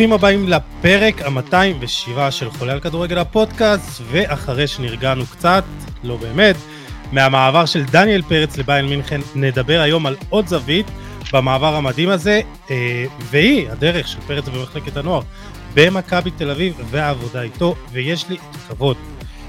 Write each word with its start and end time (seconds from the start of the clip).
ברוכים 0.00 0.12
הבאים 0.12 0.48
לפרק 0.48 1.22
ה-207 1.22 2.30
של 2.30 2.50
חולה 2.50 2.72
על 2.72 2.80
כדורגל 2.80 3.18
הפודקאסט, 3.18 4.02
ואחרי 4.10 4.66
שנרגענו 4.66 5.26
קצת, 5.26 5.64
לא 6.04 6.16
באמת, 6.16 6.56
מהמעבר 7.12 7.66
של 7.66 7.84
דניאל 7.84 8.22
פרץ 8.22 8.56
לביין 8.56 8.86
מינכן, 8.86 9.20
נדבר 9.34 9.80
היום 9.80 10.06
על 10.06 10.16
עוד 10.28 10.46
זווית 10.46 10.86
במעבר 11.32 11.74
המדהים 11.74 12.08
הזה, 12.08 12.40
אה, 12.70 13.04
והיא 13.20 13.70
הדרך 13.70 14.08
של 14.08 14.20
פרץ 14.20 14.48
במחלקת 14.48 14.96
הנוער 14.96 15.20
במכבי 15.74 16.30
תל 16.30 16.50
אביב 16.50 16.74
והעבודה 16.90 17.42
איתו, 17.42 17.74
ויש 17.92 18.28
לי 18.28 18.36
את 18.36 18.56
הכבוד 18.56 18.96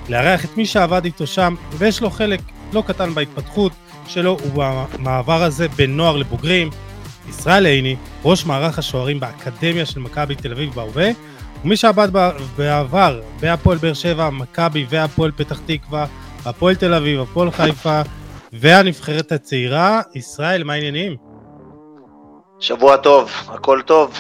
לארח 0.10 0.46
את 0.46 0.58
מי 0.58 0.66
שעבד 0.66 1.06
איתו 1.06 1.28
שם, 1.28 1.56
ויש 1.78 2.02
לו 2.02 2.10
חלק 2.10 2.42
לא 2.74 2.84
קטן 2.88 3.14
בהתפתחות 3.14 3.72
שלו 4.08 4.38
ובמעבר 4.46 5.44
הזה 5.44 5.68
בין 5.68 5.98
נוער 5.98 6.18
לבוגרים. 6.18 6.70
ישראל 7.30 7.66
עיני, 7.66 7.96
ראש 8.26 8.46
מערך 8.46 8.80
השוערים 8.80 9.20
באקדמיה 9.20 9.86
של 9.86 10.00
מכבי 10.00 10.36
תל 10.36 10.52
אביב 10.52 10.74
בהווה, 10.74 11.10
ומי 11.64 11.78
שעבד 11.78 12.08
בעבר 12.58 13.22
בהפועל 13.40 13.78
באר 13.78 13.94
שבע, 13.94 14.30
מכבי 14.30 14.86
והפועל 14.90 15.32
פתח 15.32 15.60
תקווה, 15.66 16.06
הפועל 16.46 16.76
תל 16.76 16.94
אביב, 16.94 17.20
הפועל 17.20 17.52
חיפה 17.52 18.02
והנבחרת 18.54 19.32
הצעירה. 19.32 20.02
ישראל, 20.16 20.64
מה 20.64 20.74
העניינים? 20.74 21.16
שבוע 22.60 22.98
טוב, 22.98 23.32
הכל 23.48 23.82
טוב. 23.86 24.12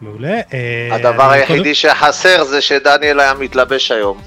מעולה. 0.00 0.40
אה, 0.52 0.88
הדבר 0.92 1.30
היחידי 1.30 1.58
קודם... 1.58 1.74
שחסר 1.74 2.44
זה 2.44 2.60
שדניאל 2.60 3.20
היה 3.20 3.34
מתלבש 3.34 3.90
היום. 3.90 4.20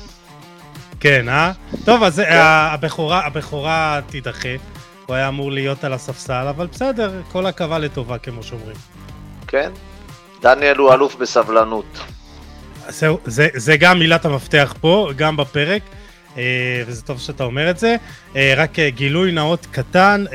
כן, 0.99 1.29
אה? 1.29 1.51
טוב, 1.85 2.03
אז 2.03 2.19
כן. 2.19 2.39
הבכורה, 2.41 3.25
הבכורה 3.25 3.99
תידחה. 4.07 4.49
הוא 5.11 5.15
היה 5.15 5.27
אמור 5.27 5.51
להיות 5.51 5.83
על 5.83 5.93
הספסל, 5.93 6.45
אבל 6.49 6.67
בסדר, 6.67 7.21
כל 7.31 7.45
עכבה 7.45 7.79
לטובה, 7.79 8.17
כמו 8.17 8.43
שאומרים. 8.43 8.75
כן, 9.47 9.71
דניאל 10.41 10.77
הוא 10.77 10.93
אלוף 10.93 11.15
בסבלנות. 11.15 11.99
זהו, 12.89 13.19
זה, 13.25 13.47
זה 13.53 13.77
גם 13.77 13.99
מילת 13.99 14.25
המפתח 14.25 14.75
פה, 14.81 15.09
גם 15.15 15.37
בפרק, 15.37 15.81
אה, 16.37 16.83
וזה 16.87 17.01
טוב 17.01 17.19
שאתה 17.19 17.43
אומר 17.43 17.69
את 17.69 17.77
זה. 17.77 17.95
אה, 18.35 18.53
רק 18.57 18.79
אה, 18.79 18.89
גילוי 18.89 19.31
נאות 19.31 19.67
קטן, 19.71 20.25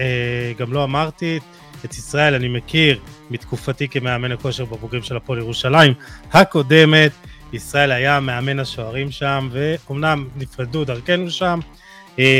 גם 0.58 0.72
לא 0.72 0.84
אמרתי, 0.84 1.38
את 1.84 1.94
ישראל 1.94 2.34
אני 2.34 2.48
מכיר 2.48 2.98
מתקופתי 3.30 3.88
כמאמן 3.88 4.32
הכושר 4.32 4.64
בבוגרים 4.64 5.02
של 5.02 5.16
הפועל 5.16 5.38
ירושלים 5.38 5.94
הקודמת. 6.32 7.12
ישראל 7.52 7.92
היה 7.92 8.20
מאמן 8.20 8.58
השוערים 8.58 9.10
שם, 9.10 9.48
ואומנם 9.52 10.28
נפרדו 10.36 10.84
דרכנו 10.84 11.30
שם, 11.30 11.60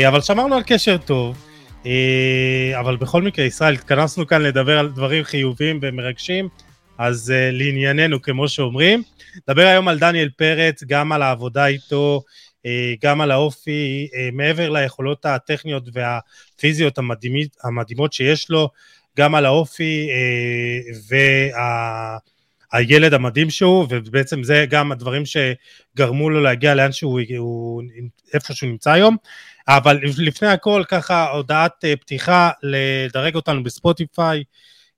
אבל 0.07 0.21
שמרנו 0.21 0.55
על 0.55 0.63
קשר 0.65 0.97
טוב. 0.97 1.46
אה, 1.85 2.79
אבל 2.79 2.97
בכל 2.97 3.21
מקרה, 3.21 3.45
ישראל, 3.45 3.73
התכנסנו 3.73 4.27
כאן 4.27 4.41
לדבר 4.41 4.79
על 4.79 4.89
דברים 4.89 5.23
חיוביים 5.23 5.79
ומרגשים, 5.81 6.49
אז 6.97 7.33
uh, 7.35 7.51
לענייננו, 7.51 8.21
כמו 8.21 8.49
שאומרים. 8.49 9.03
נדבר 9.35 9.61
היום 9.61 9.87
על 9.87 9.99
דניאל 9.99 10.29
פרץ, 10.37 10.83
גם 10.83 11.11
על 11.11 11.21
העבודה 11.21 11.67
איתו, 11.67 12.21
uh, 12.57 12.69
גם 13.01 13.21
על 13.21 13.31
האופי, 13.31 14.07
מעבר 14.33 14.69
ליכולות 14.69 15.25
הטכניות 15.25 15.83
והפיזיות 15.93 16.97
המדהימות, 16.97 17.47
המדהימות 17.63 18.13
שיש 18.13 18.49
לו, 18.49 18.69
גם 19.17 19.35
על 19.35 19.45
האופי 19.45 20.09
וה... 21.09 22.17
המדהים 23.13 23.49
שהוא, 23.49 23.87
ובעצם 23.89 24.43
זה 24.43 24.65
גם 24.69 24.91
הדברים 24.91 25.23
שגרמו 25.25 26.29
לו 26.29 26.41
להגיע 26.41 26.75
לאן 26.75 26.91
שהוא, 26.91 27.21
הוא, 27.37 27.83
איפה 28.33 28.53
שהוא 28.53 28.69
נמצא 28.69 28.91
היום. 28.91 29.17
אבל 29.67 29.99
לפני 30.17 30.47
הכל 30.47 30.83
ככה 30.87 31.29
הודעת 31.29 31.85
אה, 31.85 31.95
פתיחה 31.95 32.49
לדרג 32.63 33.35
אותנו 33.35 33.63
בספוטיפיי 33.63 34.43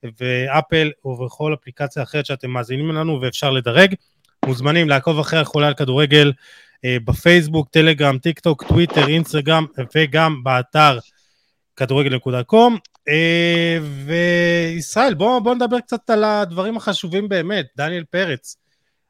ואפל 0.04 0.92
ובכל 1.06 1.54
אפליקציה 1.54 2.04
אחרת 2.04 2.26
שאתם 2.26 2.50
מאזינים 2.50 2.92
לנו 2.92 3.22
ואפשר 3.22 3.52
לדרג. 3.52 3.96
מוזמנים 4.46 4.90
לעקוב 4.90 5.20
אחרי 5.20 5.40
החולה 5.40 5.68
על 5.68 5.74
כדורגל 5.74 6.32
אה, 6.86 6.98
בפייסבוק, 7.06 7.70
טלגרם, 7.72 8.18
טיק 8.18 8.40
טוק, 8.40 8.64
טוויטר, 8.64 9.08
אינסטגרם 9.08 9.66
וגם 9.96 10.44
באתר 10.44 11.00
כדורגל.com. 11.76 12.78
אה, 13.10 13.78
וישראל, 14.06 15.14
בוא, 15.14 15.40
בוא 15.40 15.56
נדבר 15.56 15.80
קצת 15.80 16.10
על 16.10 16.24
הדברים 16.24 16.78
החשובים 16.78 17.30
באמת. 17.30 17.66
דניאל 17.78 18.04
פרץ, 18.04 18.58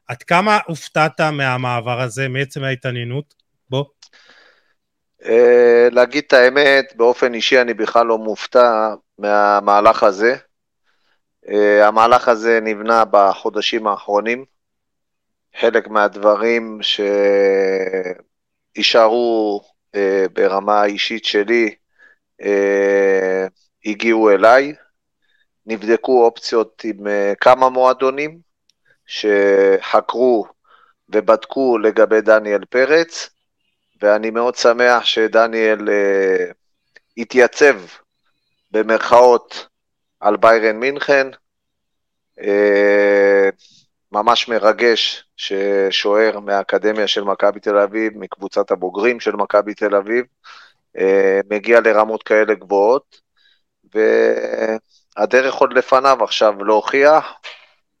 עד 0.08 0.22
כמה 0.22 0.58
הופתעת 0.66 1.20
מהמעבר 1.20 2.00
הזה, 2.00 2.28
מעצם 2.28 2.64
ההתעניינות? 2.64 3.34
בוא. 3.70 3.84
אה, 5.24 5.88
להגיד 5.92 6.24
את 6.26 6.32
האמת, 6.32 6.92
באופן 6.96 7.34
אישי 7.34 7.60
אני 7.60 7.74
בכלל 7.74 8.06
לא 8.06 8.18
מופתע 8.18 8.94
מהמהלך 9.18 10.02
הזה. 10.02 10.36
אה, 11.48 11.86
המהלך 11.88 12.28
הזה 12.28 12.60
נבנה 12.62 13.04
בחודשים 13.10 13.86
האחרונים. 13.86 14.44
חלק 15.60 15.88
מהדברים 15.88 16.80
שיישארו 18.76 19.62
אה, 19.94 20.24
ברמה 20.32 20.80
האישית 20.80 21.24
שלי 21.24 21.74
הגיעו 23.84 24.30
אליי. 24.30 24.74
נבדקו 25.66 26.24
אופציות 26.24 26.82
עם 26.84 27.06
כמה 27.40 27.68
מועדונים 27.68 28.38
שחקרו 29.06 30.46
ובדקו 31.08 31.78
לגבי 31.78 32.20
דניאל 32.20 32.64
פרץ. 32.64 33.30
ואני 34.02 34.30
מאוד 34.30 34.54
שמח 34.54 35.04
שדניאל 35.04 35.88
uh, 35.88 36.52
התייצב 37.16 37.76
במרכאות 38.70 39.68
על 40.20 40.36
ביירן 40.36 40.76
מינכן. 40.76 41.26
Uh, 42.40 42.42
ממש 44.12 44.48
מרגש 44.48 45.24
ששוער 45.36 46.40
מהאקדמיה 46.40 47.06
של 47.06 47.24
מכבי 47.24 47.60
תל 47.60 47.78
אביב, 47.78 48.12
מקבוצת 48.16 48.70
הבוגרים 48.70 49.20
של 49.20 49.36
מכבי 49.36 49.74
תל 49.74 49.94
אביב, 49.94 50.24
uh, 50.96 51.00
מגיע 51.50 51.80
לרמות 51.80 52.22
כאלה 52.22 52.54
גבוהות, 52.54 53.20
והדרך 53.94 55.54
עוד 55.54 55.72
לפניו 55.72 56.24
עכשיו 56.24 56.64
להוכיח 56.64 57.24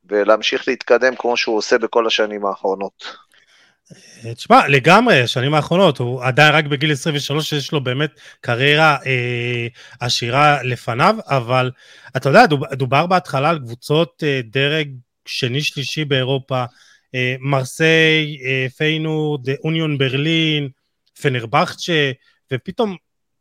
ולהמשיך 0.04 0.68
להתקדם 0.68 1.16
כמו 1.16 1.36
שהוא 1.36 1.56
עושה 1.56 1.78
בכל 1.78 2.06
השנים 2.06 2.46
האחרונות. 2.46 3.16
תשמע, 4.34 4.68
לגמרי, 4.68 5.20
השנים 5.20 5.54
האחרונות, 5.54 5.98
הוא 5.98 6.24
עדיין 6.24 6.54
רק 6.54 6.64
בגיל 6.64 6.92
23, 6.92 7.52
יש 7.52 7.72
לו 7.72 7.80
באמת 7.80 8.10
קריירה 8.40 8.96
אה, 9.06 9.66
עשירה 10.00 10.62
לפניו, 10.62 11.16
אבל 11.26 11.70
אתה 12.16 12.28
יודע, 12.28 12.46
דובר 12.72 13.06
בהתחלה 13.06 13.50
על 13.50 13.58
קבוצות 13.58 14.22
אה, 14.26 14.40
דרג 14.44 14.88
שני-שלישי 15.26 16.04
באירופה, 16.04 16.64
אה, 17.14 17.36
מרסיי, 17.40 18.38
אה, 18.44 18.66
פיינורד, 18.76 19.48
אוניון 19.64 19.98
ברלין, 19.98 20.68
פנרבכצ'ה, 21.22 22.10
ופתאום, 22.52 22.96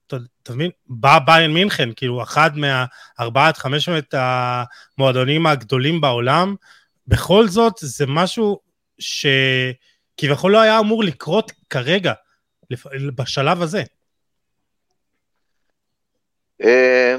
אתה 0.08 0.54
מבין, 0.54 0.72
בא 0.88 1.20
ביין 1.26 1.54
מינכן, 1.54 1.90
כאילו 1.96 2.24
אחד 2.24 2.52
מהארבעת, 2.58 3.58
חמשת 3.58 4.14
המועדונים 4.14 5.48
הגדולים 5.48 6.02
בעולם, 6.02 6.56
בכל 7.08 7.48
זאת 7.48 7.74
זה 7.80 8.06
משהו 8.08 8.60
ש... 9.00 9.26
כביכול 10.22 10.52
לא 10.52 10.62
היה 10.62 10.80
אמור 10.80 11.04
לקרות 11.04 11.52
כרגע, 11.70 12.14
בשלב 13.16 13.62
הזה. 13.62 13.84
אה, 16.64 17.16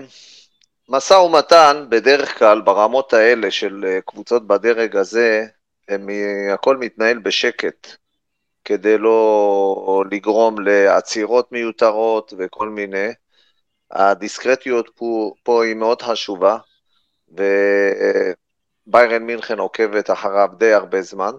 משא 0.89 1.15
ומתן 1.15 1.87
בדרך 1.89 2.39
כלל 2.39 2.61
ברמות 2.61 3.13
האלה 3.13 3.51
של 3.51 3.85
אה, 3.89 4.01
קבוצות 4.01 4.47
בדרג 4.47 4.97
הזה, 4.97 5.47
הם, 5.89 6.09
הכל 6.55 6.77
מתנהל 6.77 7.19
בשקט, 7.19 7.89
כדי 8.65 8.99
לא 8.99 10.05
לגרום 10.11 10.61
לעצירות 10.61 11.53
מיותרות 11.53 12.33
וכל 12.39 12.69
מיני. 12.69 13.09
הדיסקרטיות 13.91 14.91
פה, 14.95 15.33
פה 15.43 15.65
היא 15.65 15.75
מאוד 15.75 16.03
חשובה, 16.03 16.59
וביירן 17.29 19.23
מינכן 19.23 19.59
עוקבת 19.59 20.11
אחריו 20.11 20.49
די 20.59 20.73
הרבה 20.73 21.03
זמן. 21.03 21.33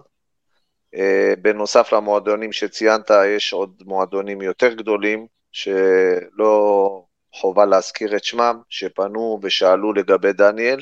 אה, 0.94 1.34
בנוסף 1.42 1.92
למועדונים 1.92 2.52
שציינת, 2.52 3.10
יש 3.26 3.52
עוד 3.52 3.82
מועדונים 3.86 4.42
יותר 4.42 4.74
גדולים, 4.74 5.26
שלא 5.52 7.04
חובה 7.32 7.64
להזכיר 7.64 8.16
את 8.16 8.24
שמם, 8.24 8.60
שפנו 8.68 9.38
ושאלו 9.42 9.92
לגבי 9.92 10.32
דניאל, 10.32 10.80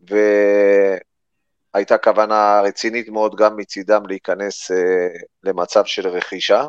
והייתה 0.00 1.98
כוונה 1.98 2.60
רצינית 2.64 3.08
מאוד 3.08 3.34
גם 3.36 3.56
מצידם 3.56 4.06
להיכנס 4.06 4.70
אה, 4.70 5.08
למצב 5.42 5.84
של 5.84 6.08
רכישה, 6.08 6.64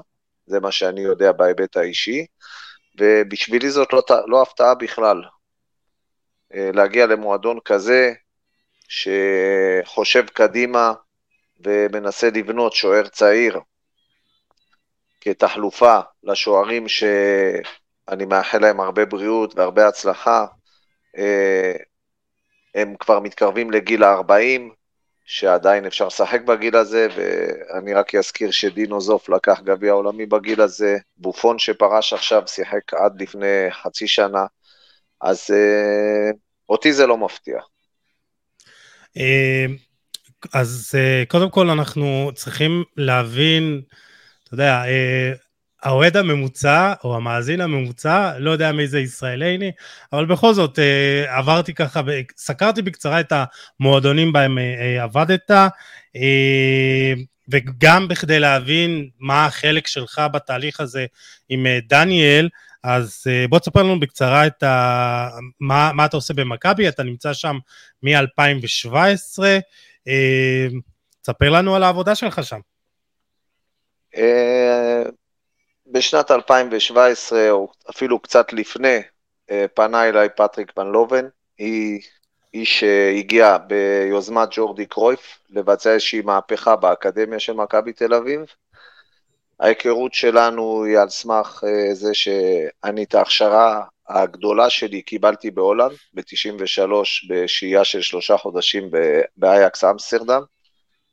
זה 0.45 0.59
מה 0.59 0.71
שאני 0.71 1.01
יודע 1.01 1.31
בהיבט 1.31 1.77
האישי, 1.77 2.25
ובשבילי 2.99 3.69
זאת 3.69 3.93
לא, 3.93 4.03
לא 4.27 4.41
הפתעה 4.41 4.75
בכלל. 4.75 5.21
אה, 6.53 6.69
להגיע 6.73 7.05
למועדון 7.05 7.59
כזה, 7.65 8.13
שחושב 8.87 10.25
קדימה, 10.33 10.93
ומנסה 11.59 12.29
לבנות 12.29 12.73
שוער 12.73 13.07
צעיר 13.07 13.59
כתחלופה 15.21 15.99
לשוערים 16.23 16.87
שאני 16.87 18.25
מאחל 18.29 18.57
להם 18.57 18.79
הרבה 18.79 19.05
בריאות 19.05 19.55
והרבה 19.55 19.87
הצלחה, 19.87 20.45
אה, 21.17 21.73
הם 22.75 22.95
כבר 22.99 23.19
מתקרבים 23.19 23.71
לגיל 23.71 24.03
ה-40, 24.03 24.61
שעדיין 25.25 25.85
אפשר 25.85 26.07
לשחק 26.07 26.41
בגיל 26.41 26.75
הזה, 26.75 27.07
ואני 27.15 27.93
רק 27.93 28.15
אזכיר 28.15 28.51
שדינו 28.51 29.01
זוף 29.01 29.29
לקח 29.29 29.59
גביע 29.63 29.91
עולמי 29.91 30.25
בגיל 30.25 30.61
הזה, 30.61 30.97
בופון 31.17 31.59
שפרש 31.59 32.13
עכשיו 32.13 32.43
שיחק 32.47 32.93
עד 32.93 33.21
לפני 33.21 33.67
חצי 33.71 34.07
שנה, 34.07 34.45
אז 35.21 35.51
אה, 35.51 36.31
אותי 36.69 36.93
זה 36.93 37.07
לא 37.07 37.17
מפתיע. 37.17 37.59
אז 40.53 40.91
אה, 40.97 41.23
קודם 41.27 41.49
כל 41.49 41.69
אנחנו 41.69 42.31
צריכים 42.35 42.83
להבין, 42.97 43.81
אתה 44.43 44.53
יודע, 44.53 44.83
אה, 44.85 45.31
האוהד 45.83 46.17
הממוצע, 46.17 46.93
או 47.03 47.15
המאזין 47.15 47.61
הממוצע, 47.61 48.33
לא 48.39 48.51
יודע 48.51 48.71
מי 48.71 48.87
זה 48.87 48.99
ישראלי, 48.99 49.71
אבל 50.13 50.25
בכל 50.25 50.53
זאת, 50.53 50.79
אה, 50.79 51.37
עברתי 51.37 51.73
ככה, 51.73 52.01
סקרתי 52.37 52.81
בקצרה 52.81 53.19
את 53.19 53.33
המועדונים 53.79 54.33
בהם 54.33 54.57
עבדת, 55.01 55.51
וגם 57.49 58.07
בכדי 58.07 58.39
להבין 58.39 59.09
מה 59.19 59.45
החלק 59.45 59.87
שלך 59.87 60.21
בתהליך 60.33 60.79
הזה 60.79 61.05
עם 61.49 61.65
דניאל, 61.89 62.49
אז 62.83 63.23
בוא 63.49 63.59
תספר 63.59 63.83
לנו 63.83 63.99
בקצרה 63.99 64.47
את 64.47 64.63
ה... 64.63 65.29
מה, 65.59 65.91
מה 65.93 66.05
אתה 66.05 66.17
עושה 66.17 66.33
במכבי, 66.33 66.87
אתה 66.87 67.03
נמצא 67.03 67.33
שם 67.33 67.57
מ-2017, 68.03 69.39
תספר 71.21 71.49
לנו 71.49 71.75
על 71.75 71.83
העבודה 71.83 72.15
שלך 72.15 72.43
שם. 72.43 72.59
בשנת 75.87 76.31
2017, 76.31 77.51
או 77.51 77.71
אפילו 77.89 78.19
קצת 78.19 78.53
לפני, 78.53 78.99
אה, 79.51 79.65
פנה 79.73 80.09
אליי 80.09 80.29
פטריק 80.35 80.77
ון 80.77 80.87
לוון, 80.87 81.25
איש 82.53 82.79
שהגיע 82.79 83.57
ביוזמת 83.57 84.49
ג'ורדי 84.51 84.85
קרויף 84.85 85.39
לבצע 85.49 85.93
איזושהי 85.93 86.21
מהפכה 86.21 86.75
באקדמיה 86.75 87.39
של 87.39 87.53
מכבי 87.53 87.93
תל 87.93 88.13
אביב. 88.13 88.39
ההיכרות 89.59 90.13
שלנו 90.13 90.83
היא 90.83 90.99
על 90.99 91.09
סמך 91.09 91.63
אה, 91.67 91.93
זה 91.93 92.13
שאני 92.13 93.03
את 93.03 93.15
ההכשרה 93.15 93.83
הגדולה 94.09 94.69
שלי 94.69 95.01
קיבלתי 95.01 95.51
בהולנד, 95.51 95.91
ב-93 96.13 96.91
בשהייה 97.29 97.83
של 97.83 98.01
שלושה 98.01 98.37
חודשים 98.37 98.89
באייאקס 99.37 99.83
אמסטרדם. 99.83 100.41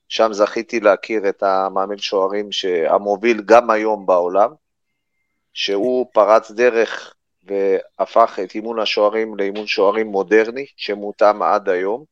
שם 0.08 0.32
זכיתי 0.32 0.80
להכיר 0.80 1.28
את 1.28 1.42
המאמן 1.42 1.98
שוערים 1.98 2.48
המוביל 2.88 3.42
גם 3.44 3.70
היום 3.70 4.06
בעולם, 4.06 4.50
שהוא 5.52 6.06
פרץ 6.12 6.50
דרך 6.50 7.14
והפך 7.44 8.38
את 8.44 8.54
אימון 8.54 8.78
השוערים 8.78 9.36
לאימון 9.36 9.66
שוערים 9.66 10.06
מודרני, 10.06 10.66
שמותאם 10.76 11.42
עד 11.42 11.68
היום, 11.68 12.04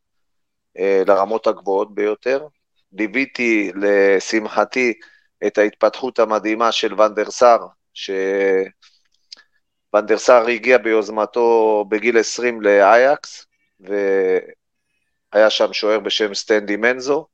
אה, 0.79 1.03
לרמות 1.07 1.47
הגבוהות 1.47 1.95
ביותר. 1.95 2.47
ליוויתי, 2.93 3.73
לשמחתי, 3.75 4.95
את 5.47 5.59
ההתפתחות 5.59 6.19
המדהימה 6.19 6.73
של 6.73 7.01
ונדר 7.01 7.31
סאר, 7.31 7.67
שוונדר 9.93 10.19
סאר 10.19 10.47
הגיע 10.47 10.79
ביוזמתו 10.79 11.85
בגיל 11.89 12.19
20 12.19 12.63
לאייקס, 12.63 13.47
והיה 13.81 15.51
שם 15.51 15.73
שוער 15.73 15.99
בשם 15.99 16.35
סטנדי 16.35 16.77
מנזו, 16.77 17.27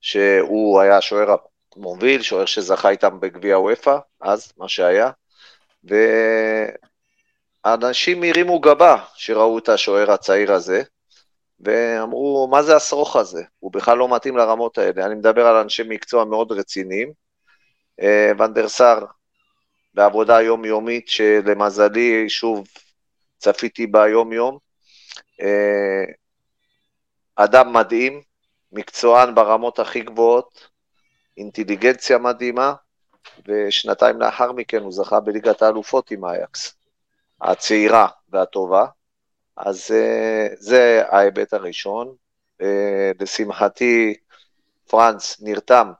שהוא 0.00 0.80
היה 0.80 1.00
שוער 1.00 1.36
המוביל, 1.76 2.22
שוער 2.22 2.44
שזכה 2.44 2.90
איתם 2.90 3.20
בגביע 3.20 3.58
וופא, 3.58 3.98
אז, 4.20 4.52
מה 4.56 4.68
שהיה. 4.68 5.10
ואנשים 7.64 8.22
הרימו 8.22 8.60
גבה 8.60 9.04
שראו 9.14 9.58
את 9.58 9.68
השוער 9.68 10.10
הצעיר 10.10 10.52
הזה, 10.52 10.82
ואמרו, 11.60 12.48
מה 12.50 12.62
זה 12.62 12.76
השרוך 12.76 13.16
הזה? 13.16 13.42
הוא 13.58 13.72
בכלל 13.72 13.98
לא 13.98 14.14
מתאים 14.14 14.36
לרמות 14.36 14.78
האלה. 14.78 15.06
אני 15.06 15.14
מדבר 15.14 15.46
על 15.46 15.56
אנשי 15.56 15.82
מקצוע 15.88 16.24
מאוד 16.24 16.52
רציניים. 16.52 17.12
אה, 18.00 18.32
ונדר 18.38 18.68
סאר, 18.68 19.04
בעבודה 19.96 20.42
יומיומית, 20.42 21.08
שלמזלי, 21.08 22.28
שוב, 22.28 22.68
צפיתי 23.38 23.86
בה 23.86 24.08
יום-יום. 24.08 24.58
אה, 25.40 26.04
אדם 27.36 27.72
מדהים, 27.72 28.22
מקצוען 28.72 29.34
ברמות 29.34 29.78
הכי 29.78 30.00
גבוהות, 30.00 30.68
אינטליגנציה 31.36 32.18
מדהימה, 32.18 32.74
ושנתיים 33.48 34.20
לאחר 34.20 34.52
מכן 34.52 34.82
הוא 34.82 34.92
זכה 34.92 35.20
בליגת 35.20 35.62
האלופות 35.62 36.10
עם 36.10 36.24
אייקס, 36.24 36.76
הצעירה 37.40 38.08
והטובה. 38.28 38.86
אז 39.56 39.90
uh, 39.90 40.54
זה 40.58 41.02
ההיבט 41.08 41.54
הראשון. 41.54 42.14
Uh, 42.62 42.64
לשמחתי, 43.20 44.14
פרנץ 44.88 45.36
נרתם 45.40 45.92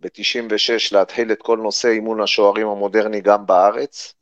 ב-96 0.00 0.92
להתחיל 0.92 1.32
את 1.32 1.42
כל 1.42 1.58
נושא 1.58 1.88
אימון 1.88 2.20
השוערים 2.20 2.66
המודרני 2.66 3.20
גם 3.20 3.46
בארץ. 3.46 4.14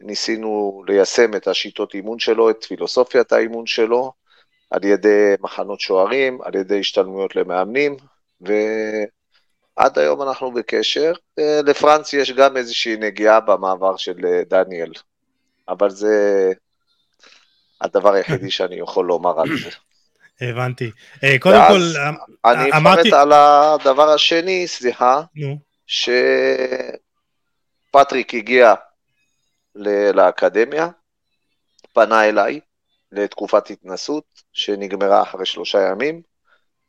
ניסינו 0.00 0.82
ליישם 0.86 1.34
את 1.34 1.48
השיטות 1.48 1.94
אימון 1.94 2.18
שלו, 2.18 2.50
את 2.50 2.64
פילוסופיית 2.64 3.32
האימון 3.32 3.66
שלו, 3.66 4.12
על 4.70 4.84
ידי 4.84 5.34
מחנות 5.40 5.80
שוערים, 5.80 6.38
על 6.42 6.54
ידי 6.54 6.80
השתלמויות 6.80 7.36
למאמנים, 7.36 7.96
ו... 8.48 8.52
עד 9.76 9.98
היום 9.98 10.22
אנחנו 10.22 10.52
בקשר. 10.52 11.12
אה, 11.38 11.60
לפרנס 11.66 12.12
יש 12.12 12.32
גם 12.32 12.56
איזושהי 12.56 12.96
נגיעה 12.96 13.40
במעבר 13.40 13.96
של 13.96 14.26
אה, 14.26 14.42
דניאל, 14.48 14.92
אבל 15.68 15.90
זה 15.90 16.52
הדבר 17.80 18.12
היחידי 18.12 18.50
שאני 18.50 18.76
יכול 18.76 19.06
לומר 19.06 19.40
על 19.40 19.48
זה. 19.62 19.70
הבנתי. 20.42 20.90
אה, 21.24 21.38
קודם 21.38 21.60
כל, 21.68 21.80
אני 22.44 22.70
אפרט 22.70 23.12
על 23.12 23.32
הדבר 23.32 24.10
השני, 24.10 24.68
סליחה, 24.68 25.22
שפטריק 27.90 28.34
הגיע 28.34 28.74
לאקדמיה, 30.14 30.88
פנה 31.92 32.28
אליי 32.28 32.60
לתקופת 33.12 33.70
התנסות 33.70 34.24
שנגמרה 34.52 35.22
אחרי 35.22 35.46
שלושה 35.46 35.88
ימים, 35.90 36.22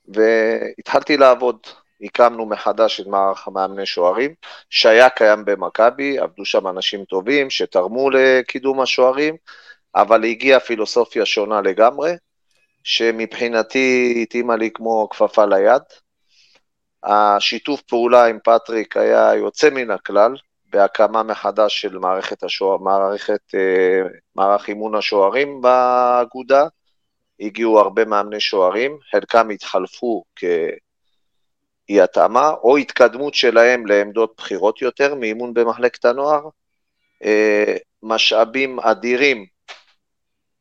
והתחלתי 0.08 1.18
לעבוד. 1.18 1.58
הקמנו 2.04 2.46
מחדש 2.46 3.00
את 3.00 3.08
מערך 3.08 3.48
המאמני 3.48 3.86
שוערים, 3.86 4.34
שהיה 4.70 5.10
קיים 5.10 5.46
במכבי, 5.46 6.20
עבדו 6.20 6.46
שם 6.46 6.68
אנשים 6.68 7.06
טובים 7.06 7.50
שתרמו 7.50 8.10
לקידום 8.10 8.82
השוערים, 8.82 9.36
אבל 9.96 10.24
הגיעה 10.26 10.60
פילוסופיה 10.60 11.26
שונה 11.26 11.62
לגמרי, 11.62 12.12
שמבחינתי 12.84 14.20
התאימה 14.22 14.56
לי 14.56 14.72
כמו 14.74 15.10
כפפה 15.10 15.46
ליד. 15.46 15.82
השיתוף 17.04 17.82
פעולה 17.82 18.26
עם 18.26 18.40
פטריק 18.44 18.98
היה 18.98 19.36
יוצא 19.36 19.70
מן 19.70 19.92
הכלל, 19.92 20.36
בהקמה 20.74 21.24
מחדש 21.24 21.82
של 21.82 21.98
מערכת, 21.98 22.44
השוער, 22.44 22.78
מערכת 22.78 23.42
אה, 23.56 24.02
מערך 24.36 24.68
אימון 24.68 24.96
השוערים 24.96 25.62
באגודה. 25.62 26.66
הגיעו 27.40 27.80
הרבה 27.80 28.06
מאמני 28.06 28.40
שוערים, 28.40 28.98
חלקם 29.12 29.50
התחלפו 29.50 30.24
כ... 30.36 30.44
אי 31.90 32.02
התאמה 32.02 32.50
או 32.50 32.78
התקדמות 32.78 33.34
שלהם 33.34 33.86
לעמדות 33.86 34.34
בכירות 34.38 34.82
יותר 34.82 35.16
מאימון 35.16 35.54
במחלקת 35.54 36.06
הנוער. 36.06 36.42
אה, 37.24 37.76
משאבים 38.04 38.80
אדירים 38.80 39.46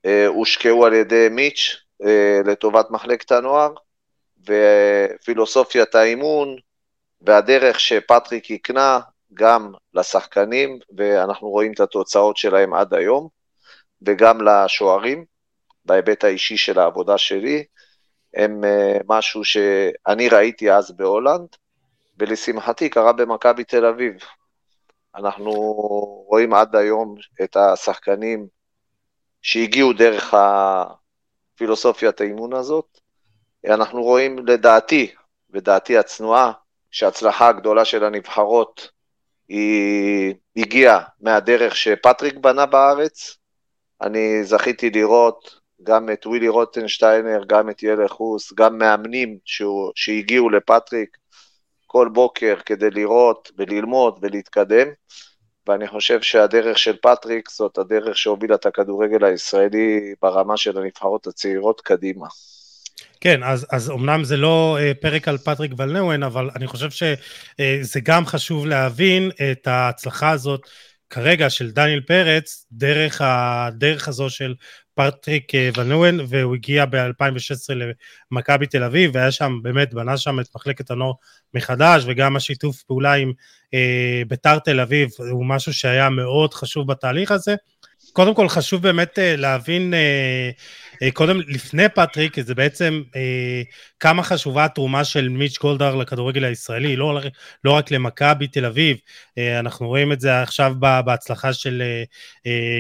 אה, 0.05 0.26
הושקעו 0.26 0.87
על 0.87 0.93
ידי 0.93 1.29
מיץ' 1.31 1.81
לטובת 2.44 2.90
מחלקת 2.90 3.32
הנוער, 3.32 3.75
ופילוסופיית 4.47 5.94
האימון 5.94 6.56
והדרך 7.21 7.80
שפטריק 7.80 8.50
הקנה 8.50 9.00
גם 9.35 9.73
לשחקנים, 9.94 10.78
ואנחנו 10.97 11.49
רואים 11.49 11.73
את 11.73 11.80
התוצאות 11.80 12.37
שלהם 12.37 12.75
עד 12.75 12.94
היום, 12.94 13.28
וגם 14.02 14.49
לשוערים, 14.49 15.25
בהיבט 15.85 16.25
האישי 16.25 16.56
של 16.56 16.78
העבודה 16.78 17.18
שלי. 17.18 17.64
הם 18.35 18.64
אה, 18.64 18.99
משהו 19.09 19.44
שאני 19.44 20.28
ראיתי 20.28 20.73
אז 20.73 20.97
בהולנד, 20.97 21.49
ולשמחתי 22.18 22.88
קרה 22.88 23.12
במכבי 23.12 23.64
תל 23.64 23.87
אביב. 23.87 24.14
אנחנו 25.16 25.52
רואים 26.28 26.54
עד 26.54 26.76
היום 26.76 27.14
את 27.42 27.56
השחקנים 27.56 28.47
שהגיעו 29.42 29.92
דרך 29.92 30.35
הפילוסופיית 31.54 32.21
האימון 32.21 32.52
הזאת. 32.52 32.99
אנחנו 33.66 34.02
רואים 34.02 34.47
לדעתי, 34.47 35.14
ודעתי 35.50 35.99
הצנועה, 35.99 36.52
שההצלחה 36.90 37.49
הגדולה 37.49 37.85
של 37.85 38.04
הנבחרות 38.04 38.90
היא 39.49 40.35
הגיעה 40.56 41.02
מהדרך 41.21 41.76
שפטריק 41.76 42.37
בנה 42.37 42.66
בארץ. 42.66 43.38
אני 44.00 44.44
זכיתי 44.44 44.90
לראות 44.90 45.61
גם 45.82 46.11
את 46.11 46.26
ווילי 46.26 46.49
רוטנשטיינר, 46.49 47.42
גם 47.47 47.71
את 47.71 47.82
ילך 47.82 48.11
חוס, 48.11 48.52
גם 48.52 48.78
מאמנים 48.78 49.38
שהוא, 49.44 49.92
שהגיעו 49.94 50.50
לפטריק 50.50 51.16
כל 51.87 52.09
בוקר 52.12 52.56
כדי 52.66 52.90
לראות 52.90 53.50
וללמוד 53.59 54.18
ולהתקדם. 54.23 54.88
ואני 55.66 55.88
חושב 55.88 56.23
שהדרך 56.23 56.78
של 56.78 56.97
פטריק 57.02 57.50
זאת 57.50 57.78
הדרך 57.78 58.16
שהובילה 58.16 58.54
את 58.54 58.66
הכדורגל 58.66 59.25
הישראלי 59.25 60.14
ברמה 60.23 60.57
של 60.57 60.78
הנבחרות 60.78 61.26
הצעירות 61.26 61.81
קדימה. 61.81 62.26
כן, 63.21 63.42
אז, 63.42 63.66
אז 63.71 63.90
אמנם 63.90 64.25
זה 64.25 64.37
לא 64.37 64.78
אה, 64.78 65.02
פרק 65.02 65.28
על 65.28 65.38
פטריק 65.38 65.73
ון 65.78 65.91
לוון, 65.91 66.23
אבל 66.23 66.50
אני 66.57 66.66
חושב 66.66 66.90
שזה 66.90 67.99
אה, 67.99 68.02
גם 68.02 68.26
חשוב 68.26 68.66
להבין 68.66 69.31
את 69.52 69.66
ההצלחה 69.66 70.31
הזאת 70.31 70.61
כרגע 71.11 71.50
של 71.50 71.71
דניאל 71.71 72.00
פרץ, 72.00 72.66
דרך 72.73 73.21
הדרך 73.25 74.09
הזו 74.09 74.31
של 74.31 74.54
פטריק 74.94 75.54
אה, 75.54 75.70
ון 75.76 75.88
לוון, 75.88 76.16
והוא 76.28 76.54
הגיע 76.54 76.84
ב-2016 76.84 77.75
למכבי 78.32 78.66
תל 78.66 78.84
אביב, 78.84 79.11
והיה 79.14 79.30
שם, 79.32 79.58
באמת, 79.62 79.94
בנה 79.94 80.16
שם 80.16 80.40
את 80.40 80.46
מחלקת 80.54 80.90
הנוער 80.90 81.12
מחדש, 81.54 82.04
וגם 82.06 82.37
השיתוף 82.37 82.82
פעולה 82.82 83.12
עם 83.12 83.32
אה, 83.75 84.22
ביתר 84.28 84.58
תל 84.58 84.80
אביב 84.80 85.11
הוא 85.30 85.46
משהו 85.46 85.75
שהיה 85.75 86.11
מאוד 86.11 86.54
חשוב 86.54 86.87
בתהליך 86.87 87.30
הזה. 87.30 87.54
קודם 88.12 88.34
כל 88.34 88.49
חשוב 88.49 88.82
באמת 88.82 89.18
אה, 89.18 89.37
להבין, 89.37 89.94
אה, 89.94 90.50
קודם 91.12 91.40
לפני 91.40 91.88
פטריק, 91.88 92.40
זה 92.40 92.54
בעצם 92.54 93.02
כמה 94.00 94.23
חשובה 94.23 94.64
התרומה 94.64 95.04
של 95.04 95.28
מיץ' 95.28 95.59
גולדהר 95.59 95.94
לכדורגל 95.94 96.44
הישראלי, 96.44 96.97
לא, 96.97 97.21
לא 97.64 97.73
רק 97.73 97.90
למכבי 97.90 98.47
תל 98.47 98.64
אביב, 98.64 98.97
אנחנו 99.38 99.88
רואים 99.88 100.12
את 100.12 100.21
זה 100.21 100.42
עכשיו 100.42 100.75
בהצלחה 101.04 101.52
של 101.52 101.82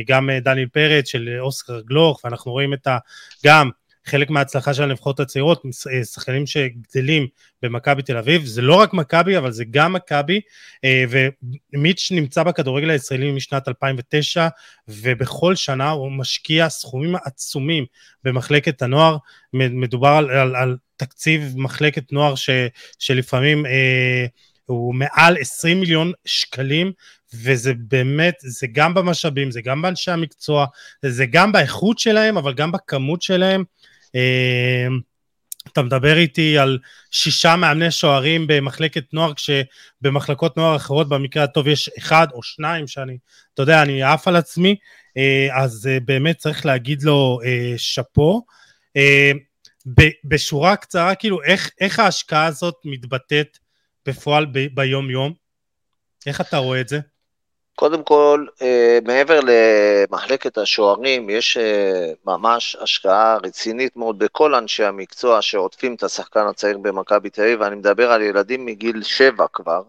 גם 0.06 0.30
דניאל 0.42 0.68
פרץ, 0.72 1.08
של 1.08 1.28
אוסקר 1.40 1.80
גלוך, 1.80 2.20
ואנחנו 2.24 2.52
רואים 2.52 2.74
את 2.74 2.86
ה... 2.86 2.98
גם 3.46 3.70
חלק 4.04 4.30
מההצלחה 4.30 4.74
של 4.74 4.82
הנבחרות 4.82 5.20
הצעירות, 5.20 5.62
אה, 5.92 6.04
שחקנים 6.04 6.46
שגדלים 6.46 7.26
במכבי 7.62 8.02
תל 8.02 8.16
אביב, 8.16 8.44
זה 8.44 8.62
לא 8.62 8.74
רק 8.74 8.94
מכבי, 8.94 9.38
אבל 9.38 9.52
זה 9.52 9.64
גם 9.70 9.92
מכבי, 9.92 10.40
אה, 10.84 11.04
ומיץ' 11.10 12.12
נמצא 12.14 12.42
בכדורגל 12.42 12.90
הישראלי 12.90 13.32
משנת 13.32 13.68
2009, 13.68 14.48
ובכל 14.88 15.54
שנה 15.54 15.90
הוא 15.90 16.12
משקיע 16.12 16.68
סכומים 16.68 17.14
עצומים 17.24 17.84
במחלקת 18.24 18.82
הנוער, 18.82 19.16
מדובר 19.52 20.08
על, 20.08 20.30
על, 20.30 20.56
על 20.56 20.76
תקציב 20.96 21.54
מחלקת 21.56 22.12
נוער 22.12 22.34
ש, 22.34 22.50
שלפעמים 22.98 23.66
אה, 23.66 24.26
הוא 24.66 24.94
מעל 24.94 25.36
20 25.40 25.80
מיליון 25.80 26.12
שקלים, 26.24 26.92
וזה 27.34 27.72
באמת, 27.78 28.34
זה 28.38 28.66
גם 28.72 28.94
במשאבים, 28.94 29.50
זה 29.50 29.60
גם 29.62 29.82
באנשי 29.82 30.10
המקצוע, 30.10 30.66
זה 31.02 31.26
גם 31.26 31.52
באיכות 31.52 31.98
שלהם, 31.98 32.36
אבל 32.36 32.54
גם 32.54 32.72
בכמות 32.72 33.22
שלהם. 33.22 33.64
אמ, 34.14 35.00
אתה 35.72 35.82
מדבר 35.82 36.16
איתי 36.16 36.58
על 36.58 36.78
שישה 37.10 37.56
מאמני 37.56 37.90
שוערים 37.90 38.46
במחלקת 38.46 39.04
נוער, 39.14 39.32
כשבמחלקות 39.34 40.56
נוער 40.56 40.76
אחרות 40.76 41.08
במקרה 41.08 41.44
הטוב 41.44 41.68
יש 41.68 41.90
אחד 41.98 42.26
או 42.32 42.42
שניים 42.42 42.86
שאני, 42.86 43.18
אתה 43.54 43.62
יודע, 43.62 43.82
אני 43.82 44.02
עף 44.02 44.28
על 44.28 44.36
עצמי, 44.36 44.76
אה, 45.16 45.48
אז 45.62 45.88
אה, 45.92 45.98
באמת 46.00 46.36
צריך 46.36 46.66
להגיד 46.66 47.02
לו 47.02 47.38
אה, 47.44 47.74
שאפו. 47.76 48.42
בשורה 50.24 50.76
קצרה, 50.76 51.14
כאילו, 51.14 51.42
איך, 51.42 51.70
איך 51.80 51.98
ההשקעה 51.98 52.46
הזאת 52.46 52.74
מתבטאת 52.84 53.58
בפועל 54.06 54.46
ב, 54.52 54.66
ביום 54.74 55.10
יום? 55.10 55.32
איך 56.26 56.40
אתה 56.40 56.56
רואה 56.56 56.80
את 56.80 56.88
זה? 56.88 57.00
קודם 57.74 58.04
כל, 58.04 58.46
אה, 58.62 58.98
מעבר 59.04 59.40
למחלקת 59.46 60.58
השוערים, 60.58 61.30
יש 61.30 61.56
אה, 61.56 62.12
ממש 62.24 62.76
השקעה 62.80 63.36
רצינית 63.42 63.96
מאוד 63.96 64.18
בכל 64.18 64.54
אנשי 64.54 64.84
המקצוע 64.84 65.42
שעוטפים 65.42 65.94
את 65.94 66.02
השחקן 66.02 66.46
הצעיר 66.46 66.78
במכבי 66.78 67.30
תל 67.30 67.42
אביב, 67.42 67.60
ואני 67.60 67.76
מדבר 67.76 68.12
על 68.12 68.22
ילדים 68.22 68.66
מגיל 68.66 69.02
שבע 69.02 69.46
כבר, 69.52 69.82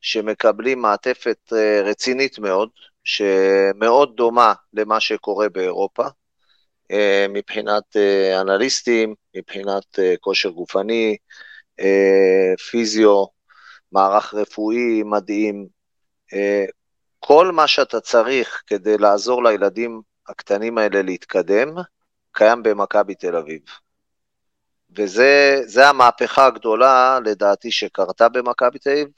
שמקבלים 0.00 0.82
מעטפת 0.82 1.52
אה, 1.52 1.82
רצינית 1.84 2.38
מאוד, 2.38 2.68
שמאוד 3.04 4.16
דומה 4.16 4.52
למה 4.74 5.00
שקורה 5.00 5.48
באירופה, 5.48 6.04
מבחינת 7.28 7.96
אנליסטים, 8.40 9.14
מבחינת 9.36 9.98
כושר 10.20 10.48
גופני, 10.48 11.16
פיזיו, 12.70 13.24
מערך 13.92 14.34
רפואי 14.34 15.02
מדהים, 15.02 15.66
כל 17.20 17.52
מה 17.52 17.66
שאתה 17.66 18.00
צריך 18.00 18.62
כדי 18.66 18.98
לעזור 18.98 19.44
לילדים 19.44 20.00
הקטנים 20.28 20.78
האלה 20.78 21.02
להתקדם, 21.02 21.74
קיים 22.32 22.62
במכבי 22.62 23.14
תל 23.14 23.36
אביב. 23.36 23.60
וזה 24.96 25.88
המהפכה 25.88 26.46
הגדולה, 26.46 27.18
לדעתי, 27.24 27.70
שקרתה 27.70 28.28
במכבי 28.28 28.78
תל 28.78 28.90
אביב, 28.90 29.08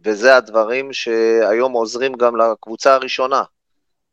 וזה 0.00 0.36
הדברים 0.36 0.92
שהיום 0.92 1.72
עוזרים 1.72 2.12
גם 2.12 2.36
לקבוצה 2.36 2.94
הראשונה. 2.94 3.42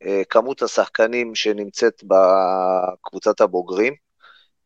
אה, 0.04 0.22
כמות 0.30 0.62
השחקנים 0.62 1.36
שנמצאת 1.36 2.04
בקבוצת 2.04 3.42
הבוגרים, 3.42 3.94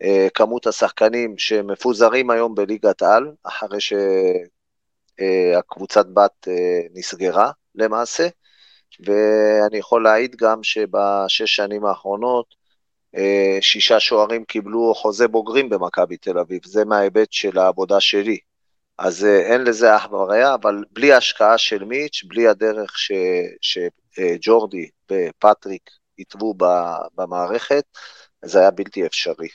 אה, 0.02 0.28
כמות 0.34 0.68
השחקנים 0.68 1.38
שמפוזרים 1.38 2.30
היום 2.30 2.56
בליגת 2.56 3.02
על, 3.02 3.32
אחרי 3.44 3.80
שהקבוצת 5.20 6.06
בת 6.14 6.48
אה, 6.48 6.80
נסגרה 6.94 7.52
למעשה, 7.76 8.28
ואני 9.00 9.78
יכול 9.78 10.04
להעיד 10.04 10.36
גם 10.36 10.64
שבשש 10.64 11.56
שנים 11.56 11.86
האחרונות, 11.86 12.56
אה, 13.16 13.58
שישה 13.62 14.00
שוערים 14.00 14.46
קיבלו 14.46 14.94
חוזה 14.96 15.28
בוגרים 15.28 15.70
במכבי 15.70 16.18
תל 16.18 16.40
אביב, 16.40 16.62
זה 16.66 16.86
מההיבט 16.86 17.32
של 17.32 17.60
העבודה 17.60 18.00
שלי. 18.00 18.38
אז 18.98 19.26
אה, 19.26 19.40
אין 19.40 19.64
לזה 19.64 19.96
אח 19.96 20.12
ורע, 20.12 20.54
אבל 20.54 20.84
בלי 20.92 21.14
ההשקעה 21.14 21.58
של 21.58 21.84
מיץ', 21.84 22.24
בלי 22.28 22.48
הדרך 22.48 22.98
ש, 22.98 23.12
שג'ורדי 23.62 24.90
ופטריק 25.12 25.90
התוו 26.20 26.54
במערכת, 27.16 27.84
זה 28.46 28.60
היה 28.60 28.72
בלתי 28.72 29.06
אפשרי. 29.06 29.48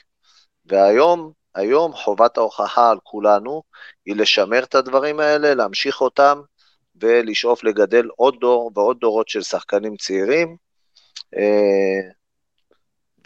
והיום, 0.65 1.31
היום 1.55 1.93
חובת 1.93 2.37
ההוכחה 2.37 2.89
על 2.91 2.97
כולנו 3.03 3.63
היא 4.05 4.15
לשמר 4.15 4.63
את 4.63 4.75
הדברים 4.75 5.19
האלה, 5.19 5.53
להמשיך 5.53 6.01
אותם, 6.01 6.41
ולשאוף 7.01 7.63
לגדל 7.63 8.07
עוד 8.15 8.35
דור 8.39 8.71
ועוד 8.75 8.99
דורות 8.99 9.29
של 9.29 9.41
שחקנים 9.41 9.95
צעירים. 9.97 10.57
אה, 11.37 12.09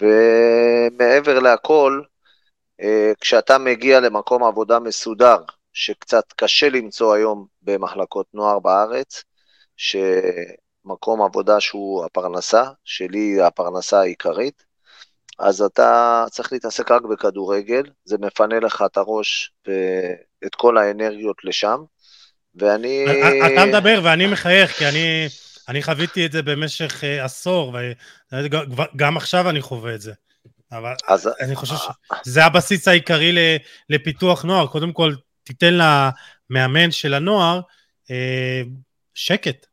ומעבר 0.01 1.39
להכל, 1.39 2.01
אה, 2.81 3.11
כשאתה 3.21 3.57
מגיע 3.57 3.99
למקום 3.99 4.43
עבודה 4.43 4.79
מסודר, 4.79 5.37
שקצת 5.73 6.33
קשה 6.35 6.69
למצוא 6.69 7.13
היום 7.13 7.45
במחלקות 7.61 8.27
נוער 8.33 8.59
בארץ, 8.59 9.23
שמקום 9.77 11.21
עבודה 11.21 11.59
שהוא 11.59 12.05
הפרנסה, 12.05 12.63
שלי 12.83 13.41
הפרנסה 13.41 13.99
העיקרית, 13.99 14.63
אז 15.39 15.61
אתה 15.61 16.25
צריך 16.31 16.53
להתעסק 16.53 16.91
רק 16.91 17.01
בכדורגל, 17.01 17.83
זה 18.05 18.17
מפנה 18.19 18.59
לך 18.59 18.83
את 18.85 18.97
הראש 18.97 19.53
ואת 19.67 20.55
כל 20.55 20.77
האנרגיות 20.77 21.37
לשם, 21.43 21.83
ואני... 22.55 23.05
אתה 23.53 23.65
מדבר 23.65 24.01
ואני 24.03 24.27
מחייך, 24.27 24.71
כי 24.71 24.85
אני, 24.85 25.27
אני 25.67 25.83
חוויתי 25.83 26.25
את 26.25 26.31
זה 26.31 26.41
במשך 26.41 27.01
uh, 27.01 27.25
עשור, 27.25 27.75
וגם 28.33 29.17
עכשיו 29.17 29.49
אני 29.49 29.61
חווה 29.61 29.95
את 29.95 30.01
זה. 30.01 30.13
אבל 30.71 30.93
אז... 31.07 31.29
אני 31.39 31.55
חושב 31.55 31.75
שזה 32.25 32.45
הבסיס 32.45 32.87
העיקרי 32.87 33.59
לפיתוח 33.89 34.43
נוער. 34.43 34.67
קודם 34.67 34.93
כל, 34.93 35.13
תיתן 35.43 35.73
למאמן 35.73 36.91
של 36.91 37.13
הנוער 37.13 37.59
uh, 38.05 38.11
שקט. 39.13 39.65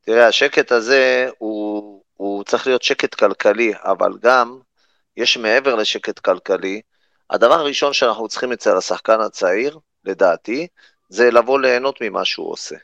תראה, 0.00 0.26
השקט 0.26 0.72
הזה 0.72 1.28
הוא, 1.38 2.02
הוא 2.14 2.44
צריך 2.44 2.66
להיות 2.66 2.82
שקט 2.82 3.14
כלכלי, 3.14 3.72
אבל 3.84 4.12
גם 4.22 4.58
יש 5.16 5.36
מעבר 5.36 5.74
לשקט 5.74 6.18
כלכלי, 6.18 6.80
הדבר 7.30 7.54
הראשון 7.54 7.92
שאנחנו 7.92 8.28
צריכים 8.28 8.52
אצל 8.52 8.76
השחקן 8.76 9.20
הצעיר, 9.20 9.78
לדעתי, 10.04 10.66
זה 11.08 11.30
לבוא 11.30 11.60
ליהנות 11.60 11.98
ממה 12.00 12.24
שהוא 12.24 12.52
עושה. 12.52 12.76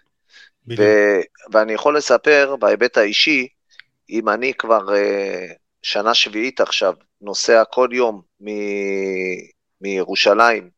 ו- 0.79 1.21
ואני 1.53 1.73
יכול 1.73 1.97
לספר 1.97 2.57
בהיבט 2.59 2.97
האישי, 2.97 3.49
אם 4.11 4.29
אני 4.29 4.55
כבר 4.55 4.89
uh, 4.89 5.53
שנה 5.83 6.15
שביעית 6.15 6.61
עכשיו 6.61 6.95
נוסע 7.21 7.63
כל 7.65 7.89
יום 7.93 8.23
מ- 8.43 9.51
מירושלים 9.81 10.71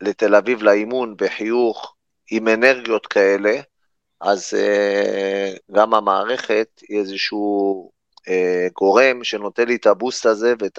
לתל 0.00 0.34
אביב 0.34 0.62
לאימון 0.62 1.16
בחיוך, 1.16 1.94
עם 2.30 2.48
אנרגיות 2.48 3.06
כאלה, 3.06 3.60
אז 4.20 4.54
uh, 4.54 5.58
גם 5.76 5.94
המערכת 5.94 6.68
היא 6.88 6.98
איזשהו 6.98 7.90
uh, 8.18 8.72
גורם 8.72 9.24
שנותן 9.24 9.68
לי 9.68 9.76
את 9.76 9.86
הבוסט 9.86 10.26
הזה 10.26 10.54
ואת 10.58 10.78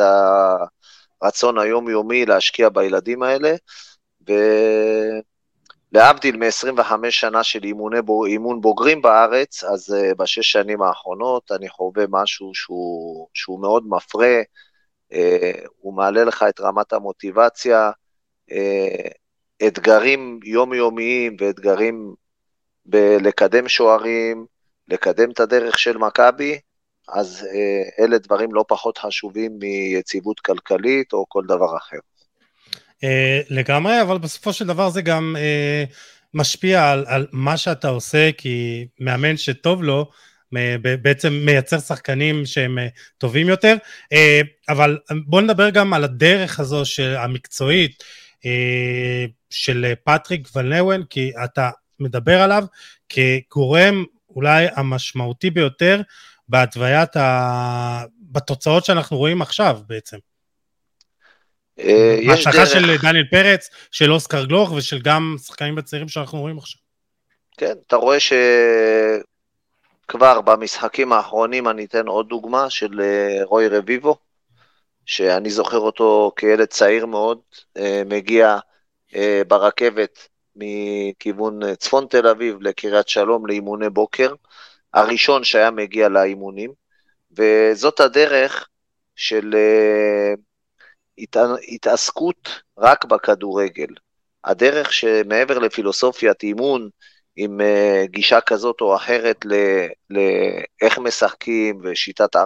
הרצון 1.22 1.60
היומיומי 1.60 2.25
להשקיע 2.25 2.69
בילדים 2.69 3.24
האלה, 3.24 3.55
ולהבדיל 5.93 6.38
מ-25 6.38 6.91
שנה 7.10 7.43
של 7.43 7.63
אימוני, 7.63 7.98
אימון 8.27 8.62
בוגרים 8.62 9.01
בארץ, 9.01 9.63
אז 9.63 9.96
uh, 9.96 10.15
בשש 10.15 10.51
שנים 10.51 10.81
האחרונות 10.81 11.51
אני 11.51 11.69
חווה 11.69 12.05
משהו 12.10 12.51
שהוא, 12.53 13.27
שהוא 13.34 13.62
מאוד 13.62 13.84
מפרה, 13.88 14.41
uh, 15.13 15.15
הוא 15.77 15.93
מעלה 15.93 16.24
לך 16.24 16.46
את 16.50 16.60
רמת 16.60 16.93
המוטיבציה, 16.93 17.91
uh, 18.51 18.53
אתגרים 19.67 20.39
יומיומיים 20.43 21.36
ואתגרים 21.39 22.13
בלקדם 22.86 23.67
שוערים, 23.67 24.46
לקדם 24.88 25.31
את 25.31 25.39
הדרך 25.39 25.79
של 25.79 25.98
מכבי, 25.98 26.60
אז 27.07 27.48
אה, 27.53 28.05
אלה 28.05 28.17
דברים 28.17 28.53
לא 28.53 28.65
פחות 28.67 28.98
חשובים 28.98 29.60
מיציבות 29.60 30.39
כלכלית 30.39 31.13
או 31.13 31.25
כל 31.29 31.43
דבר 31.46 31.77
אחר. 31.77 31.98
אה, 33.04 33.42
לגמרי, 33.50 34.01
אבל 34.01 34.18
בסופו 34.18 34.54
של 34.54 34.68
דבר 34.68 34.89
זה 34.89 35.01
גם 35.01 35.36
אה, 35.39 35.84
משפיע 36.34 36.92
על, 36.92 37.06
על 37.08 37.27
מה 37.32 37.58
שאתה 37.58 37.88
עושה, 37.88 38.30
כי 38.38 38.88
מאמן 39.00 39.38
שטוב 39.38 39.84
לו, 39.84 40.10
בעצם 41.01 41.34
מייצר 41.34 41.80
שחקנים 41.80 42.46
שהם 42.46 42.77
טובים 43.18 43.50
יותר, 43.50 43.75
אבל 44.70 44.98
בוא 45.25 45.42
נדבר 45.42 45.70
גם 45.70 45.94
על 45.94 46.04
הדרך 46.04 46.60
הזו 46.60 46.84
המקצועית 47.18 48.04
של 49.50 49.94
פטריק 50.04 50.48
ולנאוון, 50.56 51.04
כי 51.10 51.32
אתה 51.44 51.70
מדבר 52.00 52.42
עליו 52.42 52.66
כגורם 53.10 54.04
אולי 54.30 54.68
המשמעותי 54.75 55.50
ביותר 55.50 56.01
בהתוויית 56.50 57.16
ה... 57.16 58.04
בתוצאות 58.32 58.86
שאנחנו 58.86 59.18
רואים 59.18 59.42
עכשיו 59.42 59.80
בעצם. 59.88 60.18
אה, 61.79 62.19
ההשלכה 62.29 62.57
דרך... 62.57 62.69
של 62.69 62.98
דניאל 63.01 63.25
פרץ, 63.31 63.69
של 63.91 64.12
אוסקר 64.12 64.46
גלוך 64.46 64.72
ושל 64.72 65.00
גם 65.00 65.36
שחקנים 65.46 65.75
בצעירים 65.75 66.07
שאנחנו 66.07 66.39
רואים 66.39 66.57
עכשיו. 66.57 66.81
כן, 67.57 67.74
אתה 67.88 67.96
רואה 67.96 68.17
שכבר 70.05 70.41
במשחקים 70.41 71.13
האחרונים, 71.13 71.67
אני 71.67 71.86
אתן 71.86 72.07
עוד 72.07 72.29
דוגמה 72.29 72.69
של 72.69 73.01
אה, 73.01 73.39
רוי 73.43 73.67
רביבו, 73.67 74.17
שאני 75.05 75.50
זוכר 75.50 75.77
אותו 75.77 76.31
כילד 76.36 76.67
צעיר 76.67 77.05
מאוד, 77.05 77.39
אה, 77.77 78.01
מגיע 78.05 78.57
ברכבת 79.48 80.27
מכיוון 80.55 81.75
צפון 81.75 82.05
תל 82.10 82.27
אביב 82.27 82.62
לקריית 82.62 83.07
שלום 83.07 83.48
לאימוני 83.48 83.89
בוקר, 83.89 84.34
הראשון 84.93 85.43
שהיה 85.43 85.72
מגיע 85.72 86.10
לאימונים, 86.10 86.72
וזאת 87.31 88.00
הדרך 88.00 88.67
של. 89.15 89.55
התעסקות 91.67 92.62
רק 92.77 93.05
בכדורגל. 93.05 93.88
הדרך 94.43 94.93
שמעבר 94.93 95.59
לפילוסופיית 95.59 96.43
אימון, 96.43 96.89
עם 97.38 97.62
uh, 97.62 98.07
גישה 98.07 98.41
כזאת 98.41 98.81
או 98.81 98.95
אחרת 98.95 99.45
לאיך 100.09 100.97
משחקים 100.97 101.81
ושיטת 101.83 102.36
4-3-3 102.36 102.39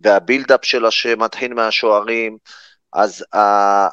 והבילדאפ 0.00 0.64
שלה 0.64 0.90
שמתחיל 0.90 1.54
מהשוערים, 1.54 2.38
אז 2.92 3.24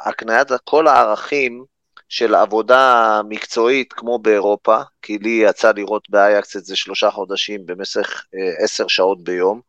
הקניית 0.06 0.48
כל 0.64 0.88
הערכים 0.88 1.64
של 2.10 2.36
עבודה 2.36 3.22
מקצועית 3.30 3.94
כמו 3.94 4.20
באירופה, 4.20 4.78
כי 5.02 5.18
לי 5.18 5.42
יצא 5.44 5.72
לראות 5.76 6.10
באייקס 6.10 6.58
את 6.58 6.66
זה 6.66 6.76
שלושה 6.76 7.12
חודשים 7.12 7.66
במשך 7.66 8.26
uh, 8.36 8.64
עשר 8.64 8.88
שעות 8.88 9.24
ביום, 9.24 9.62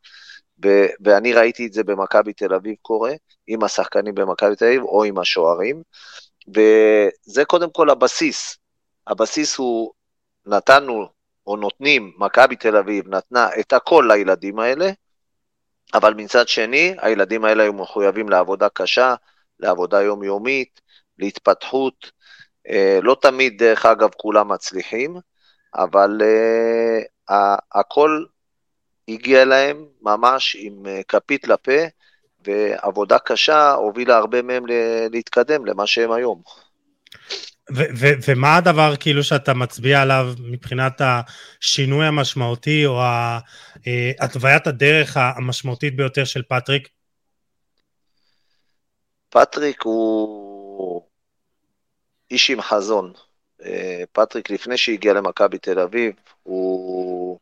ואני 1.05 1.33
ראיתי 1.33 1.67
את 1.67 1.73
זה 1.73 1.85
במכבי 1.85 2.33
תל 2.33 2.55
אביב 2.55 2.75
קורה, 2.83 3.13
עם 3.47 3.65
השחקנים 3.65 4.15
במכבי 4.15 4.57
תל 4.57 4.65
אביב 4.65 4.83
או 4.83 5.05
עם 5.05 5.19
השוערים, 5.19 5.83
וזה 6.49 7.45
קודם 7.45 7.71
כל 7.71 7.91
הבסיס. 7.91 8.59
הבסיס 9.07 9.57
הוא, 9.57 9.93
נתנו 10.47 11.09
או 11.47 11.57
נותנים, 11.57 12.13
מכבי 12.19 12.57
תל 12.57 12.77
אביב 12.77 13.09
נתנה 13.09 13.49
את 13.61 13.73
הכל 13.73 14.05
לילדים 14.09 14.59
האלה, 14.59 14.91
אבל 15.95 16.15
מצד 16.15 16.49
שני, 16.49 16.95
הילדים 16.99 17.45
האלה 17.45 17.63
היו 17.63 17.73
מחויבים 17.73 18.29
לעבודה 18.29 18.69
קשה, 18.69 19.15
לעבודה 19.61 20.03
יומיומית, 20.03 20.81
להתפתחות. 21.19 22.13
אה, 22.69 22.99
לא 23.03 23.17
תמיד, 23.21 23.59
דרך 23.59 23.87
אגב, 23.87 24.11
כולם 24.17 24.53
מצליחים, 24.53 25.17
אבל 25.75 26.21
uh, 26.21 27.35
הכל 27.75 28.25
הגיע 29.09 29.45
להם 29.45 29.87
ממש 30.03 30.57
עם 30.61 30.87
אה, 30.87 31.01
כפית 31.09 31.49
לפה, 31.49 31.83
ועבודה 32.45 33.19
קשה 33.19 33.73
הובילה 33.73 34.17
הרבה 34.17 34.43
מהם 34.43 34.65
להתקדם 35.13 35.67
למה 35.67 35.87
שהם 35.87 36.13
היום. 36.13 36.43
ומה 38.29 38.57
הדבר 38.57 38.97
כאילו 39.01 39.25
שאתה 39.25 39.55
מצביע 39.55 40.03
עליו 40.03 40.27
מבחינת 40.39 41.01
השינוי 41.01 42.07
המשמעותי 42.07 42.87
או 42.87 43.01
אה, 43.01 43.39
התוויית 44.21 44.67
הדרך 44.67 45.17
המשמעותית 45.17 45.97
ביותר 45.97 46.25
של 46.25 46.43
פטריק? 46.43 46.89
פטריק 49.29 49.83
הוא 49.83 51.03
איש 52.31 52.51
עם 52.51 52.61
חזון. 52.61 53.13
אה, 53.65 54.03
פטריק 54.13 54.51
לפני 54.51 54.77
שהגיע 54.77 55.13
למכבי 55.13 55.59
תל 55.59 55.79
אביב 55.79 56.15
הוא 56.43 57.39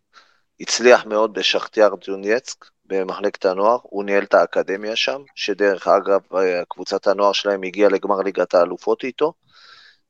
הצליח 0.61 1.07
מאוד 1.07 1.35
בשחטאר 1.35 1.91
דונייצק 2.01 2.65
במחלקת 2.91 3.45
הנוער, 3.45 3.79
הוא 3.83 4.05
ניהל 4.05 4.23
את 4.23 4.35
האקדמיה 4.35 4.97
שם, 4.97 5.23
שדרך 5.35 5.89
אגב 5.89 6.21
קבוצת 6.69 7.07
הנוער 7.07 7.33
שלהם 7.33 7.63
הגיעה 7.63 7.91
לגמר 7.91 8.17
ליגת 8.21 8.55
האלופות 8.55 9.05
איתו, 9.05 9.33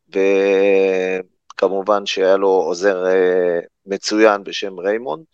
וכמובן 0.08 2.06
שהיה 2.06 2.36
לו 2.36 2.48
עוזר 2.48 3.06
אה, 3.06 3.58
מצוין 3.86 4.44
בשם 4.44 4.80
ריימונד, 4.80 5.24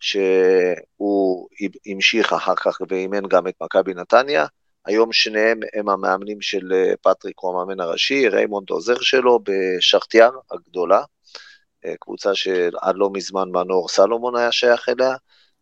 שהוא 0.00 1.48
המשיך 1.86 2.32
אחר 2.32 2.54
כך 2.56 2.78
ואימן 2.88 3.28
גם 3.28 3.46
את 3.48 3.54
מכבי 3.60 3.94
נתניה. 3.94 4.46
היום 4.86 5.12
שניהם 5.12 5.60
הם 5.74 5.88
המאמנים 5.88 6.40
של 6.40 6.72
אה, 6.72 6.92
פטריק, 7.02 7.36
הוא 7.38 7.50
המאמן 7.50 7.80
הראשי, 7.80 8.28
ריימונד 8.28 8.70
עוזר 8.70 9.00
שלו 9.00 9.38
בשחטאר 9.42 10.30
הגדולה. 10.50 11.02
אה, 11.84 11.94
קבוצה 12.00 12.34
שעד 12.34 12.94
לא 12.94 13.10
מזמן 13.12 13.48
מנור 13.48 13.88
סלומון 13.88 14.36
היה 14.36 14.52
שייך 14.52 14.88
אליה, 14.88 15.14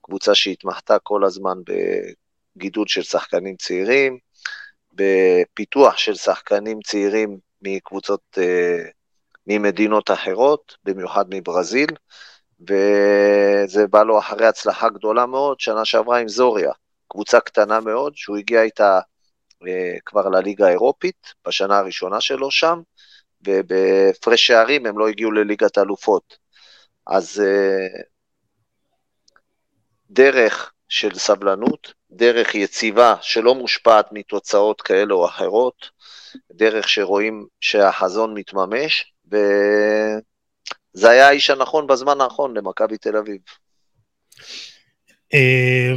קבוצה 0.06 0.34
שהתמחתה 0.34 0.98
כל 0.98 1.24
הזמן 1.24 1.58
בגידול 2.56 2.86
של 2.86 3.02
שחקנים 3.02 3.56
צעירים, 3.56 4.18
בפיתוח 4.92 5.96
של 5.96 6.14
שחקנים 6.14 6.80
צעירים 6.80 7.38
מקבוצות, 7.62 8.20
אה, 8.38 8.82
ממדינות 9.46 10.10
אחרות, 10.10 10.76
במיוחד 10.84 11.24
מברזיל, 11.30 11.90
וזה 12.60 13.86
בא 13.90 14.02
לו 14.02 14.18
אחרי 14.18 14.46
הצלחה 14.46 14.88
גדולה 14.88 15.26
מאוד, 15.26 15.60
שנה 15.60 15.84
שעברה 15.84 16.18
עם 16.18 16.28
זוריה, 16.28 16.72
קבוצה 17.08 17.40
קטנה 17.40 17.80
מאוד, 17.80 18.16
שהוא 18.16 18.36
הגיע 18.36 18.62
איתה 18.62 19.00
אה, 19.66 19.96
כבר 20.04 20.28
לליגה 20.28 20.66
האירופית, 20.66 21.34
בשנה 21.46 21.78
הראשונה 21.78 22.20
שלו 22.20 22.50
שם, 22.50 22.80
ובהפרש 23.46 24.46
שערים 24.46 24.86
הם 24.86 24.98
לא 24.98 25.08
הגיעו 25.08 25.32
לליגת 25.32 25.78
האלופות. 25.78 26.38
אז 27.06 27.42
אה, 27.46 28.02
דרך 30.10 30.72
של 30.88 31.14
סבלנות, 31.14 31.92
דרך 32.10 32.54
יציבה 32.54 33.14
שלא 33.20 33.54
מושפעת 33.54 34.06
מתוצאות 34.12 34.80
כאלה 34.80 35.14
או 35.14 35.26
אחרות, 35.26 35.90
דרך 36.52 36.88
שרואים 36.88 37.46
שהחזון 37.60 38.34
מתממש, 38.34 39.12
וזה 39.26 41.10
היה 41.10 41.28
האיש 41.28 41.50
הנכון 41.50 41.86
בזמן 41.86 42.20
הנכון 42.20 42.56
למכבי 42.56 42.98
תל 42.98 43.16
אביב. 43.16 43.40
אה, 45.34 45.92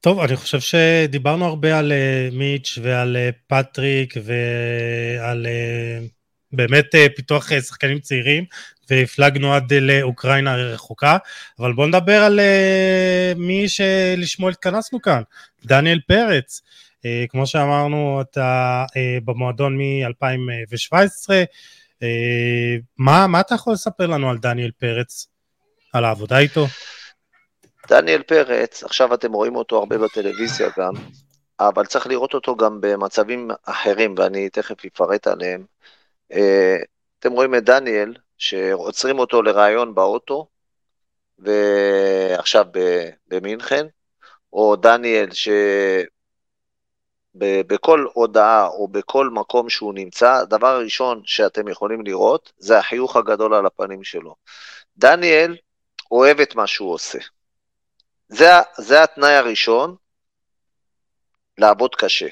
טוב, 0.00 0.20
אני 0.20 0.36
חושב 0.36 0.60
שדיברנו 0.60 1.44
הרבה 1.44 1.78
על 1.78 1.92
אה, 1.92 2.28
מיץ' 2.32 2.78
ועל 2.82 3.16
פטריק 3.46 4.14
ועל 4.24 5.46
באמת 6.52 6.94
אה, 6.94 7.06
פיתוח 7.16 7.52
אה, 7.52 7.60
שחקנים 7.60 7.98
צעירים, 7.98 8.44
והפלגנו 8.90 9.54
עד 9.54 9.72
לאוקראינה 9.72 10.54
הרחוקה, 10.54 11.16
אבל 11.58 11.72
בואו 11.72 11.86
נדבר 11.86 12.22
על 12.22 12.40
אה, 12.40 13.32
מי 13.36 13.68
שלשמו 13.68 14.48
התכנסנו 14.48 15.02
כאן, 15.02 15.22
דניאל 15.64 16.00
פרץ. 16.08 16.62
כמו 17.28 17.46
שאמרנו, 17.46 18.20
אתה 18.20 18.84
במועדון 19.24 19.78
מ-2017. 19.78 21.30
מה, 22.98 23.26
מה 23.26 23.40
אתה 23.40 23.54
יכול 23.54 23.72
לספר 23.72 24.06
לנו 24.06 24.30
על 24.30 24.38
דניאל 24.38 24.70
פרץ, 24.78 25.26
על 25.92 26.04
העבודה 26.04 26.38
איתו? 26.38 26.66
דניאל 27.88 28.22
פרץ, 28.22 28.84
עכשיו 28.84 29.14
אתם 29.14 29.32
רואים 29.32 29.56
אותו 29.56 29.78
הרבה 29.78 29.98
בטלוויזיה 29.98 30.68
גם, 30.78 30.92
אבל 31.60 31.86
צריך 31.86 32.06
לראות 32.06 32.34
אותו 32.34 32.56
גם 32.56 32.80
במצבים 32.80 33.50
אחרים, 33.64 34.14
ואני 34.18 34.48
תכף 34.48 34.84
אפרט 34.84 35.26
עליהם. 35.26 35.64
אתם 37.18 37.32
רואים 37.32 37.54
את 37.54 37.64
דניאל, 37.64 38.14
שעוצרים 38.38 39.18
אותו 39.18 39.42
לראיון 39.42 39.94
באוטו, 39.94 40.48
ועכשיו 41.38 42.66
במינכן, 43.28 43.86
או 44.52 44.76
דניאל 44.76 45.28
שבכל 47.34 48.06
הודעה 48.12 48.66
או 48.66 48.88
בכל 48.88 49.30
מקום 49.30 49.70
שהוא 49.70 49.94
נמצא, 49.94 50.34
הדבר 50.34 50.66
הראשון 50.66 51.22
שאתם 51.24 51.68
יכולים 51.68 52.04
לראות 52.04 52.52
זה 52.58 52.78
החיוך 52.78 53.16
הגדול 53.16 53.54
על 53.54 53.66
הפנים 53.66 54.04
שלו. 54.04 54.34
דניאל 54.96 55.56
אוהב 56.10 56.40
את 56.40 56.54
מה 56.54 56.66
שהוא 56.66 56.92
עושה. 56.92 57.18
זה, 58.28 58.46
זה 58.78 59.02
התנאי 59.02 59.34
הראשון, 59.34 59.96
לעבוד 61.58 61.94
קשה. 61.94 62.28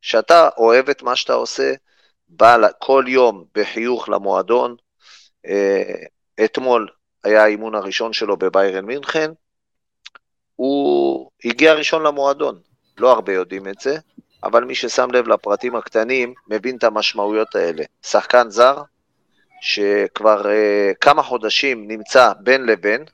כשאתה 0.00 0.48
אוהב 0.56 0.88
את 0.88 1.02
מה 1.02 1.16
שאתה 1.16 1.32
עושה, 1.32 1.74
בא 2.28 2.56
כל 2.78 3.04
יום 3.08 3.44
בחיוך 3.54 4.08
למועדון, 4.08 4.76
אה, 5.46 5.94
אתמול 6.44 6.88
היה 7.24 7.44
האימון 7.44 7.74
הראשון 7.74 8.12
שלו 8.12 8.36
בביירן 8.36 8.84
מינכן, 8.84 9.30
הוא 10.56 11.30
הגיע 11.44 11.74
ראשון 11.74 12.02
למועדון. 12.02 12.60
לא 12.98 13.12
הרבה 13.12 13.32
יודעים 13.32 13.68
את 13.68 13.80
זה, 13.80 13.98
אבל 14.44 14.64
מי 14.64 14.74
ששם 14.74 15.10
לב 15.10 15.28
לפרטים 15.28 15.76
הקטנים 15.76 16.34
מבין 16.48 16.76
את 16.76 16.84
המשמעויות 16.84 17.54
האלה. 17.54 17.84
שחקן 18.02 18.50
זר, 18.50 18.82
שכבר 19.60 20.42
uh, 20.42 20.94
כמה 21.00 21.22
חודשים 21.22 21.88
נמצא 21.88 22.32
בין 22.40 22.66
לבין, 22.66 23.04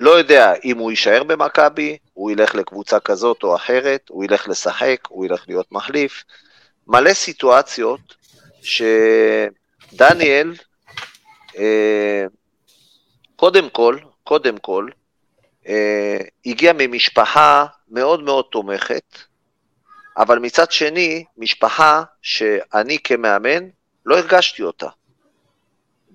לא 0.00 0.10
יודע 0.10 0.52
אם 0.64 0.78
הוא 0.78 0.90
יישאר 0.90 1.22
במכבי, 1.24 1.96
הוא 2.12 2.30
ילך 2.30 2.54
לקבוצה 2.54 3.00
כזאת 3.00 3.42
או 3.42 3.56
אחרת, 3.56 4.08
הוא 4.08 4.24
ילך 4.24 4.48
לשחק, 4.48 4.98
הוא 5.08 5.24
ילך 5.24 5.44
להיות 5.48 5.72
מחליף. 5.72 6.24
מלא 6.86 7.14
סיטואציות 7.14 8.14
שדניאל, 8.62 10.54
אה, 11.56 12.24
קודם 13.36 13.70
כל, 13.70 13.98
קודם 14.24 14.58
כל, 14.58 14.88
אה, 15.68 16.18
הגיע 16.46 16.72
ממשפחה 16.78 17.66
מאוד 17.88 18.22
מאוד 18.22 18.44
תומכת, 18.52 19.18
אבל 20.16 20.38
מצד 20.38 20.72
שני, 20.72 21.24
משפחה 21.36 22.02
שאני 22.22 22.98
כמאמן 23.04 23.68
לא 24.06 24.18
הרגשתי 24.18 24.62
אותה. 24.62 24.88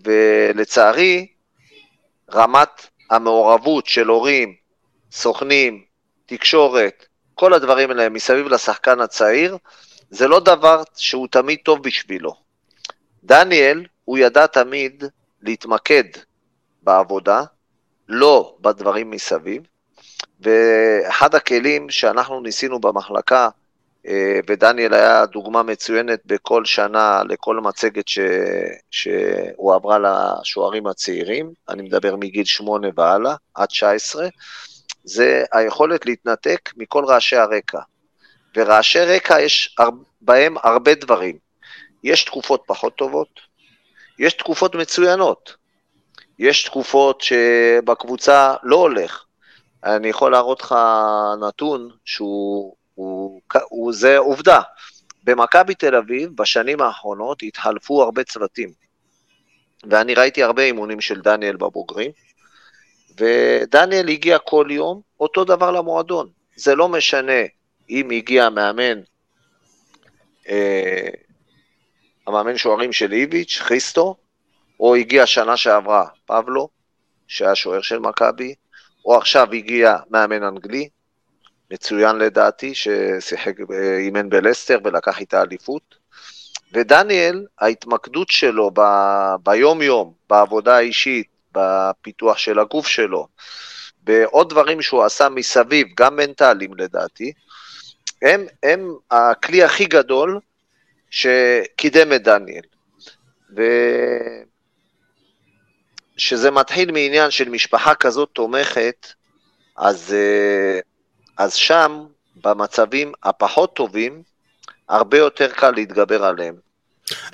ולצערי, 0.06 1.28
רמת 2.34 2.88
המעורבות 3.10 3.88
של 3.88 4.08
הורים, 4.08 4.56
סוכנים, 5.12 5.84
תקשורת, 6.26 7.06
כל 7.36 7.54
הדברים 7.54 7.90
האלה 7.90 8.10
מסביב 8.10 8.48
לשחקן 8.48 9.00
הצעיר, 9.00 9.58
זה 10.12 10.28
לא 10.28 10.40
דבר 10.40 10.84
שהוא 10.96 11.28
תמיד 11.32 11.60
טוב 11.64 11.84
בשבילו. 11.84 12.36
דניאל, 13.24 13.86
הוא 14.06 14.18
ידע 14.18 14.48
תמיד 14.48 15.04
להתמקד 15.42 16.04
בעבודה, 16.84 17.44
לא 18.08 18.56
בדברים 18.62 19.12
מסביב, 19.12 19.62
ואחד 20.40 21.36
הכלים 21.36 21.90
שאנחנו 21.90 22.42
ניסינו 22.42 22.80
במחלקה, 22.80 23.50
אה, 24.08 24.40
ודניאל 24.48 24.94
היה 24.94 25.26
דוגמה 25.26 25.64
מצוינת 25.64 26.20
בכל 26.26 26.66
שנה 26.66 27.22
לכל 27.30 27.60
מצגת 27.60 28.08
ש... 28.08 28.20
שהוא 28.92 29.74
עברה 29.74 29.98
לשוערים 30.00 30.88
הצעירים, 30.88 31.52
אני 31.70 31.82
מדבר 31.82 32.16
מגיל 32.16 32.46
8 32.46 32.88
והלאה, 32.98 33.36
עד 33.56 33.68
19, 33.68 34.28
זה 35.04 35.44
היכולת 35.54 36.06
להתנתק 36.06 36.70
מכל 36.78 37.06
רעשי 37.06 37.36
הרקע. 37.36 37.80
ורעשי 38.56 39.00
רקע 39.00 39.42
יש 39.42 39.76
בהם 40.22 40.56
הרבה 40.64 40.96
דברים. 40.96 41.38
יש 42.04 42.24
תקופות 42.24 42.64
פחות 42.66 42.96
טובות, 42.96 43.40
יש 44.20 44.34
תקופות 44.34 44.76
מצוינות, 44.76 45.56
יש 46.40 46.64
תקופות 46.64 47.22
שבקבוצה 47.22 48.56
לא 48.64 48.76
הולך. 48.76 49.24
אני 49.84 50.08
יכול 50.08 50.32
להראות 50.32 50.62
לך 50.62 50.76
נתון 51.48 51.90
שהוא, 52.06 52.76
הוא, 52.96 53.42
הוא, 53.70 53.94
זה 53.94 54.18
עובדה. 54.18 54.62
במכבי 55.24 55.76
תל 55.76 55.96
אביב 55.96 56.30
בשנים 56.36 56.82
האחרונות 56.82 57.44
התחלפו 57.44 58.04
הרבה 58.04 58.24
צוותים. 58.24 58.72
ואני 59.90 60.16
ראיתי 60.16 60.44
הרבה 60.44 60.64
אימונים 60.64 61.02
של 61.02 61.22
דניאל 61.22 61.56
בבוגרים, 61.56 62.12
ודניאל 63.20 64.10
הגיע 64.10 64.38
כל 64.40 64.68
יום 64.70 65.02
אותו 65.20 65.44
דבר 65.44 65.72
למועדון. 65.72 66.30
זה 66.56 66.76
לא 66.76 66.90
משנה 66.90 67.42
אם 67.90 68.10
הגיע 68.10 68.50
מאמן, 68.50 69.00
אה, 70.50 71.10
המאמן 72.28 72.58
שוערים 72.58 72.94
של 72.94 73.12
איביץ', 73.12 73.60
חיסטו, 73.62 74.16
או 74.80 74.96
הגיע 74.96 75.26
שנה 75.26 75.58
שעברה 75.58 76.06
פבלו, 76.26 76.70
שהיה 77.28 77.56
שוער 77.56 77.82
של 77.82 78.00
מכבי, 78.00 78.56
או 79.06 79.18
עכשיו 79.18 79.54
הגיע 79.54 79.98
מאמן 80.10 80.44
אנגלי, 80.44 80.90
מצוין 81.72 82.16
לדעתי, 82.16 82.76
ששיחק, 82.76 83.54
אה, 83.74 83.98
אימן 83.98 84.30
בלסטר 84.30 84.80
ולקח 84.84 85.20
איתה 85.20 85.42
אליפות. 85.42 85.96
ודניאל, 86.74 87.46
ההתמקדות 87.60 88.30
שלו 88.30 88.72
ב, 88.74 88.82
ביום-יום, 89.44 90.14
בעבודה 90.30 90.78
האישית, 90.78 91.28
בפיתוח 91.52 92.38
של 92.38 92.60
הגוף 92.60 92.88
שלו, 92.88 93.28
בעוד 94.04 94.50
דברים 94.50 94.82
שהוא 94.82 95.04
עשה 95.04 95.30
מסביב, 95.30 95.88
גם 95.98 96.16
מנטליים 96.16 96.74
לדעתי, 96.74 97.34
הם, 98.22 98.46
הם 98.64 98.96
הכלי 99.12 99.64
הכי 99.64 99.86
גדול 99.86 100.40
שקידם 101.10 102.14
את 102.14 102.24
דניאל. 102.24 102.64
וכשזה 106.16 106.52
מתחיל 106.52 106.92
מעניין 106.92 107.32
של 107.32 107.50
משפחה 107.50 107.96
כזאת 107.96 108.30
תומכת, 108.34 109.08
אז, 109.78 110.14
אה, 110.14 110.80
אז 111.38 111.54
שם, 111.54 112.06
במצבים 112.36 113.14
הפחות 113.24 113.76
טובים, 113.76 114.24
הרבה 114.90 115.18
יותר 115.18 115.52
קל 115.52 115.72
להתגבר 115.72 116.24
עליהם. 116.24 116.71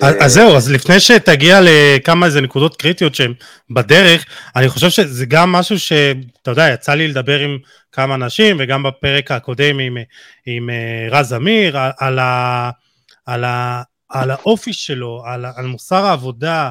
אז 0.01 0.33
זהו, 0.33 0.55
אז 0.55 0.71
לפני 0.71 0.99
שתגיע 0.99 1.59
לכמה 1.63 2.25
איזה 2.25 2.41
נקודות 2.41 2.75
קריטיות 2.75 3.15
שהן 3.15 3.33
בדרך, 3.69 4.25
אני 4.55 4.69
חושב 4.69 4.89
שזה 4.89 5.25
גם 5.25 5.51
משהו 5.51 5.79
שאתה 5.79 6.51
יודע, 6.51 6.69
יצא 6.73 6.93
לי 6.93 7.07
לדבר 7.07 7.39
עם 7.39 7.57
כמה 7.91 8.15
אנשים, 8.15 8.57
וגם 8.59 8.83
בפרק 8.83 9.31
הקודם 9.31 9.79
עם, 9.79 9.97
עם 10.45 10.69
אה, 10.69 11.07
רז 11.11 11.33
אמיר, 11.33 11.77
על, 11.97 12.19
ה, 12.19 12.69
על, 13.25 13.43
ה, 13.43 13.81
על 14.09 14.31
האופי 14.31 14.73
שלו, 14.73 15.23
על, 15.25 15.45
על 15.55 15.65
מוסר 15.65 16.05
העבודה, 16.05 16.69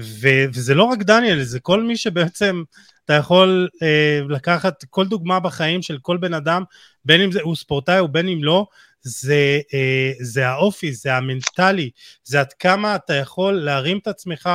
ו, 0.00 0.28
וזה 0.54 0.74
לא 0.74 0.84
רק 0.84 0.98
דניאל, 0.98 1.42
זה 1.42 1.60
כל 1.60 1.82
מי 1.82 1.96
שבעצם 1.96 2.62
אתה 3.04 3.14
יכול 3.14 3.68
אה, 3.82 4.20
לקחת 4.28 4.84
כל 4.90 5.06
דוגמה 5.06 5.40
בחיים 5.40 5.82
של 5.82 5.98
כל 6.02 6.16
בן 6.16 6.34
אדם, 6.34 6.62
בין 7.04 7.20
אם 7.20 7.32
זה, 7.32 7.40
הוא 7.42 7.56
ספורטאי 7.56 7.98
או 7.98 8.08
בין 8.08 8.28
אם 8.28 8.44
לא, 8.44 8.66
זה, 9.08 9.60
אה, 9.74 10.12
זה 10.20 10.48
האופי, 10.48 10.92
זה 10.92 11.14
המנטלי, 11.14 11.90
זה 12.24 12.40
עד 12.40 12.52
כמה 12.52 12.96
אתה 12.96 13.14
יכול 13.14 13.52
להרים 13.52 13.98
את 13.98 14.06
עצמך 14.06 14.50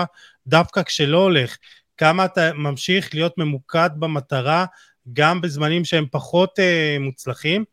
דווקא 0.47 0.83
כשלא 0.83 1.17
הולך, 1.17 1.57
כמה 1.97 2.25
אתה 2.25 2.53
ממשיך 2.53 3.13
להיות 3.13 3.37
ממוקד 3.37 3.89
במטרה 3.99 4.65
גם 5.13 5.41
בזמנים 5.41 5.85
שהם 5.85 6.05
פחות 6.11 6.59
אה, 6.59 6.97
מוצלחים. 6.99 7.63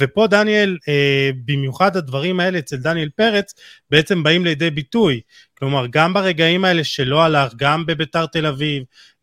ופה 0.00 0.26
דניאל, 0.26 0.78
אה, 0.88 1.30
במיוחד 1.44 1.96
הדברים 1.96 2.40
האלה 2.40 2.58
אצל 2.58 2.76
דניאל 2.76 3.08
פרץ, 3.16 3.54
בעצם 3.90 4.22
באים 4.22 4.44
לידי 4.44 4.70
ביטוי. 4.70 5.20
כלומר, 5.58 5.86
גם 5.90 6.14
ברגעים 6.14 6.64
האלה 6.64 6.84
שלא 6.84 7.22
הלך, 7.22 7.52
גם 7.56 7.86
בביתר 7.86 8.26
תל 8.26 8.46
אביב, 8.46 8.82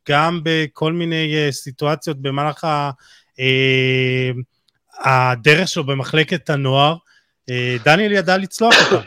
גם 0.10 0.40
בכל 0.44 0.94
מיני 0.94 1.36
אה, 1.36 1.52
סיטואציות 1.52 2.22
במהלך 2.22 2.64
ה... 2.64 2.92
אה, 3.40 4.32
הדרך 5.04 5.68
שלו 5.68 5.84
במחלקת 5.84 6.50
הנוער, 6.50 6.96
דניאל 7.84 8.12
ידע 8.12 8.38
לצלוח 8.38 8.74
אותם. 8.92 9.06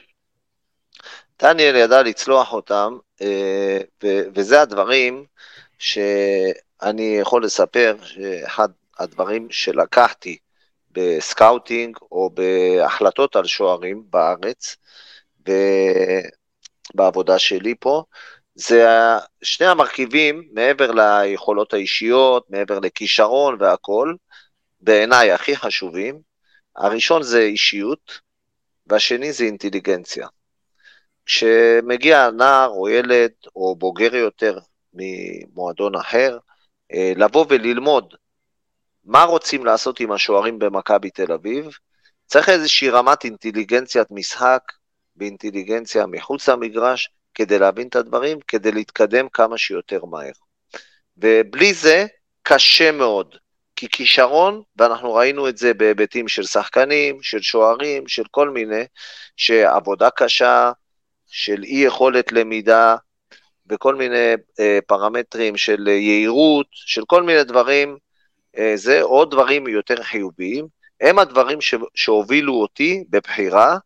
דניאל 1.42 1.76
ידע 1.76 2.02
לצלוח 2.02 2.52
אותם, 2.52 2.96
אה, 3.22 3.78
וזה 4.34 4.60
הדברים 4.62 5.24
שאני 5.78 7.18
יכול 7.20 7.44
לספר, 7.44 7.96
שאחד 8.02 8.68
הדברים 8.98 9.48
שלקחתי 9.50 10.38
ב 10.90 11.02
scouting 11.02 11.96
או 12.12 12.30
בהחלטות 12.34 13.36
על 13.36 13.46
שוערים 13.46 14.02
בארץ, 14.10 14.76
בעבודה 16.94 17.38
שלי 17.38 17.74
פה, 17.80 18.04
זה 18.54 18.86
שני 19.42 19.66
המרכיבים, 19.66 20.48
מעבר 20.52 20.90
ליכולות 20.90 21.74
האישיות, 21.74 22.50
מעבר 22.50 22.78
לכישרון 22.78 23.56
והכול, 23.60 24.16
בעיניי 24.80 25.32
הכי 25.32 25.56
חשובים, 25.56 26.20
הראשון 26.76 27.22
זה 27.22 27.40
אישיות, 27.40 28.25
והשני 28.86 29.32
זה 29.32 29.44
אינטליגנציה. 29.44 30.28
כשמגיע 31.26 32.30
נער 32.30 32.68
או 32.68 32.88
ילד 32.88 33.30
או 33.56 33.76
בוגר 33.76 34.14
יותר 34.14 34.58
ממועדון 34.94 35.94
אחר, 35.94 36.38
אה, 36.92 37.12
לבוא 37.16 37.46
וללמוד 37.48 38.14
מה 39.04 39.24
רוצים 39.24 39.64
לעשות 39.64 40.00
עם 40.00 40.12
השוערים 40.12 40.58
במכבי 40.58 41.10
תל 41.10 41.32
אביב, 41.32 41.70
צריך 42.26 42.48
איזושהי 42.48 42.90
רמת 42.90 43.24
אינטליגנציית 43.24 44.08
משחק 44.10 44.62
ואינטליגנציה 45.16 46.06
מחוץ 46.06 46.48
למגרש 46.48 47.10
כדי 47.34 47.58
להבין 47.58 47.88
את 47.88 47.96
הדברים, 47.96 48.38
כדי 48.48 48.72
להתקדם 48.72 49.28
כמה 49.28 49.58
שיותר 49.58 50.04
מהר. 50.04 50.32
ובלי 51.16 51.74
זה 51.74 52.06
קשה 52.42 52.92
מאוד. 52.92 53.36
כי 53.76 53.88
כישרון, 53.88 54.62
ואנחנו 54.76 55.14
ראינו 55.14 55.48
את 55.48 55.58
זה 55.58 55.74
בהיבטים 55.74 56.28
של 56.28 56.42
שחקנים, 56.42 57.22
של 57.22 57.42
שוערים, 57.42 58.08
של 58.08 58.22
כל 58.30 58.50
מיני, 58.50 58.84
שעבודה 59.36 60.10
קשה, 60.10 60.72
של 61.26 61.62
אי 61.62 61.76
יכולת 61.76 62.32
למידה, 62.32 62.96
וכל 63.70 63.94
מיני 63.94 64.34
אה, 64.60 64.78
פרמטרים 64.86 65.56
של 65.56 65.88
יהירות, 65.88 66.66
של 66.70 67.02
כל 67.06 67.22
מיני 67.22 67.44
דברים, 67.44 67.96
אה, 68.58 68.72
זה 68.74 69.02
עוד 69.02 69.30
דברים 69.30 69.66
יותר 69.66 70.02
חיוביים, 70.02 70.66
הם 71.00 71.18
הדברים 71.18 71.60
ש, 71.60 71.74
שהובילו 71.94 72.54
אותי 72.54 73.04
בבחירה, 73.10 73.78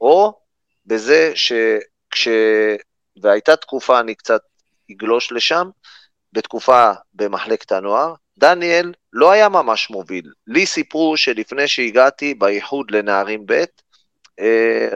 או 0.00 0.40
בזה 0.86 1.32
שכש... 1.34 2.28
והייתה 3.22 3.56
תקופה, 3.56 4.00
אני 4.00 4.14
קצת 4.14 4.40
יגלוש 4.88 5.32
לשם, 5.32 5.68
בתקופה 6.36 6.92
במחלקת 7.14 7.72
הנוער. 7.72 8.14
דניאל 8.38 8.92
לא 9.12 9.30
היה 9.30 9.48
ממש 9.48 9.90
מוביל. 9.90 10.32
לי 10.46 10.66
סיפרו 10.66 11.16
שלפני 11.16 11.68
שהגעתי 11.68 12.34
באיחוד 12.34 12.90
לנערים 12.90 13.46
ב', 13.46 13.64
אה, 14.40 14.88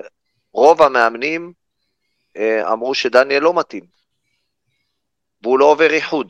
רוב 0.52 0.82
המאמנים 0.82 1.52
אה, 2.36 2.72
אמרו 2.72 2.94
שדניאל 2.94 3.42
לא 3.42 3.54
מתאים, 3.54 3.84
והוא 5.42 5.58
לא 5.58 5.64
עובר 5.64 5.90
איחוד. 5.90 6.28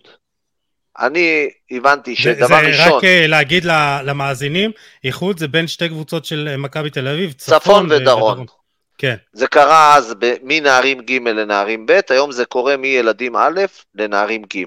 אני 0.99 1.51
הבנתי 1.70 2.16
שדבר 2.16 2.46
זה 2.46 2.55
ראשון... 2.55 2.73
זה 2.73 2.96
רק 2.96 3.05
אה, 3.05 3.27
להגיד 3.27 3.64
למאזינים, 4.05 4.70
איחוד 5.05 5.38
זה 5.38 5.49
בין 5.49 5.66
שתי 5.66 5.88
קבוצות 5.88 6.25
של 6.25 6.57
מכבי 6.57 6.90
תל 6.90 7.09
אביב, 7.09 7.33
צפון, 7.33 7.59
צפון 7.59 7.87
ודרום. 7.92 8.33
ודרום. 8.33 8.46
כן. 8.99 9.16
זה 9.33 9.46
קרה 9.46 9.96
אז 9.96 10.14
מנערים 10.42 11.01
ג' 11.01 11.12
לנערים 11.12 11.87
ב', 11.87 12.01
היום 12.11 12.33
זה 12.33 12.44
קורה 12.44 12.77
מילדים 12.77 13.37
א' 13.37 13.61
לנערים 13.94 14.42
ג'. 14.42 14.64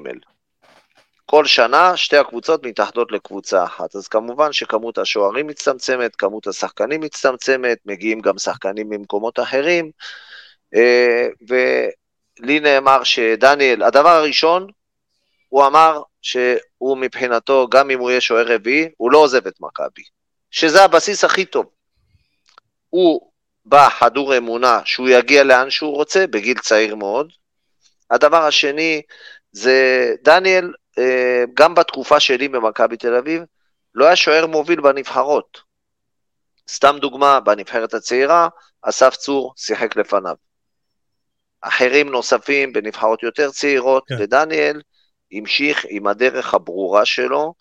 כל 1.26 1.46
שנה 1.46 1.98
שתי 1.98 2.18
הקבוצות 2.18 2.66
מתאחדות 2.66 3.12
לקבוצה 3.12 3.64
אחת. 3.64 3.96
אז 3.96 4.08
כמובן 4.08 4.54
שכמות 4.54 4.98
השוערים 4.98 5.48
מצטמצמת, 5.48 6.16
כמות 6.16 6.48
השחקנים 6.48 7.02
מצטמצמת, 7.02 7.78
מגיעים 7.86 8.20
גם 8.20 8.38
שחקנים 8.38 8.90
ממקומות 8.90 9.40
אחרים, 9.40 9.92
אה, 10.76 11.28
ולי 11.48 12.60
נאמר 12.60 13.04
שדניאל, 13.04 13.84
הדבר 13.84 14.10
הראשון, 14.10 14.68
הוא 15.50 15.66
אמר 15.66 16.02
שהוא 16.22 16.98
מבחינתו, 16.98 17.68
גם 17.72 17.90
אם 17.90 18.00
הוא 18.00 18.10
יהיה 18.10 18.22
שוער 18.22 18.54
רביעי, 18.54 18.90
הוא 18.98 19.12
לא 19.12 19.18
עוזב 19.18 19.48
את 19.48 19.62
מכבי. 19.62 20.04
שזה 20.52 20.84
הבסיס 20.84 21.24
הכי 21.24 21.46
טוב. 21.46 21.66
הוא 22.90 23.32
בא 23.66 23.90
חדור 23.90 24.38
אמונה 24.38 24.80
שהוא 24.86 25.10
יגיע 25.10 25.44
לאן 25.44 25.70
שהוא 25.70 25.96
רוצה, 25.96 26.28
בגיל 26.28 26.60
צעיר 26.60 26.96
מאוד. 26.96 27.32
הדבר 28.12 28.44
השני 28.44 29.02
זה 29.52 30.10
דניאל 30.24 30.74
גם 31.54 31.76
בתקופה 31.76 32.20
שלי 32.20 32.48
במכבי 32.48 32.98
תל 32.98 33.16
אביב, 33.16 33.44
לא 33.96 34.06
היה 34.06 34.16
שוער 34.16 34.48
מוביל 34.48 34.82
בנבחרות. 34.82 35.62
סתם 36.70 36.96
דוגמה, 37.02 37.40
בנבחרת 37.40 37.94
הצעירה, 37.94 38.48
אסף 38.82 39.16
צור 39.16 39.54
שיחק 39.58 39.96
לפניו. 39.96 40.36
אחרים 41.62 42.10
נוספים 42.10 42.74
בנבחרות 42.74 43.24
יותר 43.24 43.52
צעירות, 43.52 44.04
כן. 44.08 44.16
ודניאל 44.20 44.82
המשיך 45.32 45.86
עם 45.90 46.08
הדרך 46.08 46.54
הברורה 46.54 47.06
שלו. 47.06 47.54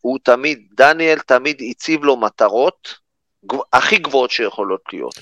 הוא 0.00 0.18
תמיד, 0.22 0.58
דניאל 0.72 1.18
תמיד 1.18 1.62
הציב 1.70 2.04
לו 2.04 2.16
מטרות 2.16 2.94
הכי 3.72 3.98
גבוהות 3.98 4.30
שיכולות 4.30 4.80
להיות. 4.92 5.14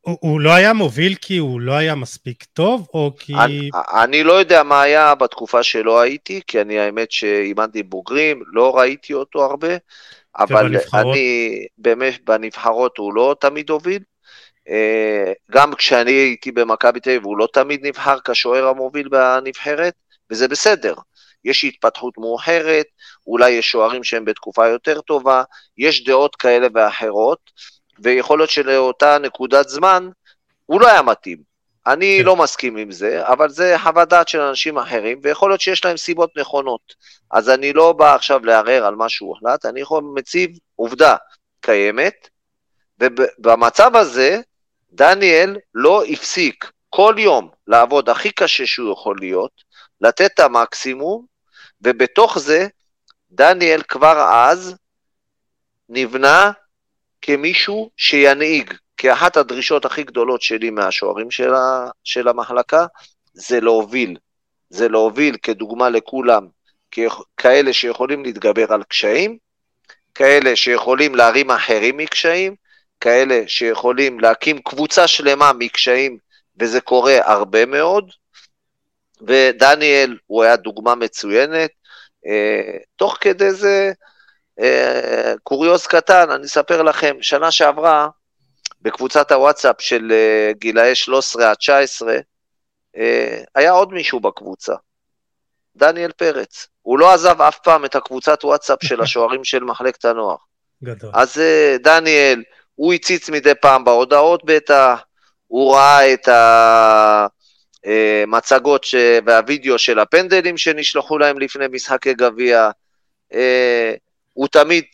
הוא, 0.00 0.18
הוא 0.20 0.40
לא 0.40 0.50
היה 0.50 0.72
מוביל 0.72 1.14
כי 1.14 1.36
הוא 1.36 1.60
לא 1.60 1.72
היה 1.72 1.94
מספיק 1.94 2.44
טוב, 2.44 2.86
או 2.94 3.12
כי... 3.18 3.34
אני, 3.34 3.70
אני 4.02 4.22
לא 4.22 4.32
יודע 4.32 4.62
מה 4.62 4.82
היה 4.82 5.14
בתקופה 5.14 5.62
שלא 5.62 6.00
הייתי, 6.00 6.40
כי 6.46 6.60
אני 6.60 6.78
האמת 6.78 7.10
שאימנתי 7.12 7.82
בוגרים, 7.82 8.42
לא 8.52 8.76
ראיתי 8.76 9.14
אותו 9.14 9.44
הרבה, 9.44 9.76
אבל 10.38 10.66
ובנבחרות? 10.66 11.16
אני 11.16 11.66
באמת 11.78 12.24
בנבחרות 12.24 12.98
הוא 12.98 13.14
לא 13.14 13.36
תמיד 13.40 13.70
הוביל. 13.70 14.02
אה, 14.68 15.32
גם 15.50 15.74
כשאני 15.74 16.12
הייתי 16.12 16.52
במכבי 16.52 17.00
תל 17.00 17.10
אביב 17.10 17.24
הוא 17.24 17.38
לא 17.38 17.48
תמיד 17.52 17.86
נבחר 17.86 18.18
כשוער 18.24 18.66
המוביל 18.66 19.08
בנבחרת, 19.08 19.94
וזה 20.30 20.48
בסדר. 20.48 20.94
יש 21.44 21.64
התפתחות 21.64 22.18
מאוחרת, 22.18 22.86
אולי 23.26 23.50
יש 23.50 23.70
שוערים 23.70 24.04
שהם 24.04 24.24
בתקופה 24.24 24.68
יותר 24.68 25.00
טובה, 25.00 25.42
יש 25.78 26.04
דעות 26.04 26.36
כאלה 26.36 26.66
ואחרות, 26.74 27.50
ויכול 28.02 28.38
להיות 28.38 28.50
שלאותה 28.50 29.18
נקודת 29.18 29.68
זמן 29.68 30.08
הוא 30.66 30.80
לא 30.80 30.88
היה 30.88 31.02
מתאים. 31.02 31.48
אני 31.86 32.16
כן. 32.20 32.26
לא 32.26 32.36
מסכים 32.36 32.76
עם 32.76 32.90
זה, 32.90 33.28
אבל 33.28 33.48
זה 33.48 33.76
חוות 33.82 34.08
דעת 34.08 34.28
של 34.28 34.40
אנשים 34.40 34.78
אחרים, 34.78 35.20
ויכול 35.22 35.50
להיות 35.50 35.60
שיש 35.60 35.84
להם 35.84 35.96
סיבות 35.96 36.30
נכונות. 36.36 36.94
אז 37.30 37.50
אני 37.50 37.72
לא 37.72 37.92
בא 37.92 38.14
עכשיו 38.14 38.44
לערער 38.44 38.84
על 38.84 38.94
מה 38.94 39.08
שהוא 39.08 39.28
הוחלט, 39.28 39.66
אני 39.66 39.80
יכול 39.80 40.02
מציב 40.14 40.50
עובדה 40.76 41.16
קיימת, 41.60 42.28
ובמצב 43.00 43.96
הזה, 43.96 44.40
דניאל 44.92 45.56
לא 45.74 46.04
הפסיק 46.04 46.70
כל 46.90 47.14
יום 47.18 47.48
לעבוד 47.66 48.08
הכי 48.08 48.30
קשה 48.30 48.66
שהוא 48.66 48.92
יכול 48.92 49.16
להיות, 49.20 49.52
לתת 50.00 50.30
את 50.34 50.40
המקסימום, 50.40 51.26
ובתוך 51.82 52.38
זה, 52.38 52.66
דניאל 53.30 53.82
כבר 53.82 54.26
אז 54.32 54.76
נבנה 55.88 56.52
כמישהו 57.22 57.90
שינהיג, 57.96 58.74
כי 58.96 59.12
אחת 59.12 59.36
הדרישות 59.36 59.84
הכי 59.84 60.02
גדולות 60.02 60.42
שלי 60.42 60.70
מהשוערים 60.70 61.30
של, 61.30 61.54
ה, 61.54 61.88
של 62.04 62.28
המחלקה 62.28 62.86
זה 63.32 63.60
להוביל. 63.60 64.16
זה 64.70 64.88
להוביל 64.88 65.36
כדוגמה 65.36 65.88
לכולם, 65.88 66.46
כאלה 67.36 67.72
שיכולים 67.72 68.24
להתגבר 68.24 68.72
על 68.72 68.82
קשיים, 68.82 69.38
כאלה 70.14 70.56
שיכולים 70.56 71.14
להרים 71.14 71.50
אחרים 71.50 71.96
מקשיים, 71.96 72.54
כאלה 73.00 73.42
שיכולים 73.46 74.20
להקים 74.20 74.58
קבוצה 74.58 75.06
שלמה 75.06 75.52
מקשיים, 75.52 76.18
וזה 76.60 76.80
קורה 76.80 77.18
הרבה 77.24 77.66
מאוד. 77.66 78.10
ודניאל 79.20 80.16
הוא 80.26 80.42
היה 80.42 80.56
דוגמה 80.56 80.94
מצוינת. 80.94 81.70
אה, 82.26 82.76
תוך 82.96 83.18
כדי 83.20 83.50
זה 83.50 83.92
קוריוז 85.42 85.86
קטן, 85.86 86.30
אני 86.30 86.44
אספר 86.44 86.82
לכם, 86.82 87.16
שנה 87.20 87.50
שעברה, 87.50 88.08
בקבוצת 88.82 89.32
הוואטסאפ 89.32 89.80
של 89.80 90.12
אה, 90.12 90.52
גילאי 90.52 90.94
13 90.94 91.50
עד 91.50 91.56
19, 91.56 92.16
אה, 92.96 93.42
היה 93.54 93.70
עוד 93.70 93.92
מישהו 93.92 94.20
בקבוצה, 94.20 94.74
דניאל 95.76 96.12
פרץ. 96.12 96.68
הוא 96.82 96.98
לא 96.98 97.12
עזב 97.14 97.42
אף 97.42 97.58
פעם 97.58 97.84
את 97.84 97.94
הקבוצת 97.94 98.44
וואטסאפ 98.44 98.78
של 98.84 99.00
השוערים 99.02 99.44
של 99.44 99.64
מחלקת 99.64 100.04
הנוער. 100.04 100.36
גדול. 100.84 101.10
אז 101.14 101.42
דניאל, 101.82 102.42
הוא 102.74 102.94
הציץ 102.94 103.30
מדי 103.30 103.54
פעם 103.60 103.84
בהודעות 103.84 104.44
בטח, 104.44 105.00
הוא 105.46 105.74
ראה 105.74 106.12
את 106.14 106.28
המצגות 107.84 108.86
והווידאו 109.26 109.78
של 109.78 109.98
הפנדלים 109.98 110.58
שנשלחו 110.58 111.18
להם 111.18 111.38
לפני 111.38 111.66
משחקי 111.70 112.14
גביע. 112.14 112.70
הוא 114.38 114.48
תמיד 114.48 114.84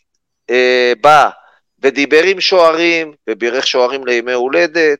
אה, 0.49 0.93
בא 1.01 1.29
ודיבר 1.79 2.23
עם 2.23 2.41
שוערים, 2.41 3.13
ובירך 3.29 3.67
שוערים 3.67 4.05
לימי 4.05 4.33
הולדת, 4.33 4.99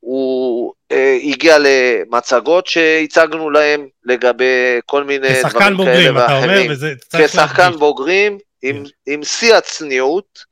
הוא 0.00 0.72
אה, 0.92 1.18
הגיע 1.22 1.56
למצגות 1.58 2.66
שהצגנו 2.66 3.50
להם 3.50 3.88
לגבי 4.04 4.80
כל 4.86 5.04
מיני 5.04 5.28
דברים 5.50 5.76
בוגרים, 5.76 6.14
כאלה 6.14 6.20
ואחרים. 6.20 6.70
אומר, 6.70 7.28
כשחקן 7.28 7.62
להדגיש. 7.62 7.80
בוגרים, 7.80 8.38
עם, 8.62 8.84
כן. 8.84 9.12
עם 9.12 9.24
שיא 9.24 9.54
הצניעות, 9.54 10.44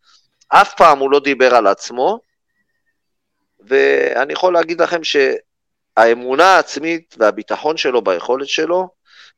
אף 0.48 0.74
פעם 0.74 0.98
הוא 0.98 1.10
לא 1.10 1.20
דיבר 1.20 1.54
על 1.54 1.66
עצמו, 1.66 2.20
ואני 3.68 4.32
יכול 4.32 4.52
להגיד 4.52 4.80
לכם 4.80 5.00
שהאמונה 5.04 6.44
העצמית 6.44 7.14
והביטחון 7.18 7.76
שלו 7.76 8.02
ביכולת 8.02 8.48
שלו, 8.48 8.88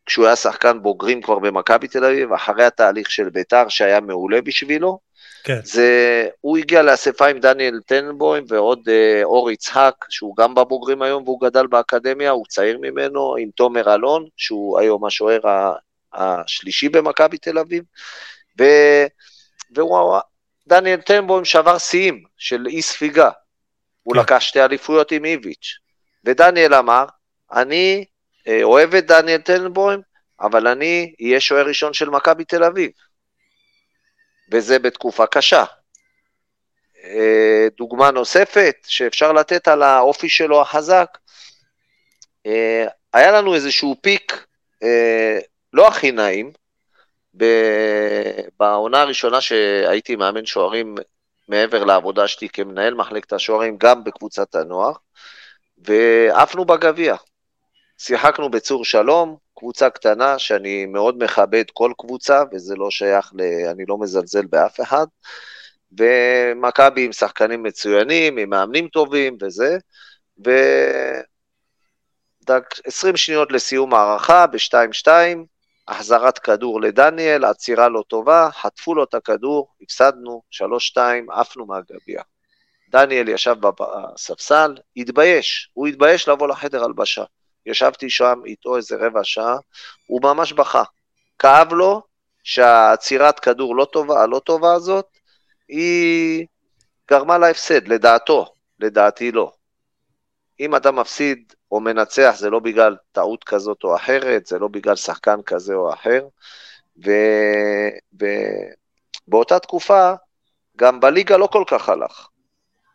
כשהוא 0.07 0.27
היה 0.27 0.37
שחקן 0.37 0.83
בוגרים 0.83 1.23
כבר 1.23 1.39
במכבי 1.39 1.89
תל 1.89 2.05
אביב, 2.05 2.33
אחרי 2.33 2.65
התהליך 2.65 3.11
של 3.11 3.31
ביתר 3.31 3.69
שהיה 3.69 4.01
מעולה 4.01 4.41
בשבילו. 4.41 4.99
כן. 5.45 5.61
זה, 5.65 6.29
הוא 6.41 6.59
הגיע 6.59 6.83
לאספה 6.83 7.27
עם 7.27 7.39
דניאל 7.39 7.81
טנבוים 7.87 8.45
ועוד 8.49 8.89
אה, 8.89 9.21
אור 9.25 9.51
יצחק, 9.51 9.95
שהוא 10.09 10.37
גם 10.37 10.55
בבוגרים 10.55 11.03
היום 11.03 11.23
והוא 11.23 11.41
גדל 11.41 11.67
באקדמיה, 11.67 12.31
הוא 12.31 12.45
צעיר 12.49 12.79
ממנו, 12.79 13.37
עם 13.37 13.51
תומר 13.57 13.95
אלון, 13.95 14.27
שהוא 14.37 14.79
היום 14.79 15.05
השוער 15.05 15.41
השלישי 16.13 16.89
במכבי 16.89 17.39
תל 17.39 17.59
אביב, 17.59 17.85
ו, 18.61 18.65
והוא, 19.75 20.19
דניאל 20.67 21.01
טנבוים 21.01 21.45
שבר 21.45 21.79
שיאים 21.79 22.25
של 22.39 22.67
אי 22.67 22.83
ספיגה. 22.83 23.31
הוא 24.03 24.15
כן. 24.15 24.21
לקח 24.21 24.39
שתי 24.39 24.65
אליפויות 24.65 25.13
עם 25.13 25.25
איביץ', 25.25 25.79
ודניאל 26.25 26.75
אמר, 26.75 27.05
אני 27.53 28.05
אוהב 28.63 28.95
את 28.95 29.07
דניאל 29.07 29.41
טנבוים, 29.41 30.01
אבל 30.41 30.67
אני 30.67 31.15
אהיה 31.21 31.41
שוער 31.41 31.67
ראשון 31.67 31.95
של 31.95 32.11
מכבי 32.11 32.45
תל 32.45 32.65
אביב. 32.65 32.91
וזה 34.53 34.79
בתקופה 34.79 35.27
קשה. 35.27 35.65
אה, 37.05 37.67
דוגמה 37.77 38.11
נוספת 38.11 38.77
שאפשר 38.87 39.33
לתת 39.33 39.69
על 39.69 39.83
האופי 39.83 40.29
שלו 40.29 40.61
החזק, 40.61 41.19
אה, 42.47 42.87
היה 43.13 43.33
לנו 43.33 43.55
איזשהו 43.55 43.97
פיק 44.01 44.47
לא 45.73 45.89
הכי 45.89 46.13
נעים, 46.13 46.53
בעונה 48.61 49.01
הראשונה 49.01 49.41
שהייתי 49.41 50.17
מאמן 50.17 50.47
שוערים 50.47 50.95
מעבר 51.49 51.85
לעבודה 51.85 52.29
שלי 52.29 52.49
כמנהל 52.49 52.95
מחלקת 52.95 53.33
השוערים, 53.33 53.77
גם 53.79 54.05
בקבוצת 54.05 54.55
הנוער, 54.55 54.93
ועפנו 55.79 56.65
בגביע. 56.65 57.15
שיחקנו 58.05 58.51
בצור 58.51 58.85
שלום, 58.85 59.37
קבוצה 59.59 59.91
קטנה 59.91 60.39
שאני 60.39 60.87
מאוד 60.87 61.25
מכבד 61.25 61.65
כל 61.73 61.93
קבוצה, 61.99 62.43
וזה 62.53 62.77
לא 62.77 62.91
שייך 62.91 63.33
ל... 63.35 63.43
אני 63.71 63.85
לא 63.89 63.99
מזלזל 63.99 64.47
באף 64.47 64.81
אחד. 64.81 65.07
ומכבי 65.99 67.05
עם 67.05 67.13
שחקנים 67.13 67.63
מצוינים, 67.63 68.39
עם 68.39 68.51
מאמנים 68.51 68.89
טובים 68.89 69.39
וזה, 69.43 69.79
דק, 72.45 72.75
20 72.85 73.17
שניות 73.17 73.53
לסיום 73.53 73.95
הערכה 73.95 74.47
ב-2-2, 74.47 75.09
החזרת 75.89 76.39
כדור 76.39 76.81
לדניאל, 76.81 77.45
עצירה 77.45 77.89
לא 77.89 78.03
טובה, 78.09 78.49
חטפו 78.53 78.95
לו 78.95 79.05
את 79.05 79.15
הכדור, 79.15 79.69
הפסדנו, 79.83 80.43
3-2, 80.53 80.99
עפנו 81.31 81.67
מהגביע. 81.67 82.23
דניאל 82.89 83.29
ישב 83.29 83.57
בספסל, 83.81 84.75
התבייש, 84.97 85.71
הוא 85.73 85.87
התבייש 85.87 86.29
לבוא 86.29 86.49
לחדר 86.49 86.85
הלבשה. 86.85 87.25
ישבתי 87.67 88.11
שם 88.11 88.41
איתו 88.47 88.77
איזה 88.77 88.97
רבע 88.97 89.25
שעה, 89.25 89.57
הוא 90.07 90.21
ממש 90.23 90.53
בכה. 90.53 90.83
כאב 91.39 91.73
לו 91.73 92.03
שהעצירת 92.45 93.41
כדור 93.41 93.77
לא 93.77 93.85
טובה, 93.85 94.23
הלא 94.23 94.39
טובה 94.39 94.75
הזאת, 94.75 95.07
היא 95.69 96.47
גרמה 97.11 97.39
להפסד, 97.39 97.89
לדעתו, 97.89 98.55
לדעתי 98.81 99.33
לא. 99.33 99.53
אם 100.61 100.77
אתה 100.77 100.91
מפסיד 100.91 101.53
או 101.73 101.81
מנצח 101.81 102.35
זה 102.39 102.51
לא 102.51 102.59
בגלל 102.59 102.97
טעות 103.13 103.45
כזאת 103.45 103.85
או 103.85 103.97
אחרת, 103.97 104.47
זה 104.47 104.59
לא 104.59 104.69
בגלל 104.69 104.97
שחקן 104.97 105.43
כזה 105.47 105.75
או 105.75 105.93
אחר, 105.93 106.27
ובאותה 109.29 109.59
תקופה 109.59 110.13
גם 110.77 111.01
בליגה 111.01 111.37
לא 111.37 111.47
כל 111.47 111.65
כך 111.67 111.89
הלך. 111.89 112.29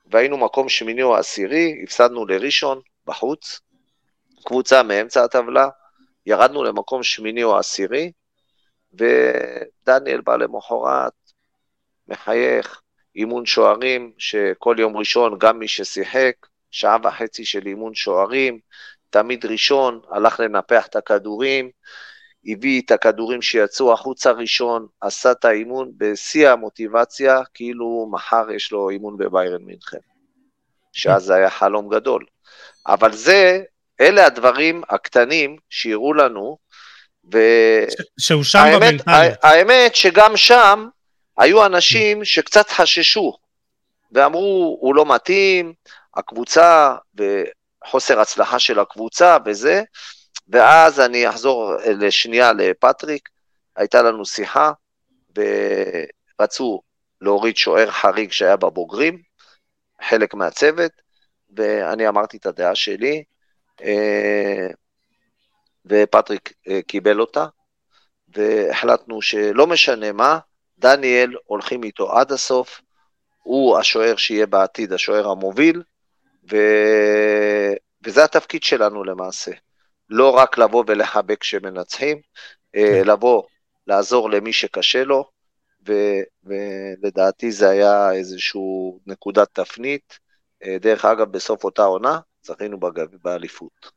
והיינו 0.05 0.37
מקום 0.37 0.69
שמיני 0.69 1.03
או 1.03 1.15
עשירי, 1.15 1.81
הפסדנו 1.83 2.25
לראשון 2.25 2.81
בחוץ, 3.05 3.59
קבוצה 4.45 4.83
מאמצע 4.83 5.23
הטבלה, 5.23 5.69
ירדנו 6.25 6.63
למקום 6.63 7.03
שמיני 7.03 7.43
או 7.43 7.57
עשירי, 7.57 8.11
ודניאל 8.93 10.21
בא 10.21 10.35
למחרת, 10.35 11.13
מחייך, 12.07 12.81
אימון 13.15 13.45
שוערים, 13.45 14.11
שכל 14.17 14.75
יום 14.79 14.97
ראשון 14.97 15.37
גם 15.39 15.59
מי 15.59 15.67
ששיחק, 15.67 16.33
שעה 16.71 16.97
וחצי 17.03 17.45
של 17.45 17.67
אימון 17.67 17.95
שוערים, 17.95 18.59
תמיד 19.09 19.45
ראשון, 19.45 20.01
הלך 20.09 20.39
לנפח 20.39 20.87
את 20.87 20.95
הכדורים, 20.95 21.69
הביא 22.47 22.81
את 22.81 22.91
הכדורים 22.91 23.41
שיצאו 23.41 23.93
החוצה 23.93 24.31
ראשון, 24.31 24.87
עשה 25.01 25.31
את 25.31 25.45
האימון 25.45 25.91
בשיא 25.97 26.49
המוטיבציה, 26.49 27.41
כאילו 27.53 28.09
מחר 28.11 28.51
יש 28.51 28.71
לו 28.71 28.89
אימון 28.89 29.17
בביירן 29.17 29.63
מינכן, 29.63 29.97
שאז 30.93 31.23
זה 31.23 31.35
היה 31.35 31.49
חלום 31.49 31.89
גדול. 31.89 32.25
אבל 32.87 33.13
זה, 33.13 33.63
אלה 34.01 34.25
הדברים 34.25 34.81
הקטנים 34.89 35.57
שיראו 35.69 36.13
לנו, 36.13 36.57
ו... 37.33 37.37
שהוא 38.19 38.43
שם 38.43 38.63
במנטליות. 38.73 39.37
האמת 39.43 39.95
שגם 39.95 40.37
שם 40.37 40.87
היו 41.37 41.65
אנשים 41.65 42.25
שקצת 42.25 42.69
חששו, 42.69 43.37
ואמרו, 44.11 44.77
הוא 44.81 44.95
לא 44.95 45.05
מתאים, 45.05 45.73
הקבוצה 46.15 46.95
וחוסר 47.15 48.19
הצלחה 48.19 48.59
של 48.59 48.79
הקבוצה 48.79 49.37
וזה, 49.45 49.83
ואז 50.49 50.99
אני 50.99 51.29
אחזור 51.29 51.73
לשנייה 51.85 52.53
לפטריק, 52.53 53.29
הייתה 53.75 54.01
לנו 54.01 54.25
שיחה, 54.25 54.71
ורצו 56.39 56.81
להוריד 57.21 57.57
שוער 57.57 57.91
חריג 57.91 58.31
שהיה 58.31 58.55
בבוגרים, 58.55 59.21
חלק 60.09 60.33
מהצוות, 60.33 60.91
ואני 61.57 62.07
אמרתי 62.07 62.37
את 62.37 62.45
הדעה 62.45 62.75
שלי, 62.75 63.23
ופטריק 65.85 66.53
אה, 66.67 66.81
קיבל 66.81 67.19
אותה, 67.19 67.45
והחלטנו 68.35 69.21
שלא 69.21 69.67
משנה 69.67 70.11
מה, 70.11 70.39
דניאל 70.79 71.35
הולכים 71.45 71.83
איתו 71.83 72.11
עד 72.11 72.31
הסוף, 72.31 72.81
הוא 73.43 73.77
השוער 73.77 74.15
שיהיה 74.15 74.45
בעתיד, 74.45 74.93
השוער 74.93 75.27
המוביל, 75.27 75.83
ו... 76.51 76.57
וזה 78.05 78.23
התפקיד 78.23 78.63
שלנו 78.63 79.03
למעשה. 79.03 79.51
לא 80.09 80.29
רק 80.29 80.57
לבוא 80.57 80.83
ולחבק 80.87 81.41
כשמנצחים, 81.41 82.17
אה, 82.75 83.01
כן. 83.03 83.07
לבוא, 83.07 83.43
לעזור 83.87 84.29
למי 84.29 84.53
שקשה 84.53 85.03
לו, 85.03 85.29
ו... 85.87 85.93
ולדעתי 86.43 87.51
זה 87.51 87.69
היה 87.69 88.11
איזושהי 88.11 88.61
נקודת 89.05 89.47
תפנית. 89.53 90.19
אה, 90.63 90.77
דרך 90.81 91.05
אגב, 91.05 91.31
בסוף 91.31 91.63
אותה 91.63 91.83
עונה, 91.83 92.19
זכינו 92.47 92.79
באליפות. 93.23 93.91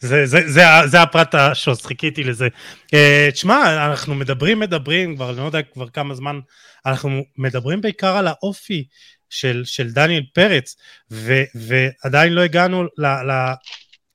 זה, 0.00 0.26
זה, 0.26 0.38
זה, 0.46 0.62
זה 0.86 1.02
הפרט 1.02 1.34
השוס, 1.34 1.86
חיכיתי 1.86 2.24
לזה. 2.24 2.48
Uh, 2.86 3.32
תשמע, 3.32 3.86
אנחנו 3.86 4.14
מדברים, 4.14 4.58
מדברים, 4.58 5.16
כבר 5.16 5.30
לא 5.32 5.42
יודע 5.42 5.62
כבר 5.62 5.88
כמה 5.88 6.14
זמן, 6.14 6.40
אנחנו 6.86 7.22
מדברים 7.36 7.80
בעיקר 7.80 8.16
על 8.16 8.26
האופי 8.26 8.84
של, 9.30 9.62
של 9.64 9.90
דניאל 9.90 10.24
פרץ, 10.34 10.76
ו, 11.10 11.32
ועדיין 11.54 12.32
לא 12.32 12.40
הגענו 12.40 12.84
ל, 12.84 13.06
ל, 13.06 13.52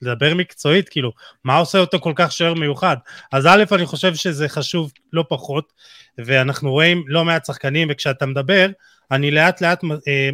לדבר 0.01 0.33
מקצועית, 0.33 0.89
כאילו, 0.89 1.11
מה 1.43 1.57
עושה 1.57 1.77
אותו 1.77 1.99
כל 1.99 2.13
כך 2.15 2.31
שוער 2.31 2.53
מיוחד? 2.53 2.97
אז 3.31 3.45
א', 3.45 3.63
אני 3.71 3.85
חושב 3.85 4.15
שזה 4.15 4.49
חשוב 4.49 4.91
לא 5.13 5.25
פחות, 5.29 5.73
ואנחנו 6.17 6.71
רואים 6.71 7.03
לא 7.07 7.25
מעט 7.25 7.45
שחקנים, 7.45 7.87
וכשאתה 7.91 8.25
מדבר, 8.25 8.67
אני 9.11 9.31
לאט 9.31 9.61
לאט 9.61 9.83
אה, 10.07 10.29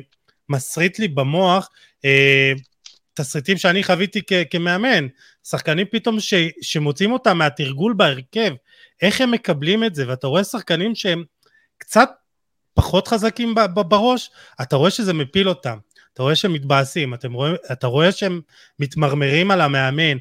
מסריט 0.49 0.99
לי 0.99 1.07
במוח 1.07 1.69
אה, 1.73 1.79
תסריטים 3.13 3.57
שאני 3.57 3.83
חוויתי 3.83 4.21
כ- 4.27 4.33
כמאמן, 4.49 5.07
שחקנים 5.43 5.85
פתאום 5.91 6.19
ש- 6.19 6.33
שמוצאים 6.61 7.11
אותם 7.11 7.37
מהתרגול 7.37 7.93
בהרכב, 7.93 8.53
איך 9.01 9.21
הם 9.21 9.31
מקבלים 9.31 9.83
את 9.83 9.95
זה, 9.95 10.07
ואתה 10.07 10.27
רואה 10.27 10.43
שחקנים 10.43 10.95
שהם 10.95 11.23
קצת 11.77 12.09
פחות 12.73 13.07
חזקים 13.07 13.55
בראש, 13.75 14.29
אתה 14.61 14.75
רואה 14.75 14.89
שזה 14.91 15.13
מפיל 15.13 15.49
אותם, 15.49 15.77
אתה 16.13 16.23
רואה 16.23 16.35
שהם 16.35 16.53
מתבאסים, 16.53 17.13
רואה, 17.33 17.51
אתה 17.71 17.87
רואה 17.87 18.11
שהם 18.11 18.41
מתמרמרים 18.79 19.51
על 19.51 19.61
המאמן, 19.61 20.17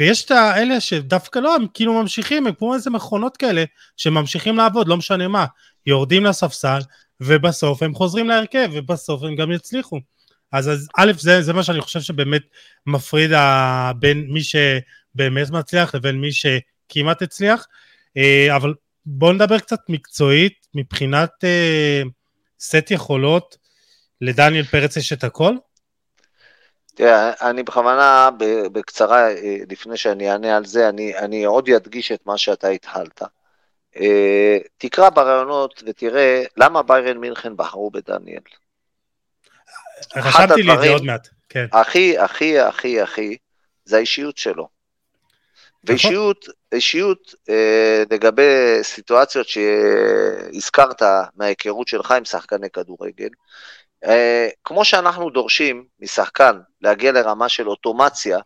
ויש 0.00 0.24
את 0.24 0.30
האלה 0.30 0.80
שדווקא 0.80 1.38
לא, 1.38 1.54
הם 1.54 1.66
כאילו 1.74 2.02
ממשיכים, 2.02 2.46
הם 2.46 2.54
כמו 2.54 2.74
איזה 2.74 2.90
מכונות 2.90 3.36
כאלה, 3.36 3.64
שממשיכים 3.96 4.56
לעבוד, 4.56 4.88
לא 4.88 4.96
משנה 4.96 5.28
מה, 5.28 5.46
יורדים 5.86 6.24
לספסל, 6.24 6.78
ובסוף 7.20 7.82
הם 7.82 7.94
חוזרים 7.94 8.28
להרכב, 8.28 8.68
ובסוף 8.72 9.22
הם 9.22 9.36
גם 9.36 9.52
יצליחו. 9.52 10.00
אז, 10.52 10.68
אז 10.68 10.88
א', 10.96 11.12
זה, 11.18 11.42
זה 11.42 11.52
מה 11.52 11.62
שאני 11.62 11.80
חושב 11.80 12.00
שבאמת 12.00 12.42
מפריד 12.86 13.30
בין 13.98 14.26
מי 14.30 14.40
שבאמת 14.42 15.50
מצליח 15.50 15.94
לבין 15.94 16.20
מי 16.20 16.28
שכמעט 16.32 17.22
הצליח, 17.22 17.66
אה, 18.16 18.56
אבל 18.56 18.74
בואו 19.06 19.32
נדבר 19.32 19.58
קצת 19.58 19.80
מקצועית, 19.88 20.66
מבחינת 20.74 21.30
אה, 21.44 22.02
סט 22.60 22.90
יכולות, 22.90 23.56
לדניאל 24.20 24.64
פרץ 24.64 24.96
יש 24.96 25.12
את 25.12 25.24
הכל? 25.24 25.54
תראה, 26.94 27.32
אני 27.40 27.62
בכוונה, 27.62 28.30
בקצרה, 28.72 29.30
אה, 29.30 29.56
לפני 29.70 29.96
שאני 29.96 30.32
אענה 30.32 30.56
על 30.56 30.64
זה, 30.64 30.88
אני, 30.88 31.18
אני 31.18 31.44
עוד 31.44 31.70
אדגיש 31.70 32.12
את 32.12 32.26
מה 32.26 32.38
שאתה 32.38 32.68
התחלת. 32.68 33.22
תקרא 34.78 35.10
ברעיונות 35.10 35.82
ותראה 35.86 36.44
למה 36.56 36.82
ביירן 36.82 37.18
מינכן 37.18 37.56
בחרו 37.56 37.90
בדניאל. 37.90 38.40
רשמתי 40.16 40.62
לי 40.62 40.74
את 40.74 40.80
זה 40.80 40.90
עוד 40.90 41.04
מעט, 41.04 41.28
כן. 41.48 41.66
הכי, 41.72 42.18
הכי, 42.18 42.58
הכי, 42.60 43.00
הכי, 43.00 43.36
זה 43.84 43.96
האישיות 43.96 44.38
שלו. 44.38 44.52
נכון. 44.54 44.68
ואישיות, 45.84 46.44
אישיות 46.72 47.34
אה, 47.48 48.02
לגבי 48.10 48.78
סיטואציות 48.82 49.46
שהזכרת 49.48 51.02
מההיכרות 51.36 51.88
שלך 51.88 52.10
עם 52.10 52.24
שחקני 52.24 52.70
כדורגל, 52.70 53.28
אה, 54.04 54.48
כמו 54.64 54.84
שאנחנו 54.84 55.30
דורשים 55.30 55.84
משחקן 56.00 56.58
להגיע 56.80 57.12
לרמה 57.12 57.48
של 57.48 57.68
אוטומציה 57.68 58.38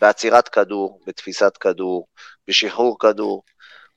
בעצירת 0.00 0.48
כדור, 0.48 1.00
בתפיסת 1.06 1.56
כדור, 1.56 2.06
בשחרור 2.48 2.98
כדור, 2.98 3.42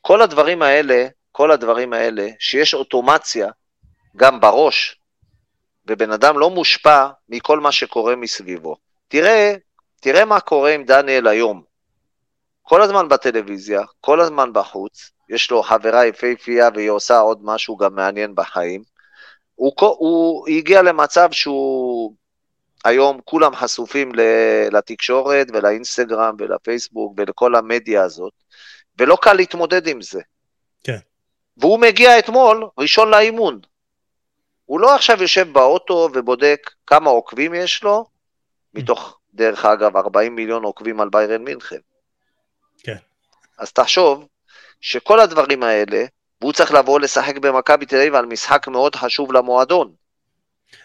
כל 0.02 0.22
הדברים 0.22 0.62
האלה, 0.62 1.08
כל 1.32 1.52
הדברים 1.52 1.94
האלה, 1.94 2.28
שיש 2.40 2.74
אוטומציה 2.74 3.48
גם 4.18 4.40
בראש, 4.40 5.00
ובן 5.88 6.12
אדם 6.12 6.40
לא 6.40 6.50
מושפע 6.50 7.08
מכל 7.30 7.60
מה 7.60 7.72
שקורה 7.72 8.16
מסביבו. 8.16 8.76
תראה, 9.08 9.56
תראה 10.02 10.26
מה 10.26 10.40
קורה 10.40 10.74
עם 10.74 10.84
דניאל 10.84 11.28
היום. 11.28 11.64
כל 12.62 12.82
הזמן 12.82 13.10
בטלוויזיה, 13.10 13.82
כל 14.02 14.20
הזמן 14.20 14.54
בחוץ, 14.54 15.12
יש 15.30 15.52
לו 15.52 15.64
חברה 15.64 16.06
יפהפייה 16.06 16.70
והיא 16.76 16.90
עושה 16.90 17.20
עוד 17.20 17.40
משהו 17.44 17.78
גם 17.78 17.96
מעניין 17.96 18.36
בחיים. 18.36 18.84
הוא, 19.56 19.74
הוא 19.78 20.48
הגיע 20.50 20.82
למצב 20.82 21.32
שהוא 21.32 22.14
היום 22.86 23.20
כולם 23.26 23.56
חשופים 23.56 24.12
לתקשורת 24.72 25.48
ולאינסטגרם 25.54 26.36
ולפייסבוק 26.40 27.14
ולכל 27.18 27.56
המדיה 27.56 28.04
הזאת, 28.04 28.34
ולא 29.00 29.18
קל 29.22 29.34
להתמודד 29.34 29.88
עם 29.88 30.02
זה. 30.02 30.22
כן. 30.84 30.98
והוא 31.58 31.80
מגיע 31.80 32.20
אתמול 32.20 32.68
ראשון 32.78 33.10
לאימון. 33.10 33.60
הוא 34.66 34.80
לא 34.80 34.96
עכשיו 34.96 35.22
יושב 35.22 35.48
באוטו 35.54 36.10
ובודק 36.14 36.72
כמה 36.88 37.10
עוקבים 37.10 37.54
יש 37.54 37.84
לו, 37.84 38.06
מתוך, 38.74 39.20
דרך 39.34 39.66
אגב, 39.66 39.98
40 39.98 40.36
מיליון 40.36 40.64
עוקבים 40.64 41.02
על 41.02 41.10
ביירן 41.10 41.44
מינכן. 41.44 41.78
כן. 42.84 42.96
אז 43.58 43.72
תחשוב 43.72 44.28
שכל 44.82 45.20
הדברים 45.20 45.64
האלה, 45.64 46.06
והוא 46.42 46.54
צריך 46.54 46.72
לבוא 46.72 47.00
לשחק 47.00 47.38
במכבי 47.38 47.86
תל 47.86 47.96
אביב 47.96 48.16
על 48.16 48.26
משחק 48.26 48.68
מאוד 48.68 48.96
חשוב 48.96 49.34
למועדון. 49.34 49.92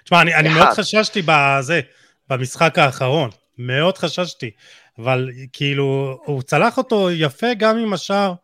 תשמע, 0.04 0.22
אני, 0.22 0.34
אני 0.34 0.48
מאוד 0.48 0.68
חששתי 0.68 1.22
בזה, 1.26 1.80
במשחק 2.28 2.78
האחרון. 2.78 3.30
מאוד 3.58 3.98
חששתי, 3.98 4.50
אבל 4.98 5.30
כאילו, 5.52 6.18
הוא 6.24 6.42
צלח 6.42 6.78
אותו 6.78 7.10
יפה 7.10 7.54
גם 7.54 7.78
עם 7.78 7.92
השער. 7.92 8.34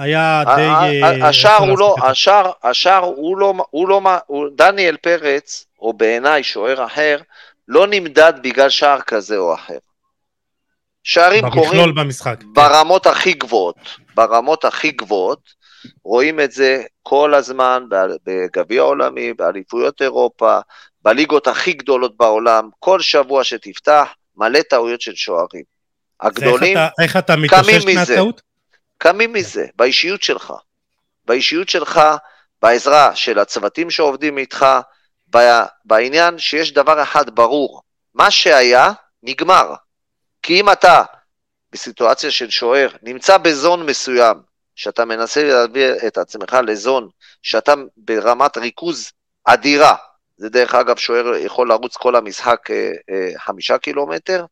היה 0.00 0.42
די... 0.56 1.02
אה, 1.02 1.28
השער 1.28 1.56
הוא 1.56 1.78
לא, 1.78 1.94
השער, 2.02 2.50
השער 2.62 3.04
הוא 3.04 3.38
לא, 3.38 3.54
הוא 3.70 3.88
לא, 3.88 4.00
דניאל 4.56 4.96
פרץ, 4.96 5.66
או 5.80 5.92
בעיניי 5.92 6.42
שוער 6.42 6.84
אחר, 6.84 7.18
לא 7.68 7.86
נמדד 7.86 8.32
בגלל 8.42 8.70
שער 8.70 9.00
כזה 9.00 9.36
או 9.36 9.54
אחר. 9.54 9.78
שערים 11.02 11.50
קורים 11.50 11.94
במשחק. 11.94 12.36
כן. 12.40 12.46
ברמות. 12.52 13.06
הכי 13.06 13.32
גבוהות, 13.32 13.76
ברמות 14.14 14.64
הכי 14.64 14.90
גבוהות, 14.90 15.40
רואים 16.04 16.40
את 16.40 16.52
זה 16.52 16.82
כל 17.02 17.34
הזמן 17.34 17.84
בגביע 18.26 18.80
העולמי, 18.80 19.32
באליפויות 19.34 20.02
אירופה, 20.02 20.58
בליגות 21.02 21.46
הכי 21.46 21.72
גדולות 21.72 22.16
בעולם, 22.16 22.68
כל 22.78 23.00
שבוע 23.00 23.44
שתפתח, 23.44 24.08
מלא 24.36 24.60
טעויות 24.62 25.00
של 25.00 25.14
שוערים. 25.14 25.62
הגדולים, 26.20 26.76
איך 26.76 26.88
אתה, 26.92 27.02
איך 27.02 27.16
אתה 27.16 27.36
מתאושש 27.36 27.84
מהטעות? 27.84 28.49
קמים 29.02 29.32
מזה, 29.32 29.66
באישיות 29.76 30.22
שלך. 30.22 30.52
באישיות 31.24 31.68
שלך, 31.68 32.00
בעזרה 32.62 33.16
של 33.16 33.38
הצוותים 33.38 33.90
שעובדים 33.90 34.38
איתך, 34.38 34.66
בעניין 35.84 36.38
שיש 36.38 36.72
דבר 36.72 37.02
אחד 37.02 37.30
ברור, 37.30 37.82
מה 38.14 38.30
שהיה, 38.30 38.92
נגמר. 39.22 39.74
כי 40.42 40.60
אם 40.60 40.72
אתה, 40.72 41.02
בסיטואציה 41.72 42.30
של 42.30 42.50
שוער, 42.50 42.88
נמצא 43.02 43.38
בזון 43.38 43.86
מסוים, 43.86 44.42
שאתה 44.74 45.04
מנסה 45.04 45.44
להביא 45.44 45.86
את 46.06 46.18
עצמך 46.18 46.56
לזון, 46.66 47.08
שאתה 47.42 47.74
ברמת 47.96 48.56
ריכוז 48.56 49.12
אדירה, 49.44 49.96
זה 50.40 50.48
דרך 50.48 50.74
אגב 50.74 50.96
שוער 50.96 51.34
יכול 51.34 51.68
לרוץ 51.68 51.96
כל 51.96 52.16
המשחק 52.16 52.70
אה, 52.70 52.92
אה, 53.10 53.38
חמישה 53.38 53.78
קילומטר, 53.78 54.44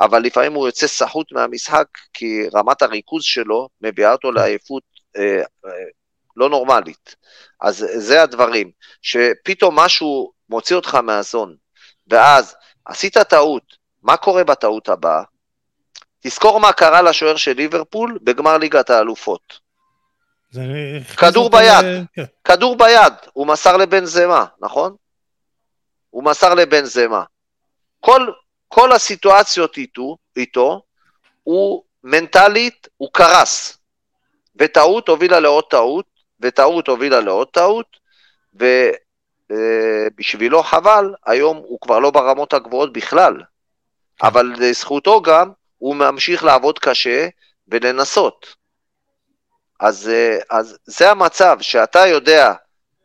אבל 0.00 0.22
לפעמים 0.22 0.54
הוא 0.54 0.66
יוצא 0.66 0.86
סחוט 0.86 1.32
מהמשחק 1.32 1.86
כי 2.12 2.48
רמת 2.54 2.82
הריכוז 2.82 3.24
שלו 3.24 3.68
מביאה 3.80 4.12
אותו 4.12 4.32
לעייפות 4.32 4.82
אה, 5.16 5.42
לא 6.36 6.48
נורמלית. 6.48 7.14
אז 7.60 7.86
זה 7.94 8.22
הדברים, 8.22 8.70
שפתאום 9.02 9.78
משהו 9.78 10.32
מוציא 10.48 10.76
אותך 10.76 10.94
מהזון, 10.94 11.56
ואז 12.06 12.56
עשית 12.84 13.18
טעות, 13.18 13.62
מה 14.02 14.16
קורה 14.16 14.44
בטעות 14.44 14.88
הבאה? 14.88 15.22
תזכור 16.20 16.60
מה 16.60 16.72
קרה 16.72 17.02
לשוער 17.02 17.36
של 17.36 17.52
ליברפול 17.52 18.18
בגמר 18.22 18.58
ליגת 18.58 18.90
האלופות. 18.90 19.60
כדור 21.16 21.50
ביד, 21.50 21.84
ל... 21.84 22.02
כן. 22.12 22.24
כדור 22.44 22.76
ביד, 22.76 23.12
הוא 23.32 23.46
מסר 23.46 23.76
לבן 23.76 24.04
זמה, 24.04 24.44
נכון? 24.60 24.96
הוא 26.10 26.24
מסר 26.24 26.54
לבן 26.54 26.84
זמה. 26.84 27.24
כל, 28.00 28.26
כל 28.68 28.92
הסיטואציות 28.92 29.76
איתו, 29.76 30.16
איתו, 30.36 30.82
הוא 31.42 31.82
מנטלית, 32.04 32.88
הוא 32.96 33.08
קרס. 33.12 33.78
וטעות 34.56 35.08
הובילה 35.08 35.40
לעוד 35.40 35.64
טעות, 35.70 36.06
וטעות 36.40 36.88
הובילה 36.88 37.20
לעוד 37.20 37.48
טעות, 37.48 37.86
ובשבילו 39.50 40.58
אה, 40.58 40.64
חבל, 40.64 41.14
היום 41.26 41.56
הוא 41.56 41.80
כבר 41.80 41.98
לא 41.98 42.10
ברמות 42.10 42.52
הגבוהות 42.54 42.92
בכלל. 42.92 43.42
אבל 44.22 44.52
לזכותו 44.58 45.22
גם, 45.22 45.50
הוא 45.78 45.96
ממשיך 45.96 46.44
לעבוד 46.44 46.78
קשה 46.78 47.28
ולנסות. 47.68 48.54
אז, 49.80 50.08
אה, 50.08 50.38
אז 50.50 50.78
זה 50.84 51.10
המצב, 51.10 51.58
שאתה 51.60 52.06
יודע 52.06 52.52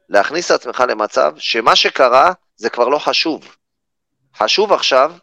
להכניס 0.10 0.52
את 0.52 0.56
עצמך 0.56 0.84
למצב 0.88 1.34
שמה 1.38 1.76
שקרה 1.76 2.34
זה 2.56 2.70
כבר 2.70 2.90
לא 2.90 3.00
חשוב. 3.00 3.56
חשוב 4.36 4.74
עכשיו 4.74 5.14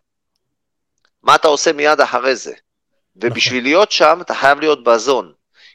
מה 1.22 1.34
אתה 1.34 1.48
עושה 1.48 1.72
מיד 1.72 2.00
אחרי 2.00 2.36
זה. 2.36 2.54
ובשביל. 3.16 3.62
להיות 3.62 3.92
שם 3.92 4.18
אתה 4.20 4.34
חייב 4.34 4.60
להיות 4.60 4.84
בזון. 4.84 5.32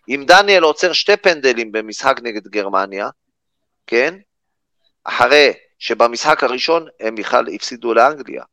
אם 0.10 0.24
דניאל 0.28 0.64
עוצר 0.64 0.94
שתי 0.94 1.18
פנדלים 1.18 1.72
במשחק 1.72 2.16
נגד 2.24 2.48
גרמניה, 2.48 3.10
כן? 3.88 4.16
אחרי 5.04 5.54
שבמשחק 5.80 6.44
הראשון 6.44 6.88
הם 7.00 7.16
בכלל 7.16 7.46
הפסידו 7.56 7.94
לאנגליה. 7.94 8.44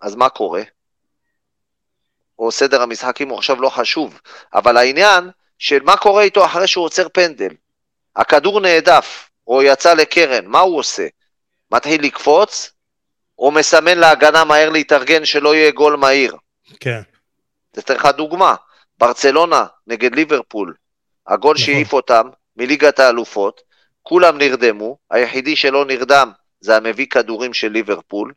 אז 0.00 0.14
מה 0.14 0.28
קורה? 0.28 0.62
או 2.38 2.52
סדר 2.52 2.82
המשחקים 2.82 3.28
הוא 3.28 3.38
עכשיו 3.38 3.60
לא 3.60 3.68
חשוב, 3.68 4.20
אבל 4.54 4.76
העניין 4.76 5.30
של 5.58 5.82
מה 5.82 5.96
קורה 5.96 6.22
איתו 6.22 6.44
אחרי 6.44 6.68
שהוא 6.68 6.84
עוצר 6.84 7.08
פנדל. 7.08 7.54
הכדור 8.16 8.60
נעדף, 8.60 9.30
או 9.46 9.62
יצא 9.62 9.94
לקרן, 9.94 10.46
מה 10.46 10.60
הוא 10.60 10.78
עושה? 10.78 11.06
מתחיל 11.70 12.04
לקפוץ, 12.04 12.70
או 13.38 13.50
מסמן 13.50 13.98
להגנה 13.98 14.44
מהר 14.44 14.70
להתארגן 14.70 15.24
שלא 15.24 15.54
יהיה 15.54 15.70
גול 15.70 15.96
מהיר? 15.96 16.36
כן. 16.80 17.00
זה 17.72 17.80
אתן 17.80 17.94
לך 17.94 18.06
דוגמה, 18.06 18.54
ברצלונה 18.98 19.66
נגד 19.86 20.14
ליברפול, 20.14 20.74
הגול 21.26 21.54
נכון. 21.54 21.66
שהעיף 21.66 21.92
אותם 21.92 22.28
מליגת 22.56 22.98
האלופות, 22.98 23.60
כולם 24.02 24.38
נרדמו, 24.38 24.98
היחידי 25.10 25.56
שלא 25.56 25.84
נרדם 25.84 26.30
זה 26.60 26.76
המביא 26.76 27.06
כדורים 27.06 27.54
של 27.54 27.68
ליברפול, 27.68 28.32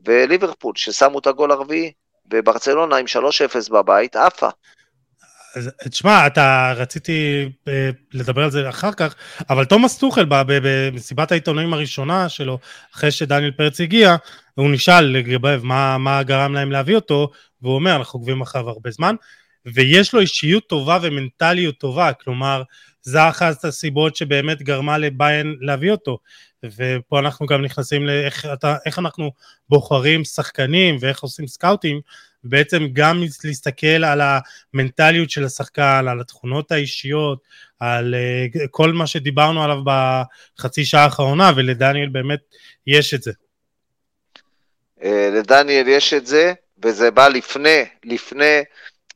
וליברפול 0.00 0.72
ששמו 0.76 1.18
את 1.18 1.26
הגול 1.26 1.52
הרביעי, 1.52 1.92
וברצלונה 2.30 2.96
עם 2.96 3.06
3-0 3.06 3.72
בבית, 3.72 4.16
עפה. 4.16 4.48
תשמע, 5.90 6.26
אתה 6.26 6.72
רציתי 6.76 7.48
אה, 7.68 7.90
לדבר 8.12 8.44
על 8.44 8.50
זה 8.50 8.68
אחר 8.68 8.92
כך, 8.92 9.14
אבל 9.50 9.64
תומאס 9.64 9.98
טוחל 9.98 10.24
במסיבת 10.28 11.32
העיתונאים 11.32 11.74
הראשונה 11.74 12.28
שלו, 12.28 12.58
אחרי 12.94 13.10
שדניאל 13.10 13.50
פרץ 13.50 13.80
הגיע, 13.80 14.16
הוא 14.54 14.70
נשאל 14.70 15.04
לגבי 15.04 15.56
מה, 15.62 15.98
מה 15.98 16.22
גרם 16.22 16.54
להם 16.54 16.72
להביא 16.72 16.94
אותו, 16.94 17.30
והוא 17.62 17.74
אומר, 17.74 17.96
אנחנו 17.96 18.18
עוקבים 18.18 18.40
אחריו 18.40 18.68
הרבה 18.68 18.90
זמן, 18.90 19.14
ויש 19.66 20.14
לו 20.14 20.20
אישיות 20.20 20.68
טובה 20.68 20.98
ומנטליות 21.02 21.78
טובה, 21.78 22.12
כלומר, 22.12 22.62
זה 23.02 23.28
אחת 23.28 23.64
הסיבות 23.64 24.16
שבאמת 24.16 24.62
גרמה 24.62 24.98
לביין 24.98 25.56
להביא 25.60 25.90
אותו. 25.90 26.18
ופה 26.64 27.18
אנחנו 27.18 27.46
גם 27.46 27.62
נכנסים 27.62 28.06
לאיך 28.06 28.46
אתה, 28.52 28.76
אנחנו 28.98 29.30
בוחרים 29.68 30.24
שחקנים 30.24 30.96
ואיך 31.00 31.20
עושים 31.20 31.46
סקאוטים, 31.46 32.00
ובעצם 32.44 32.86
גם 32.92 33.22
להסתכל 33.44 34.04
על 34.04 34.20
המנטליות 34.20 35.30
של 35.30 35.44
השחקן, 35.44 36.04
על 36.10 36.20
התכונות 36.20 36.72
האישיות, 36.72 37.38
על 37.80 38.14
uh, 38.14 38.58
כל 38.70 38.92
מה 38.92 39.06
שדיברנו 39.06 39.64
עליו 39.64 39.78
בחצי 39.84 40.84
שעה 40.84 41.04
האחרונה, 41.04 41.52
ולדניאל 41.56 42.08
באמת 42.08 42.40
יש 42.86 43.14
את 43.14 43.22
זה. 43.22 43.32
אה, 45.02 45.30
לדניאל 45.32 45.88
יש 45.88 46.14
את 46.14 46.26
זה, 46.26 46.52
וזה 46.84 47.10
בא 47.10 47.28
לפני, 47.28 47.84
לפני 48.04 48.62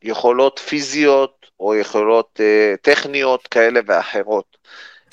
יכולות 0.02 0.58
פיזיות 0.58 1.46
או 1.60 1.74
יכולות 1.74 2.40
uh, 2.40 2.76
טכניות 2.82 3.46
כאלה 3.46 3.80
ואחרות. 3.86 4.56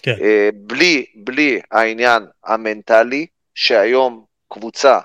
כן. 0.02 0.16
בלי, 0.54 1.06
בלי 1.16 1.60
העניין 1.72 2.26
המנטלי, 2.46 3.26
שהיום 3.56 4.26
קבוצה 4.54 5.00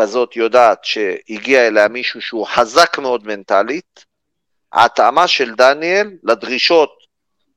כזאת 0.00 0.36
יודעת 0.36 0.84
שהגיע 0.84 1.66
אליה 1.66 1.88
מישהו 1.88 2.20
שהוא 2.20 2.46
חזק 2.46 2.98
מאוד 2.98 3.26
מנטלית, 3.26 4.04
ההתאמה 4.72 5.28
של 5.28 5.54
דניאל 5.54 6.10
לדרישות, 6.22 6.90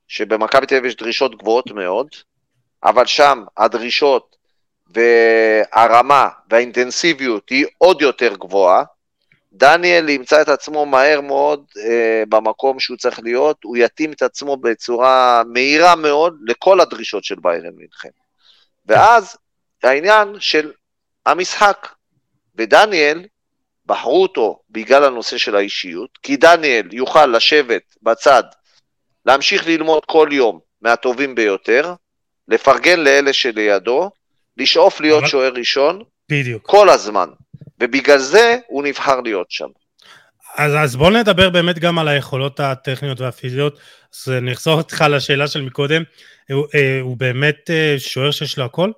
שבמכבי 0.08 0.66
תל 0.66 0.76
אביב 0.76 0.86
יש 0.86 0.96
דרישות 0.96 1.38
גבוהות 1.38 1.72
מאוד, 1.72 2.08
אבל 2.84 3.06
שם 3.06 3.44
הדרישות 3.58 4.36
והרמה 4.88 6.30
והאינטנסיביות 6.50 7.50
היא 7.50 7.66
עוד 7.78 8.02
יותר 8.02 8.36
גבוהה, 8.36 8.84
דניאל 9.54 10.10
ימצא 10.10 10.42
את 10.42 10.50
עצמו 10.50 10.86
מהר 10.86 11.22
מאוד 11.22 11.66
אה, 11.78 12.24
במקום 12.30 12.80
שהוא 12.80 12.98
צריך 12.98 13.20
להיות, 13.24 13.64
הוא 13.64 13.78
יתאים 13.78 14.12
את 14.12 14.22
עצמו 14.22 14.58
בצורה 14.58 15.44
מהירה 15.46 15.96
מאוד 15.96 16.38
לכל 16.48 16.80
הדרישות 16.80 17.24
של 17.24 17.36
ביירן 17.42 17.76
מינכן. 17.76 18.10
ואז 18.86 19.38
העניין 19.84 20.36
של 20.40 20.72
המשחק, 21.26 21.88
ודניאל, 22.56 23.26
בחרו 23.86 24.22
אותו 24.22 24.60
בגלל 24.70 25.04
הנושא 25.04 25.38
של 25.38 25.56
האישיות, 25.56 26.10
כי 26.24 26.38
דניאל 26.38 26.88
יוכל 26.92 27.26
לשבת 27.26 27.96
בצד, 28.04 28.44
להמשיך 29.26 29.68
ללמוד 29.68 30.06
כל 30.06 30.30
יום 30.32 30.60
מהטובים 30.82 31.36
ביותר, 31.36 31.94
לפרגן 32.48 33.00
לאלה 33.00 33.34
שלידו, 33.34 34.10
לשאוף 34.58 35.02
להיות 35.02 35.28
שוער 35.28 35.52
ראשון, 35.54 36.04
בדיוק. 36.32 36.64
כל 36.66 36.90
הזמן. 36.90 37.30
ובגלל 37.80 38.18
זה 38.18 38.58
הוא 38.68 38.84
נבחר 38.84 39.22
להיות 39.22 39.52
שם. 39.52 39.68
אז, 40.58 40.74
אז 40.76 40.96
בואו 40.96 41.10
נדבר 41.10 41.50
באמת 41.50 41.80
גם 41.80 42.00
על 42.00 42.08
היכולות 42.08 42.60
הטכניות 42.60 43.22
והפיזיות. 43.22 43.80
אז 44.14 44.34
נחזור 44.42 44.80
איתך 44.80 45.06
לשאלה 45.10 45.48
של 45.48 45.62
מקודם. 45.62 46.04
הוא, 46.52 46.66
אה, 46.76 47.00
הוא 47.02 47.18
באמת 47.18 47.70
אה, 47.70 47.96
שוער 47.98 48.32
שיש 48.32 48.58
לו 48.58 48.66
הכל? 48.66 48.92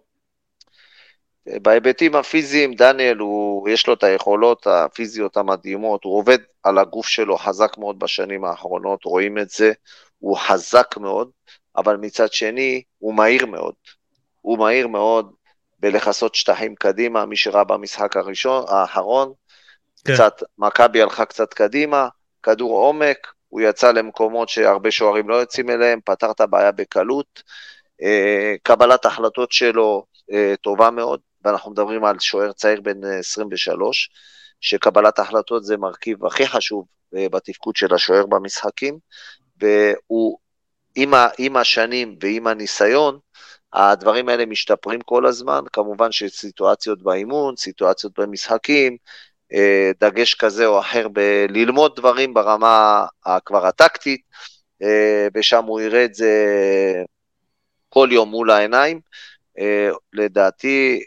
בהיבטים 1.47 2.15
הפיזיים, 2.15 2.73
דניאל, 2.73 3.17
הוא, 3.17 3.69
יש 3.69 3.87
לו 3.87 3.93
את 3.93 4.03
היכולות 4.03 4.67
הפיזיות 4.67 5.37
המדהימות, 5.37 6.03
הוא 6.03 6.17
עובד 6.17 6.37
על 6.63 6.77
הגוף 6.77 7.07
שלו 7.07 7.37
חזק 7.37 7.77
מאוד 7.77 7.99
בשנים 7.99 8.45
האחרונות, 8.45 9.05
רואים 9.05 9.37
את 9.37 9.49
זה, 9.49 9.71
הוא 10.19 10.37
חזק 10.37 10.97
מאוד, 10.97 11.29
אבל 11.77 11.95
מצד 11.95 12.33
שני, 12.33 12.81
הוא 12.97 13.13
מהיר 13.13 13.45
מאוד. 13.45 13.73
הוא 14.41 14.57
מהיר 14.57 14.87
מאוד, 14.87 15.33
בלכסות 15.79 16.35
שטחים 16.35 16.75
קדימה, 16.75 17.25
מי 17.25 17.35
שראה 17.35 17.63
במשחק 17.63 18.17
הראשון, 18.17 18.65
האחרון, 18.67 19.33
כן. 20.05 20.13
קצת, 20.13 20.43
מכבי 20.57 21.01
הלכה 21.01 21.25
קצת 21.25 21.53
קדימה, 21.53 22.07
כדור 22.43 22.77
עומק, 22.77 23.17
הוא 23.49 23.61
יצא 23.61 23.91
למקומות 23.91 24.49
שהרבה 24.49 24.91
שוערים 24.91 25.29
לא 25.29 25.35
יוצאים 25.35 25.69
אליהם, 25.69 25.99
פתר 26.05 26.31
את 26.31 26.41
הבעיה 26.41 26.71
בקלות. 26.71 27.43
אה, 28.01 28.55
קבלת 28.63 29.05
החלטות 29.05 29.51
שלו 29.51 30.05
אה, 30.31 30.53
טובה 30.61 30.91
מאוד, 30.91 31.19
ואנחנו 31.43 31.71
מדברים 31.71 32.05
על 32.05 32.19
שוער 32.19 32.51
צעיר 32.51 32.81
בן 32.81 33.03
23, 33.03 34.09
אה, 34.11 34.17
שקבלת 34.61 35.19
החלטות 35.19 35.63
זה 35.63 35.77
מרכיב 35.77 36.25
הכי 36.25 36.47
חשוב 36.47 36.85
בתפקוד 37.13 37.75
של 37.75 37.93
השוער 37.93 38.25
במשחקים, 38.25 38.97
והוא 39.61 40.37
ה, 41.13 41.27
עם 41.37 41.57
השנים 41.57 42.17
ועם 42.21 42.47
הניסיון, 42.47 43.19
הדברים 43.73 44.29
האלה 44.29 44.45
משתפרים 44.45 45.01
כל 45.01 45.25
הזמן, 45.25 45.61
כמובן 45.73 46.11
שסיטואציות 46.11 47.03
באימון, 47.03 47.55
סיטואציות 47.55 48.19
במשחקים, 48.19 48.97
אה, 49.53 49.91
דגש 49.99 50.33
כזה 50.33 50.65
או 50.65 50.79
אחר 50.79 51.07
בללמוד 51.07 51.95
דברים 51.95 52.33
ברמה 52.33 53.05
כבר 53.45 53.65
הטקטית, 53.65 54.21
אה, 54.81 55.27
ושם 55.35 55.63
הוא 55.65 55.81
יראה 55.81 56.05
את 56.05 56.15
זה 56.15 56.31
כל 57.89 58.09
יום 58.11 58.29
מול 58.29 58.51
העיניים. 58.51 58.99
אה, 59.59 59.89
לדעתי, 60.13 61.03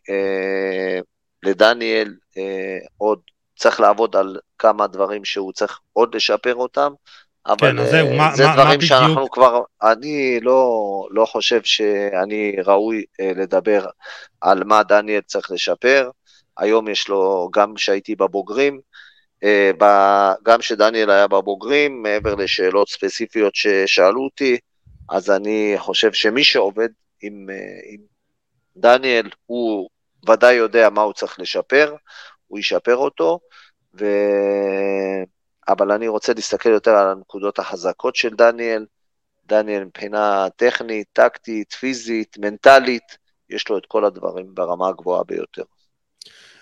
לדניאל 1.42 2.14
עוד 2.98 3.20
צריך 3.56 3.80
לעבוד 3.80 4.16
על 4.16 4.38
כמה 4.58 4.86
דברים 4.86 5.24
שהוא 5.24 5.52
צריך 5.52 5.80
עוד 5.92 6.14
לשפר 6.14 6.54
אותם, 6.54 6.92
אבל 7.46 7.70
כן, 7.70 7.90
זה 7.90 8.02
מה, 8.16 8.36
זה 8.36 8.46
מה, 8.46 8.54
דברים 8.54 8.78
מה 8.80 8.86
שאנחנו 8.86 9.14
בדיוק? 9.14 9.34
כבר, 9.34 9.60
אני 9.82 10.40
לא, 10.42 11.06
לא 11.10 11.24
חושב 11.24 11.60
שאני 11.62 12.56
ראוי 12.64 13.04
לדבר 13.20 13.86
על 14.40 14.64
מה 14.64 14.82
דניאל 14.82 15.20
צריך 15.20 15.50
לשפר. 15.50 16.10
היום 16.58 16.88
יש 16.88 17.08
לו, 17.08 17.48
גם 17.52 17.74
כשהייתי 17.74 18.14
בבוגרים, 18.14 18.80
אה, 19.44 19.70
גם 20.42 20.58
כשדניאל 20.58 21.10
היה 21.10 21.26
בבוגרים, 21.26 22.02
מעבר 22.02 22.34
לשאלות 22.34 22.88
ספציפיות 22.88 23.54
ששאלו 23.54 24.24
אותי, 24.24 24.58
אז 25.08 25.30
אני 25.30 25.74
חושב 25.78 26.12
שמי 26.12 26.44
שעובד 26.44 26.88
עם, 27.22 27.46
אה, 27.50 27.80
עם 27.84 28.00
דניאל, 28.76 29.30
הוא 29.46 29.88
ודאי 30.28 30.54
יודע 30.54 30.90
מה 30.90 31.00
הוא 31.00 31.12
צריך 31.12 31.40
לשפר, 31.40 31.94
הוא 32.46 32.58
ישפר 32.58 32.96
אותו, 32.96 33.40
ו... 34.00 34.06
אבל 35.68 35.92
אני 35.92 36.08
רוצה 36.08 36.32
להסתכל 36.34 36.68
יותר 36.68 36.90
על 36.90 37.08
הנקודות 37.08 37.58
החזקות 37.58 38.16
של 38.16 38.30
דניאל. 38.30 38.84
דניאל 39.46 39.84
מבחינה 39.84 40.46
טכנית, 40.56 41.06
טקטית, 41.12 41.72
פיזית, 41.72 42.36
מנטלית, 42.38 43.18
יש 43.50 43.68
לו 43.68 43.78
את 43.78 43.86
כל 43.88 44.04
הדברים 44.04 44.46
ברמה 44.54 44.88
הגבוהה 44.88 45.24
ביותר. 45.24 45.62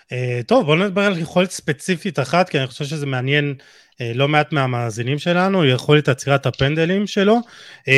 Uh, 0.03 0.43
טוב, 0.47 0.65
בואו 0.65 0.77
נדבר 0.77 1.01
על 1.01 1.17
יכולת 1.17 1.51
ספציפית 1.51 2.19
אחת, 2.19 2.49
כי 2.49 2.59
אני 2.59 2.67
חושב 2.67 2.85
שזה 2.85 3.05
מעניין 3.05 3.55
uh, 3.59 4.03
לא 4.15 4.27
מעט 4.27 4.51
מהמאזינים 4.51 5.19
שלנו, 5.19 5.65
יכולת 5.65 6.09
עצירת 6.09 6.45
הפנדלים 6.45 7.07
שלו, 7.07 7.35
uh, 7.35 7.91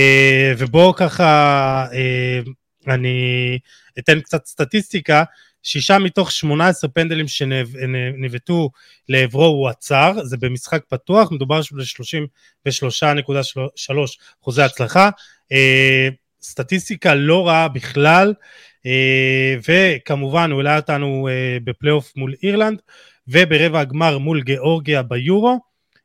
ובואו 0.58 0.94
ככה, 0.94 1.86
אני 2.88 3.60
אתן 4.00 4.20
קצת 4.20 4.46
סטטיסטיקה, 4.46 5.24
שישה 5.64 6.00
מתוך 6.00 6.32
18 6.32 6.90
פנדלים 6.90 7.28
שנבעטו 7.28 8.70
לעברו 9.10 9.46
הוא 9.46 9.70
עצר, 9.70 10.14
זה 10.24 10.38
במשחק 10.38 10.82
פתוח, 10.90 11.32
מדובר 11.32 11.62
ב-33.3 11.62 13.94
אחוזי 14.42 14.62
הצלחה, 14.62 15.10
סטטיסטיקה 16.42 17.16
לא 17.16 17.48
רעה 17.48 17.68
בכלל, 17.68 18.34
אה, 18.86 19.56
וכמובן 19.68 20.52
הוא 20.52 20.60
העלה 20.60 20.78
אותנו 20.78 21.28
אה, 21.32 21.58
בפלייאוף 21.64 22.14
מול 22.16 22.34
אירלנד 22.44 22.82
וברבע 23.28 23.80
הגמר 23.80 24.18
מול 24.18 24.42
גיאורגיה 24.42 25.04
ביורו 25.04 25.60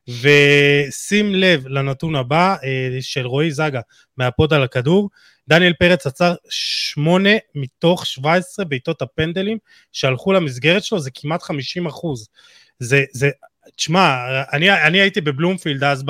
ושים 0.09 1.35
לב 1.35 1.67
לנתון 1.67 2.17
הבא 2.17 2.57
אה, 2.65 2.99
של 3.01 3.27
רועי 3.27 3.51
זגה 3.51 3.81
מהפוד 4.17 4.53
על 4.53 4.63
הכדור. 4.63 5.11
דניאל 5.49 5.73
פרץ 5.73 6.07
עצר 6.07 6.35
שמונה 6.51 7.31
מתוך 7.55 8.07
17 8.07 8.65
בעיטות 8.65 9.03
הפנדלים 9.03 9.59
שהלכו 9.93 10.33
למסגרת 10.33 10.85
שלו 10.85 11.01
זה 11.01 11.11
כמעט 11.15 11.43
50 11.43 11.87
אחוז. 11.87 12.29
זה, 12.79 13.05
זה, 13.13 13.31
תשמע, 13.77 14.17
אני, 14.53 14.73
אני 14.87 15.01
הייתי 15.01 15.21
בבלומפילד 15.21 15.85
אז 15.85 16.05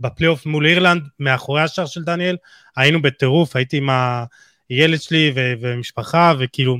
בפלייאוף 0.00 0.46
מול 0.46 0.66
אירלנד 0.66 1.02
מאחורי 1.20 1.62
השער 1.62 1.86
של 1.86 2.02
דניאל. 2.02 2.36
היינו 2.76 3.02
בטירוף 3.02 3.56
הייתי 3.56 3.76
עם 3.76 3.90
ה... 3.90 4.24
ילד 4.70 5.00
שלי 5.00 5.32
ו- 5.36 5.52
ומשפחה, 5.60 6.34
וכאילו, 6.38 6.76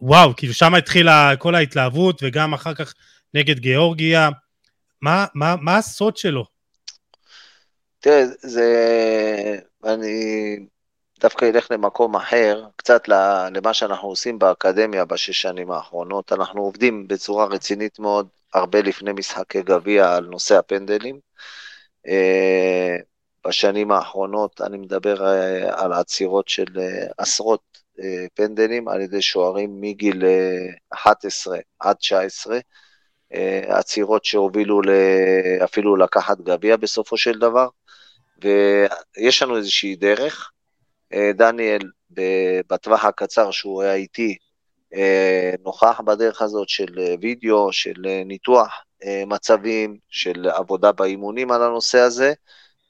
וואו, 0.00 0.36
כאילו 0.36 0.54
שם 0.54 0.74
התחילה 0.74 1.32
כל 1.38 1.54
ההתלהבות, 1.54 2.20
וגם 2.22 2.54
אחר 2.54 2.74
כך 2.74 2.94
נגד 3.34 3.58
גיאורגיה. 3.58 4.28
מה, 5.02 5.26
מה, 5.34 5.56
מה 5.60 5.76
הסוד 5.76 6.16
שלו? 6.16 6.44
תראה, 8.00 8.24
זה... 8.38 9.58
אני 9.84 10.58
דווקא 11.20 11.44
אלך 11.44 11.70
למקום 11.70 12.16
אחר, 12.16 12.64
קצת 12.76 13.08
למה 13.08 13.74
שאנחנו 13.74 14.08
עושים 14.08 14.38
באקדמיה 14.38 15.04
בשש 15.04 15.42
שנים 15.42 15.70
האחרונות. 15.70 16.32
אנחנו 16.32 16.62
עובדים 16.62 17.08
בצורה 17.08 17.44
רצינית 17.46 17.98
מאוד, 17.98 18.28
הרבה 18.54 18.82
לפני 18.82 19.12
משחקי 19.12 19.62
גביע, 19.62 20.14
על 20.14 20.24
נושא 20.24 20.58
הפנדלים. 20.58 21.20
אה, 22.06 22.96
בשנים 23.46 23.92
האחרונות, 23.92 24.60
אני 24.60 24.78
מדבר 24.78 25.26
אה, 25.26 25.82
על 25.84 25.92
עצירות 25.92 26.48
של 26.48 26.78
אה, 26.78 27.06
עשרות 27.18 27.76
פנדלים 28.34 28.88
על 28.88 29.00
ידי 29.00 29.22
שוערים 29.22 29.80
מגיל 29.80 30.22
11 30.90 31.58
עד 31.80 31.96
19, 31.96 32.58
עצירות 33.68 34.24
שהובילו 34.24 34.80
אפילו 35.64 35.96
לקחת 35.96 36.38
גביע 36.40 36.76
בסופו 36.76 37.16
של 37.16 37.38
דבר, 37.38 37.68
ויש 38.42 39.42
לנו 39.42 39.56
איזושהי 39.56 39.96
דרך. 39.96 40.50
דניאל, 41.34 41.82
בטווח 42.70 43.04
הקצר 43.04 43.50
שהוא 43.50 43.82
היה 43.82 43.94
איתי, 43.94 44.36
נוכח 45.64 46.00
בדרך 46.04 46.42
הזאת 46.42 46.68
של 46.68 46.98
וידאו, 47.20 47.72
של 47.72 47.94
ניתוח 48.26 48.84
מצבים, 49.26 49.96
של 50.08 50.48
עבודה 50.48 50.92
באימונים 50.92 51.50
על 51.50 51.62
הנושא 51.62 51.98
הזה, 51.98 52.32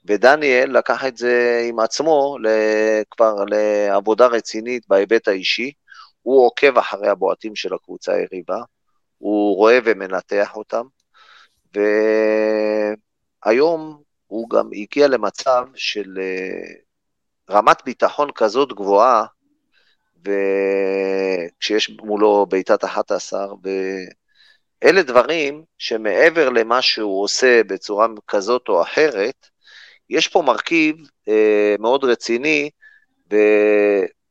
ודניאל 0.05 0.77
לקח 0.77 1.05
את 1.05 1.17
זה 1.17 1.65
עם 1.69 1.79
עצמו 1.79 2.37
כבר 3.11 3.35
לעבודה 3.45 4.27
רצינית 4.27 4.83
בהיבט 4.87 5.27
האישי. 5.27 5.71
הוא 6.21 6.45
עוקב 6.45 6.77
אחרי 6.77 7.07
הבועטים 7.07 7.55
של 7.55 7.73
הקבוצה 7.73 8.13
היריבה, 8.13 8.57
הוא 9.17 9.55
רואה 9.55 9.79
ומנתח 9.83 10.55
אותם, 10.55 10.85
והיום 13.45 14.01
הוא 14.27 14.49
גם 14.49 14.69
הגיע 14.73 15.07
למצב 15.07 15.65
של 15.75 16.17
אה, 16.21 16.73
רמת 17.49 17.83
ביטחון 17.85 18.31
כזאת 18.35 18.73
גבוהה, 18.73 19.25
וכשיש 20.25 21.89
מולו 21.89 22.45
בעיטת 22.49 22.83
11, 22.83 23.47
ואלה 24.83 25.03
דברים 25.03 25.63
שמעבר 25.77 26.49
למה 26.49 26.81
שהוא 26.81 27.23
עושה 27.23 27.63
בצורה 27.63 28.07
כזאת 28.27 28.69
או 28.69 28.81
אחרת, 28.81 29.47
יש 30.09 30.27
פה 30.27 30.41
מרכיב 30.41 30.95
אה, 31.27 31.75
מאוד 31.79 32.03
רציני, 32.03 32.69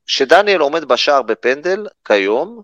כשדניאל 0.07 0.61
עומד 0.61 0.84
בשער 0.84 1.22
בפנדל 1.22 1.87
כיום, 2.05 2.62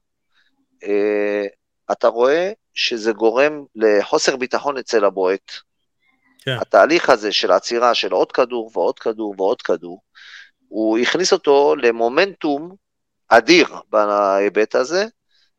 אה, 0.84 1.46
אתה 1.92 2.08
רואה 2.08 2.52
שזה 2.74 3.12
גורם 3.12 3.64
לחוסר 3.76 4.36
ביטחון 4.36 4.78
אצל 4.78 5.04
הבועט. 5.04 5.52
כן. 6.44 6.56
התהליך 6.60 7.10
הזה 7.10 7.32
של 7.32 7.52
עצירה 7.52 7.94
של 7.94 8.12
עוד 8.12 8.32
כדור 8.32 8.70
ועוד 8.74 8.98
כדור 8.98 9.34
ועוד 9.38 9.62
כדור, 9.62 10.00
הוא 10.68 10.98
הכניס 10.98 11.32
אותו 11.32 11.74
למומנטום 11.76 12.74
אדיר 13.28 13.68
בהיבט 13.90 14.74
הזה, 14.74 15.06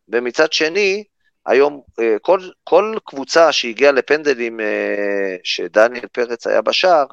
ומצד 0.09 0.53
שני, 0.53 1.03
היום 1.45 1.81
אה, 1.99 2.15
כל, 2.21 2.39
כל 2.63 2.97
קבוצה 3.05 3.51
שהגיעה 3.51 3.91
לפנדלים 3.91 4.59
אה, 4.59 5.35
שדניאל 5.43 6.07
פרץ 6.07 6.47
היה 6.47 6.61
בשער, 6.61 7.05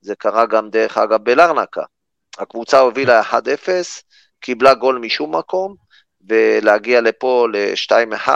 זה 0.00 0.14
קרה 0.14 0.46
גם 0.46 0.70
דרך 0.70 0.98
אגב 0.98 1.24
בלרנקה. 1.24 1.82
הקבוצה 2.38 2.78
הובילה 2.78 3.22
1-0, 3.22 3.34
קיבלה 4.40 4.74
גול 4.74 4.98
משום 4.98 5.36
מקום, 5.36 5.74
ולהגיע 6.28 7.00
לפה 7.00 7.46
ל-2-1 7.52 8.28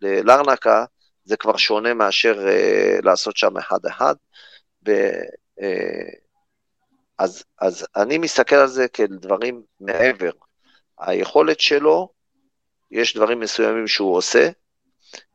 ללרנקה, 0.00 0.84
זה 1.24 1.36
כבר 1.36 1.56
שונה 1.56 1.94
מאשר 1.94 2.46
uh, 2.46 3.04
לעשות 3.04 3.36
שם 3.36 3.56
1-1. 3.56 4.00
ו, 4.86 5.10
uh, 5.60 6.16
אז, 7.18 7.44
אז 7.60 7.86
אני 7.96 8.18
מסתכל 8.18 8.56
על 8.56 8.68
זה 8.68 8.88
כדברים 8.88 9.62
מעבר. 9.80 10.30
היכולת 10.98 11.60
שלו, 11.60 12.08
יש 12.90 13.16
דברים 13.16 13.40
מסוימים 13.40 13.86
שהוא 13.86 14.16
עושה, 14.16 14.48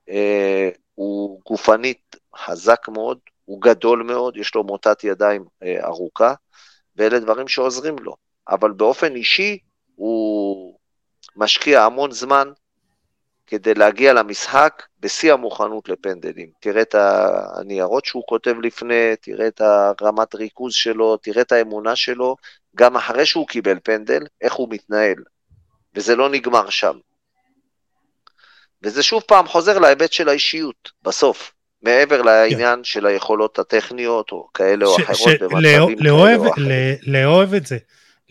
uh, 0.09 0.13
הוא 0.95 1.41
גופנית 1.45 2.15
חזק 2.35 2.87
מאוד, 2.87 3.19
הוא 3.45 3.61
גדול 3.61 4.03
מאוד, 4.03 4.37
יש 4.37 4.55
לו 4.55 4.63
מוטת 4.63 5.03
ידיים 5.03 5.45
אה, 5.63 5.85
ארוכה, 5.85 6.33
ואלה 6.95 7.19
דברים 7.19 7.47
שעוזרים 7.47 7.95
לו. 7.99 8.15
אבל 8.49 8.71
באופן 8.71 9.15
אישי, 9.15 9.57
הוא, 9.95 10.77
משקיע 11.35 11.83
המון 11.83 12.11
זמן 12.11 12.47
כדי 13.47 13.73
להגיע 13.73 14.13
למשחק 14.13 14.83
בשיא 14.99 15.33
המוכנות 15.33 15.89
לפנדלים. 15.89 16.49
תראה 16.59 16.81
את 16.81 16.95
הניירות 16.95 18.05
שהוא 18.05 18.23
כותב 18.27 18.55
לפני, 18.63 19.15
תראה 19.21 19.47
את 19.47 19.61
הרמת 19.61 20.35
ריכוז 20.35 20.73
שלו, 20.73 21.17
תראה 21.17 21.41
את 21.41 21.51
האמונה 21.51 21.95
שלו, 21.95 22.35
גם 22.75 22.95
אחרי 22.97 23.25
שהוא 23.25 23.47
קיבל 23.47 23.77
פנדל, 23.83 24.23
איך 24.41 24.53
הוא 24.53 24.67
מתנהל. 24.71 25.15
וזה 25.95 26.15
לא 26.15 26.29
נגמר 26.29 26.69
שם. 26.69 26.97
וזה 28.83 29.03
שוב 29.03 29.23
פעם 29.27 29.47
חוזר 29.47 29.79
להיבט 29.79 30.11
של 30.11 30.29
האישיות, 30.29 30.91
בסוף. 31.03 31.51
מעבר 31.83 32.21
לעניין 32.21 32.79
yeah. 32.79 32.83
של 32.83 33.05
היכולות 33.05 33.59
הטכניות, 33.59 34.31
או 34.31 34.47
כאלה 34.53 34.85
או 34.85 34.95
אחרות, 34.95 35.41
במצבים 35.41 35.59
כאלה 35.59 35.79
או 36.35 36.51
אחרים. 36.51 36.67
לאהוב 37.07 37.53
את 37.53 37.65
זה. 37.65 37.77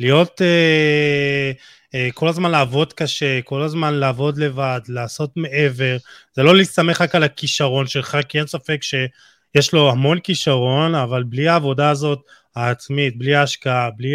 להיות... 0.01 0.43
אה... 0.43 1.53
אה, 1.95 2.09
כל 2.15 2.29
הזמן 2.29 2.51
לעבוד 2.51 2.93
קשה, 2.93 3.43
כל 3.43 3.63
הזמן 3.63 3.95
לעבוד 3.95 4.39
לבד, 4.39 4.81
לעשות 4.89 5.31
מעבר, 5.37 5.97
זה 6.35 6.43
לא 6.43 6.57
להסתמך 6.57 7.01
רק 7.01 7.15
על 7.15 7.23
הכישרון 7.23 7.87
שלך, 7.87 8.19
כי 8.29 8.39
אין 8.39 8.47
ספק 8.47 8.79
שיש 8.83 9.73
לו 9.73 9.91
המון 9.91 10.21
כישרון, 10.21 10.95
אבל 10.95 11.23
בלי 11.23 11.49
העבודה 11.49 11.91
הזאת 11.91 12.19
העצמית, 12.57 13.19
בלי 13.19 13.35
ההשקעה, 13.35 13.91
בלי 13.91 14.15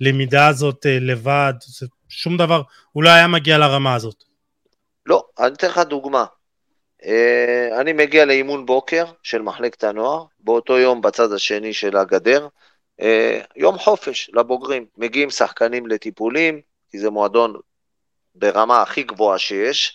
הלמידה 0.00 0.46
הזאת 0.46 0.86
אה, 0.86 0.98
לבד, 1.00 1.54
שום 2.08 2.36
דבר, 2.36 2.62
הוא 2.92 3.04
לא 3.04 3.08
היה 3.08 3.26
מגיע 3.26 3.58
לרמה 3.58 3.94
הזאת. 3.94 4.24
לא, 5.06 5.24
אני 5.38 5.54
אתן 5.54 5.68
לך 5.68 5.78
דוגמה. 5.78 6.24
אה, 7.04 7.80
אני 7.80 7.92
מגיע 7.92 8.24
לאימון 8.24 8.66
בוקר 8.66 9.04
של 9.22 9.42
מחלקת 9.42 9.84
הנוער, 9.84 10.24
באותו 10.40 10.78
יום 10.78 11.00
בצד 11.00 11.32
השני 11.32 11.72
של 11.72 11.96
הגדר, 11.96 12.48
יום 13.56 13.78
חופש 13.78 14.30
לבוגרים, 14.34 14.86
מגיעים 14.96 15.30
שחקנים 15.30 15.86
לטיפולים, 15.86 16.60
כי 16.90 16.98
זה 16.98 17.10
מועדון 17.10 17.54
ברמה 18.34 18.82
הכי 18.82 19.02
גבוהה 19.02 19.38
שיש. 19.38 19.94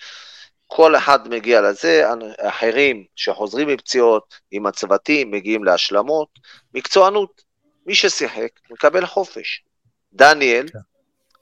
כל 0.67 0.95
אחד 0.95 1.27
מגיע 1.27 1.61
לזה, 1.61 2.03
אחרים 2.37 3.05
שחוזרים 3.15 3.67
מפציעות, 3.67 4.35
עם 4.51 4.65
הצוותים, 4.65 5.31
מגיעים 5.31 5.63
להשלמות. 5.63 6.27
מקצוענות, 6.73 7.43
מי 7.85 7.95
ששיחק 7.95 8.49
מקבל 8.69 9.05
חופש. 9.05 9.63
דניאל, 10.13 10.67
כן. 10.67 10.79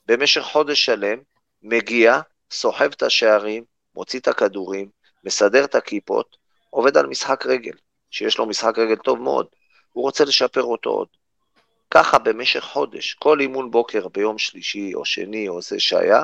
במשך 0.06 0.42
חודש 0.42 0.86
שלם, 0.86 1.18
מגיע, 1.64 2.20
סוחב 2.52 2.90
את 2.92 3.04
השערים, 3.04 3.64
מוציא 3.96 4.20
את 4.20 4.28
הכדורים, 4.28 4.90
מסדר 5.24 5.64
את 5.64 5.76
הכיפות, 5.76 6.38
עובד 6.70 6.98
על 6.98 7.08
משחק 7.08 7.46
רגל, 7.46 7.74
שיש 8.12 8.38
לו 8.38 8.46
משחק 8.46 8.78
רגל 8.78 8.96
טוב 8.96 9.20
מאוד. 9.20 9.48
הוא 9.92 10.04
רוצה 10.04 10.24
לשפר 10.26 10.64
אותו 10.64 10.90
עוד. 10.90 11.08
ככה 11.92 12.18
במשך 12.18 12.60
חודש, 12.60 13.14
כל 13.14 13.40
אימון 13.40 13.72
בוקר 13.72 14.08
ביום 14.08 14.38
שלישי 14.38 14.94
או 14.94 15.06
שני 15.06 15.48
או 15.48 15.62
זה 15.62 15.80
שהיה, 15.80 16.24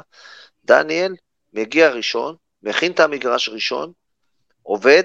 דניאל 0.66 1.16
מגיע 1.54 1.90
ראשון, 1.90 2.36
מכין 2.64 2.92
את 2.92 3.00
המגרש 3.00 3.50
ראשון, 3.50 3.92
עובד, 4.64 5.04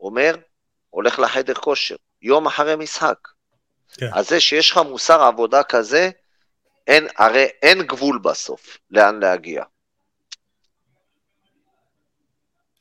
אומר, 0.00 0.36
הולך 0.90 1.18
לחדר 1.18 1.54
כושר, 1.54 1.96
יום 2.22 2.46
אחרי 2.46 2.76
משחק. 2.76 3.28
כן. 3.92 4.06
אז 4.14 4.28
זה 4.28 4.40
שיש 4.40 4.70
לך 4.70 4.76
מוסר 4.78 5.22
עבודה 5.22 5.62
כזה, 5.62 6.10
אין, 6.86 7.06
הרי 7.16 7.44
אין 7.62 7.82
גבול 7.82 8.18
בסוף 8.18 8.78
לאן 8.90 9.20
להגיע. 9.20 9.64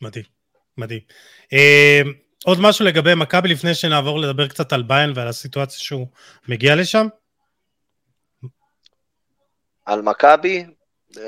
מדהים, 0.02 0.26
מדהים. 0.78 1.02
עוד 2.46 2.58
משהו 2.62 2.86
לגבי 2.86 3.16
מכבי 3.16 3.50
לפני 3.50 3.74
שנעבור 3.76 4.20
לדבר 4.20 4.48
קצת 4.48 4.74
על 4.74 4.84
ביין 4.84 5.12
ועל 5.16 5.28
הסיטואציה 5.28 5.80
שהוא 5.80 6.08
מגיע 6.48 6.76
לשם? 6.76 7.08
על 9.86 10.02
מכבי? 10.02 10.66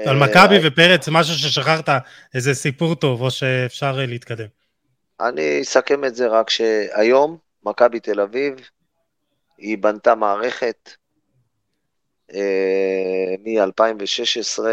על 0.05 0.17
מכבי 0.17 0.55
אה, 0.55 0.61
ופרץ, 0.63 1.07
משהו 1.11 1.35
ששכחת, 1.35 1.89
איזה 2.33 2.53
סיפור 2.53 2.95
טוב, 2.95 3.21
או 3.21 3.31
שאפשר 3.31 3.99
אה, 3.99 4.05
להתקדם. 4.05 4.47
אני 5.21 5.61
אסכם 5.61 6.05
את 6.05 6.15
זה 6.15 6.27
רק 6.27 6.49
שהיום, 6.49 7.37
מכבי 7.65 7.99
תל 7.99 8.19
אביב, 8.19 8.53
היא 9.57 9.77
בנתה 9.77 10.15
מערכת 10.15 10.89
אה, 12.33 13.35
מ-2016, 13.43 14.63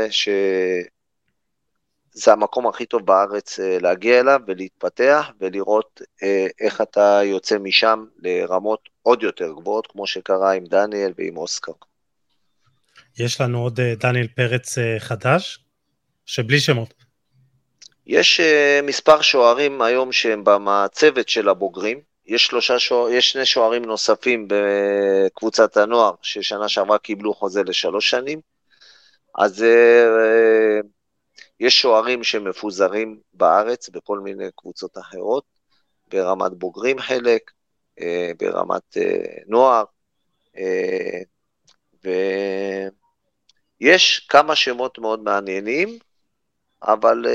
זה 2.18 2.32
המקום 2.32 2.66
הכי 2.66 2.86
טוב 2.86 3.06
בארץ 3.06 3.60
אה, 3.60 3.78
להגיע 3.80 4.20
אליו 4.20 4.40
ולהתפתח 4.46 5.30
ולראות 5.40 6.02
אה, 6.22 6.46
איך 6.60 6.80
אתה 6.80 7.20
יוצא 7.24 7.58
משם 7.58 8.04
לרמות 8.18 8.88
עוד 9.02 9.22
יותר 9.22 9.52
גבוהות, 9.52 9.86
כמו 9.86 10.06
שקרה 10.06 10.52
עם 10.52 10.64
דניאל 10.64 11.12
ועם 11.18 11.36
אוסקר. 11.36 11.72
יש 13.18 13.40
לנו 13.40 13.62
עוד 13.62 13.80
אה, 13.80 13.94
דניאל 13.94 14.26
פרץ 14.26 14.78
חדש, 14.98 15.58
שבלי 16.26 16.60
שמות. 16.60 16.94
יש 18.06 18.40
מספר 18.82 19.20
שוערים 19.20 19.82
היום 19.82 20.12
שהם 20.12 20.44
במצבת 20.44 21.28
של 21.28 21.48
הבוגרים, 21.48 22.00
יש, 22.26 22.46
שלושה 22.46 22.78
שוער, 22.78 23.10
יש 23.10 23.30
שני 23.30 23.46
שוערים 23.46 23.84
נוספים 23.84 24.48
בקבוצת 24.48 25.76
הנוער, 25.76 26.14
ששנה 26.22 26.68
שעברה 26.68 26.98
קיבלו 26.98 27.34
חוזה 27.34 27.62
לשלוש 27.62 28.10
שנים, 28.10 28.40
אז 29.38 29.64
יש 31.60 31.80
שוערים 31.80 32.24
שמפוזרים 32.24 33.18
בארץ 33.34 33.88
בכל 33.88 34.18
מיני 34.18 34.44
קבוצות 34.56 34.98
אחרות, 34.98 35.44
ברמת 36.08 36.52
בוגרים 36.52 36.98
חלק, 36.98 37.50
אה, 38.00 38.30
ברמת 38.38 38.96
אה, 38.96 39.24
נוער, 39.46 39.84
אה, 40.58 41.20
ויש 43.80 44.26
כמה 44.28 44.56
שמות 44.56 44.98
מאוד 44.98 45.22
מעניינים, 45.22 45.98
אבל 46.82 47.26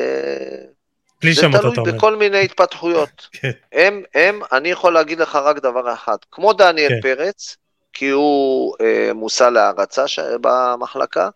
זה 1.34 1.48
תלוי 1.52 1.94
בכל 1.94 2.16
מיני 2.16 2.44
התפתחויות. 2.44 3.28
כן. 3.32 3.52
הם, 3.72 4.04
הם, 4.14 4.40
אני 4.52 4.70
יכול 4.70 4.94
להגיד 4.94 5.20
לך 5.20 5.36
רק 5.36 5.58
דבר 5.58 5.94
אחד, 5.94 6.18
כמו 6.32 6.54
דניאל 6.54 6.90
כן. 6.90 7.02
פרץ, 7.02 7.58
כי 7.94 8.10
הוא 8.10 8.76
מושא 9.14 9.44
להערצה 9.44 10.04
במחלקה, 10.42 11.30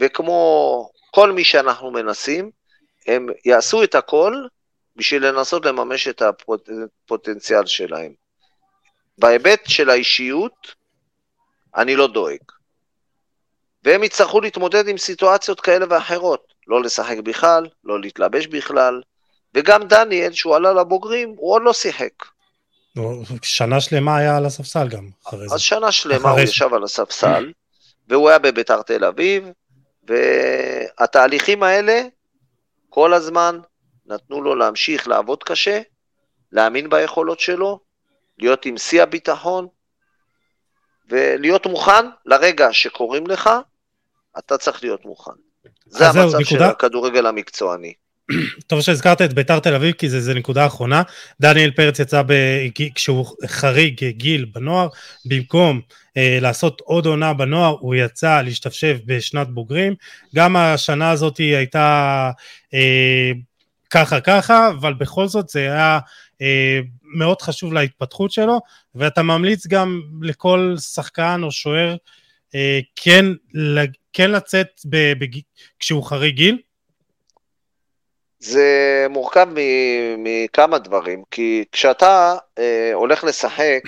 וכמו 0.00 0.90
כל 1.14 1.32
מי 1.32 1.44
שאנחנו 1.44 1.90
מנסים, 1.90 2.50
הם 3.06 3.26
יעשו 3.44 3.82
את 3.82 3.94
הכל 3.94 4.34
בשביל 4.96 5.26
לנסות 5.26 5.66
לממש 5.66 6.08
את 6.08 6.22
הפוטנציאל 6.22 7.66
שלהם. 7.66 8.12
בהיבט 9.18 9.60
של 9.66 9.90
האישיות, 9.90 10.74
אני 11.76 11.96
לא 11.96 12.06
דואג. 12.06 12.38
והם 13.84 14.04
יצטרכו 14.04 14.40
להתמודד 14.40 14.88
עם 14.88 14.98
סיטואציות 14.98 15.60
כאלה 15.60 15.86
ואחרות, 15.90 16.54
לא 16.66 16.82
לשחק 16.82 17.16
בכלל, 17.18 17.66
לא 17.84 18.00
להתלבש 18.00 18.46
בכלל, 18.46 19.02
וגם 19.54 19.82
דניאל, 19.88 20.32
שהוא 20.32 20.56
עלה 20.56 20.72
לבוגרים, 20.72 21.34
הוא 21.36 21.54
עוד 21.54 21.62
לא 21.64 21.72
שיחק. 21.72 22.12
שנה 23.42 23.80
שלמה 23.80 24.16
היה 24.16 24.36
על 24.36 24.46
הספסל 24.46 24.88
גם, 24.88 25.08
אחרי 25.26 25.48
זה. 25.48 25.54
אז 25.54 25.60
שנה 25.60 25.92
שלמה 25.92 26.30
הוא 26.30 26.40
ישב 26.40 26.74
על 26.74 26.84
הספסל, 26.84 27.52
והוא 28.08 28.28
היה 28.28 28.38
בביתר 28.38 28.82
תל 28.82 29.04
אביב, 29.04 29.48
והתהליכים 30.04 31.62
האלה 31.62 32.02
כל 32.88 33.14
הזמן 33.14 33.60
נתנו 34.06 34.42
לו 34.42 34.54
להמשיך 34.54 35.08
לעבוד 35.08 35.44
קשה, 35.44 35.80
להאמין 36.52 36.90
ביכולות 36.90 37.40
שלו, 37.40 37.80
להיות 38.38 38.66
עם 38.66 38.78
שיא 38.78 39.02
הביטחון, 39.02 39.68
ולהיות 41.08 41.66
מוכן 41.66 42.06
לרגע 42.26 42.68
שקוראים 42.72 43.26
לך, 43.26 43.50
אתה 44.38 44.58
צריך 44.58 44.82
להיות 44.82 45.04
מוכן. 45.04 45.32
זה 45.86 46.06
המצב 46.06 46.28
זהו, 46.28 46.44
של 46.44 46.62
הכדורגל 46.62 47.26
המקצועני. 47.26 47.94
טוב 48.66 48.80
שהזכרת 48.80 49.22
את 49.22 49.32
ביתר 49.32 49.58
תל 49.58 49.74
אביב, 49.74 49.92
כי 49.92 50.08
זה, 50.08 50.34
נקודה 50.34 50.66
אחרונה. 50.66 51.02
דניאל 51.40 51.70
פרץ 51.70 51.98
יצא 51.98 52.22
ב, 52.26 52.32
כשהוא 52.94 53.26
חריג 53.46 54.04
גיל 54.08 54.44
בנוער, 54.54 54.88
במקום 55.24 55.80
אה, 56.16 56.38
לעשות 56.40 56.80
עוד 56.84 57.06
עונה 57.06 57.32
בנוער, 57.34 57.76
הוא 57.80 57.94
יצא 57.94 58.42
להשתפשף 58.42 58.96
בשנת 59.06 59.48
בוגרים. 59.48 59.94
גם 60.34 60.56
השנה 60.56 61.10
הזאת 61.10 61.36
הייתה 61.36 62.30
אה, 62.74 63.30
ככה 63.90 64.20
ככה, 64.20 64.68
אבל 64.68 64.94
בכל 64.94 65.28
זאת 65.28 65.48
זה 65.48 65.60
היה 65.60 65.98
אה, 66.42 66.80
מאוד 67.14 67.42
חשוב 67.42 67.72
להתפתחות 67.72 68.30
שלו, 68.30 68.60
ואתה 68.94 69.22
ממליץ 69.22 69.66
גם 69.66 70.00
לכל 70.22 70.74
שחקן 70.78 71.40
או 71.42 71.50
שוער 71.50 71.96
אה, 72.54 72.80
כן, 72.96 73.26
כן 74.12 74.30
לצאת 74.30 74.68
ב, 74.88 75.12
ב, 75.18 75.24
כשהוא 75.78 76.04
חריג 76.04 76.36
גיל. 76.36 76.58
זה 78.42 79.06
מורכב 79.10 79.46
מכמה 80.18 80.78
דברים, 80.78 81.22
כי 81.30 81.64
כשאתה 81.72 82.36
אה, 82.58 82.90
הולך 82.94 83.24
לשחק, 83.24 83.80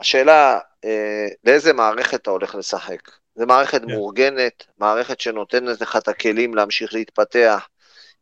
השאלה 0.00 0.58
אה, 0.84 1.26
לאיזה 1.44 1.72
מערכת 1.72 2.14
אתה 2.14 2.30
הולך 2.30 2.54
לשחק. 2.54 3.10
זו 3.36 3.46
מערכת 3.46 3.82
yeah. 3.82 3.86
כן. 3.86 3.92
מאורגנת, 3.92 4.66
מערכת 4.78 5.20
שנותנת 5.20 5.80
לך 5.80 5.96
את 5.96 6.08
הכלים 6.08 6.54
להמשיך 6.54 6.94
להתפתח. 6.94 7.68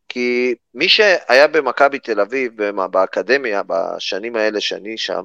כי 0.09 0.55
מי 0.75 0.89
שהיה 0.89 1.47
במכבי 1.47 1.99
תל 1.99 2.21
אביב, 2.21 2.53
באקדמיה, 2.91 3.63
בשנים 3.67 4.37
האלה 4.37 4.61
שאני 4.61 4.99
שם, 4.99 5.25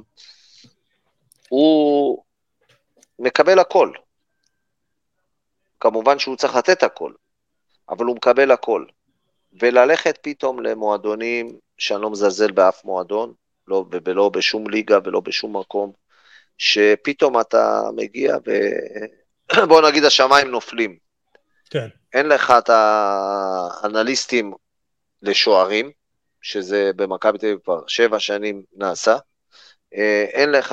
הוא 1.50 2.24
מקבל 3.20 3.60
הכל. 3.60 3.92
כמובן 5.80 6.20
שהוא 6.20 6.36
צריך 6.36 6.56
לתת 6.56 6.84
הכל, 6.84 7.12
אבל 7.90 8.06
הוא 8.06 8.16
מקבל 8.16 8.52
הכל. 8.52 8.86
וללכת 9.60 10.18
פתאום 10.22 10.60
למועדונים 10.60 11.58
שאני 11.78 12.02
לא 12.02 12.12
מזלזל 12.12 12.52
באף 12.52 12.86
מועדון, 12.86 13.34
לא, 13.68 13.86
ולא 14.06 14.30
בשום 14.30 14.70
ליגה 14.70 15.00
ולא 15.04 15.20
בשום 15.20 15.58
מקום, 15.58 15.92
שפתאום 16.58 17.40
אתה 17.40 17.82
מגיע 17.96 18.38
ו... 18.48 18.52
בוא 19.70 19.90
נגיד 19.90 20.04
השמיים 20.04 20.48
נופלים. 20.48 20.98
כן. 21.70 21.88
אין 22.14 22.28
לך 22.28 22.54
את 22.58 22.70
האנליסטים 22.70 24.54
לשוערים, 25.22 25.92
שזה 26.42 26.92
במכבי 26.96 27.38
תל 27.38 27.46
אביב 27.46 27.60
כבר 27.64 27.88
שבע 27.88 28.20
שנים 28.20 28.64
נעשה. 28.76 29.18
אה, 29.98 30.26
אין 30.34 30.52
לך 30.52 30.72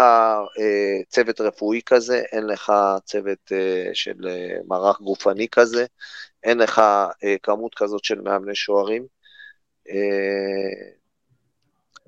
אה, 0.59 1.03
צוות 1.09 1.41
רפואי 1.41 1.81
כזה, 1.87 2.23
אין 2.33 2.47
לך 2.47 2.73
צוות 3.05 3.53
אה, 3.53 3.91
של 3.95 4.15
מערך 4.67 5.01
גופני 5.01 5.49
כזה, 5.49 5.87
אין 6.43 6.59
לך 6.59 6.83
כמות 7.43 7.75
כזאת 7.75 8.05
של 8.05 8.21
מאמני 8.21 8.55
שוערים. 8.55 9.07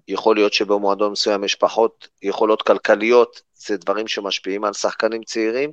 יכול 0.09 0.37
להיות 0.37 0.53
שבמועדון 0.53 1.13
מסוים 1.13 1.45
יש 1.45 1.55
פחות 1.55 2.09
יכולות 2.23 2.63
כלכליות, 2.63 3.41
זה 3.55 3.77
דברים 3.77 4.09
שמשפיעים 4.09 4.65
על 4.65 4.73
שחקנים 4.73 5.23
צעירים, 5.23 5.73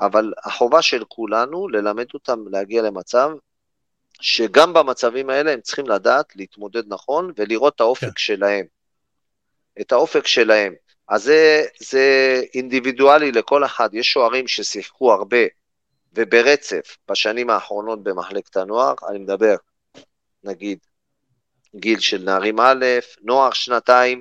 אבל 0.00 0.32
החובה 0.44 0.82
של 0.82 1.04
כולנו 1.08 1.68
ללמד 1.68 2.06
אותם 2.14 2.48
להגיע 2.50 2.82
למצב 2.82 3.30
שגם 4.20 4.74
במצבים 4.74 5.30
האלה 5.30 5.52
הם 5.52 5.60
צריכים 5.60 5.86
לדעת 5.86 6.36
להתמודד 6.36 6.82
נכון 6.86 7.32
ולראות 7.36 7.74
את 7.74 7.80
האופק 7.80 8.02
כן. 8.02 8.12
שלהם. 8.16 8.64
את 9.80 9.92
האופק 9.92 10.26
שלהם. 10.26 10.74
אז 11.08 11.22
זה, 11.22 11.64
זה 11.78 12.40
אינדיבידואלי 12.54 13.32
לכל 13.32 13.64
אחד, 13.64 13.88
יש 13.92 14.12
שוערים 14.12 14.48
ששיחקו 14.48 15.12
הרבה 15.12 15.46
וברצף 16.12 16.96
בשנים 17.10 17.50
האחרונות 17.50 18.02
במחלקת 18.02 18.56
הנוער, 18.56 18.94
אני 19.08 19.18
מדבר, 19.18 19.56
נגיד, 20.44 20.78
גיל 21.76 22.00
של 22.00 22.22
נערים 22.22 22.60
א', 22.60 22.84
נוער 23.22 23.52
שנתיים, 23.52 24.20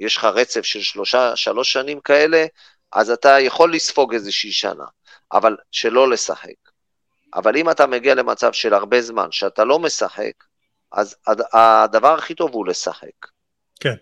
יש 0.00 0.16
לך 0.16 0.24
רצף 0.24 0.62
של 0.62 0.80
שלושה, 0.80 1.36
שלוש 1.36 1.72
שנים 1.72 2.00
כאלה, 2.00 2.44
אז 2.92 3.10
אתה 3.10 3.40
יכול 3.40 3.74
לספוג 3.74 4.14
איזושהי 4.14 4.52
שנה, 4.52 4.84
אבל 5.32 5.56
שלא 5.70 6.10
לשחק. 6.10 6.54
אבל 7.34 7.56
אם 7.56 7.70
אתה 7.70 7.86
מגיע 7.86 8.14
למצב 8.14 8.52
של 8.52 8.74
הרבה 8.74 9.02
זמן 9.02 9.32
שאתה 9.32 9.64
לא 9.64 9.78
משחק, 9.78 10.32
אז 10.92 11.16
הדבר 11.52 12.14
הכי 12.14 12.34
טוב 12.34 12.52
הוא 12.52 12.66
לשחק. 12.66 13.26
כן. 13.80 13.94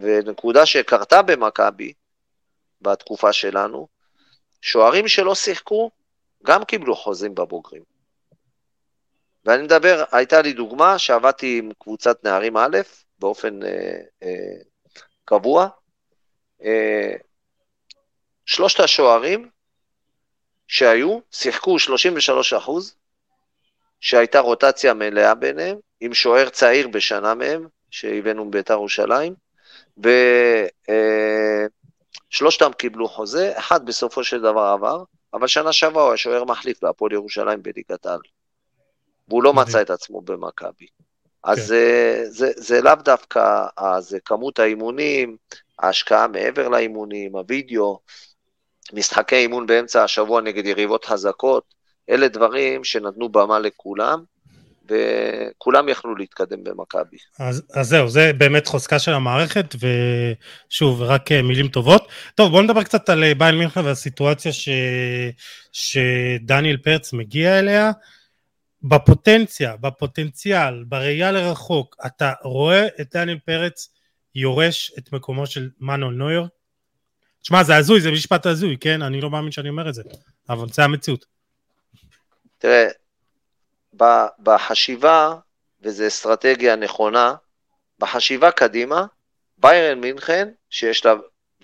ונקודה 0.00 0.66
שקרתה 0.66 1.22
במכבי, 1.22 1.92
בתקופה 2.80 3.32
שלנו, 3.32 3.88
שוערים 4.62 5.08
שלא 5.08 5.34
שיחקו, 5.34 5.90
גם 6.44 6.64
קיבלו 6.64 6.96
חוזים 6.96 7.34
בבוגרים. 7.34 7.82
ואני 9.44 9.62
מדבר, 9.62 10.04
הייתה 10.12 10.42
לי 10.42 10.52
דוגמה 10.52 10.98
שעבדתי 10.98 11.58
עם 11.58 11.70
קבוצת 11.78 12.24
נערים 12.24 12.56
א', 12.56 12.78
באופן 13.18 13.62
אה, 13.62 14.00
אה, 14.22 14.58
קבוע. 15.24 15.68
אה, 16.62 17.12
שלושת 18.46 18.80
השוערים 18.80 19.50
שהיו, 20.66 21.18
שיחקו 21.30 21.78
33 21.78 22.52
אחוז, 22.52 22.94
שהייתה 24.00 24.40
רוטציה 24.40 24.94
מלאה 24.94 25.34
ביניהם, 25.34 25.78
עם 26.00 26.14
שוער 26.14 26.48
צעיר 26.48 26.88
בשנה 26.88 27.34
מהם, 27.34 27.68
שהבאנו 27.90 28.44
מביתר 28.44 28.72
ירושלים, 28.72 29.34
ושלושתם 32.30 32.70
קיבלו 32.78 33.08
חוזה, 33.08 33.58
אחד 33.58 33.86
בסופו 33.86 34.24
של 34.24 34.40
דבר 34.40 34.60
עבר, 34.60 35.04
אבל 35.34 35.46
שנה 35.46 35.72
שעברה 35.72 36.02
הוא 36.02 36.10
היה 36.10 36.16
שוער 36.16 36.44
מחליף 36.44 36.82
בהפועל 36.82 37.12
ירושלים 37.12 37.62
בליגת 37.62 38.06
העל. 38.06 38.20
והוא 39.28 39.42
לא 39.42 39.54
מצא 39.54 39.82
את 39.82 39.90
עצמו 39.90 40.20
במכבי. 40.20 40.86
אז 41.44 41.58
כן. 41.58 41.64
זה, 41.64 42.22
זה, 42.28 42.52
זה 42.56 42.80
לאו 42.82 42.94
דווקא, 42.94 43.66
זה 43.98 44.20
כמות 44.20 44.58
האימונים, 44.58 45.36
ההשקעה 45.78 46.28
מעבר 46.28 46.68
לאימונים, 46.68 47.36
הווידאו, 47.36 48.00
משחקי 48.92 49.36
אימון 49.36 49.66
באמצע 49.66 50.04
השבוע 50.04 50.40
נגד 50.40 50.66
יריבות 50.66 51.04
חזקות, 51.04 51.74
אלה 52.10 52.28
דברים 52.28 52.84
שנתנו 52.84 53.28
במה 53.28 53.58
לכולם, 53.58 54.24
וכולם 54.88 55.88
יכלו 55.88 56.16
להתקדם 56.16 56.64
במכבי. 56.64 57.16
אז, 57.38 57.62
אז 57.74 57.88
זהו, 57.88 58.08
זה 58.08 58.32
באמת 58.32 58.66
חוזקה 58.66 58.98
של 58.98 59.12
המערכת, 59.12 59.74
ושוב, 59.74 61.02
רק 61.02 61.32
אה, 61.32 61.42
מילים 61.42 61.68
טובות. 61.68 62.08
טוב, 62.34 62.50
בואו 62.50 62.62
נדבר 62.62 62.82
קצת 62.82 63.08
על 63.08 63.24
אה, 63.24 63.34
ביין 63.34 63.58
מינכן 63.58 63.84
והסיטואציה 63.84 64.52
ש... 64.52 64.68
שדניאל 65.72 66.76
פרץ 66.76 67.12
מגיע 67.12 67.58
אליה. 67.58 67.90
בפוטנציה, 68.82 69.76
בפוטנציאל, 69.76 70.84
בראייה 70.84 71.32
לרחוק, 71.32 71.96
אתה 72.06 72.32
רואה 72.42 72.86
את 73.00 73.16
דניאל 73.16 73.38
פרץ 73.38 73.90
יורש 74.34 74.92
את 74.98 75.12
מקומו 75.12 75.46
של 75.46 75.70
מנואל 75.80 76.14
נויר? 76.14 76.46
תשמע, 77.42 77.62
זה 77.62 77.76
הזוי, 77.76 78.00
זה 78.00 78.10
משפט 78.10 78.46
הזוי, 78.46 78.76
כן? 78.80 79.02
אני 79.02 79.20
לא 79.20 79.30
מאמין 79.30 79.52
שאני 79.52 79.68
אומר 79.68 79.88
את 79.88 79.94
זה, 79.94 80.02
אבל 80.48 80.68
זה 80.68 80.84
המציאות. 80.84 81.26
תראה, 82.58 82.88
בחשיבה, 84.42 85.34
וזו 85.82 86.06
אסטרטגיה 86.06 86.76
נכונה, 86.76 87.34
בחשיבה 87.98 88.50
קדימה, 88.50 89.06
ביירן 89.58 90.00
מינכן, 90.00 90.48
שיש 90.70 91.06
לה 91.06 91.14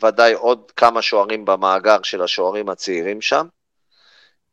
ודאי 0.03 0.33
עוד 0.33 0.73
כמה 0.77 1.03
שוערים 1.03 1.45
במאגר 1.45 2.03
של 2.03 2.23
השוערים 2.23 2.69
הצעירים 2.69 3.21
שם, 3.21 3.47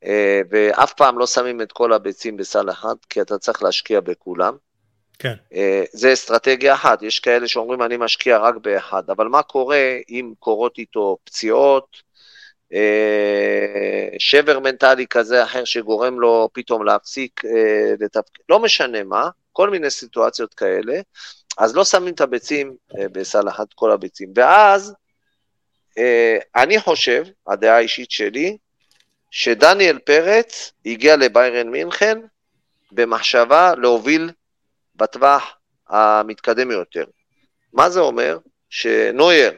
אה, 0.04 0.42
ואף 0.50 0.94
פעם 0.94 1.20
לא 1.20 1.28
שמים 1.28 1.62
את 1.62 1.72
כל 1.72 1.94
הביצים 1.94 2.38
בסל 2.38 2.70
אחד, 2.70 2.96
כי 3.10 3.22
אתה 3.22 3.38
צריך 3.38 3.64
להשקיע 3.64 4.00
בכולם. 4.00 4.58
כן. 5.20 5.34
אה, 5.54 5.84
זה 5.92 6.14
אסטרטגיה 6.14 6.74
אחת, 6.74 7.02
יש 7.02 7.20
כאלה 7.20 7.48
שאומרים 7.48 7.82
אני 7.82 7.98
משקיע 7.98 8.38
רק 8.38 8.56
באחד, 8.56 9.10
אבל 9.10 9.28
מה 9.28 9.44
קורה 9.44 9.98
אם 10.10 10.34
קורות 10.40 10.78
איתו 10.78 11.18
פציעות, 11.24 11.98
שבר 14.20 14.60
מנטלי 14.60 15.08
כזה 15.08 15.44
אחר 15.44 15.66
שגורם 15.66 16.20
לו 16.20 16.50
פתאום 16.54 16.86
להפסיק 16.86 17.42
לתפקד, 18.00 18.42
לא 18.50 18.60
משנה 18.60 19.04
מה, 19.04 19.30
כל 19.52 19.70
מיני 19.70 19.90
סיטואציות 19.90 20.54
כאלה, 20.54 21.02
אז 21.58 21.76
לא 21.76 21.84
שמים 21.84 22.14
את 22.14 22.22
הביצים 22.22 22.76
בסל 22.94 23.50
אחד, 23.50 23.66
כל 23.76 23.92
הביצים. 23.92 24.30
ואז 24.36 24.94
אני 26.56 26.80
חושב, 26.80 27.24
הדעה 27.48 27.76
האישית 27.76 28.12
שלי, 28.12 28.58
שדניאל 29.32 30.00
פרץ 30.00 30.72
הגיע 30.86 31.16
לביירן 31.16 31.70
מינכן 31.70 32.20
במחשבה 32.92 33.74
להוביל 33.78 34.32
בטווח 34.96 35.58
המתקדם 35.90 36.72
יותר. 36.72 37.06
מה 37.74 37.90
זה 37.90 38.00
אומר? 38.00 38.38
שנויר, 38.70 39.52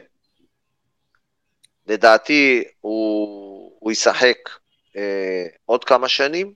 לדעתי 1.86 2.64
הוא, 2.80 3.76
הוא 3.78 3.92
ישחק 3.92 4.36
אה, 4.96 5.46
עוד 5.64 5.84
כמה 5.84 6.08
שנים, 6.08 6.52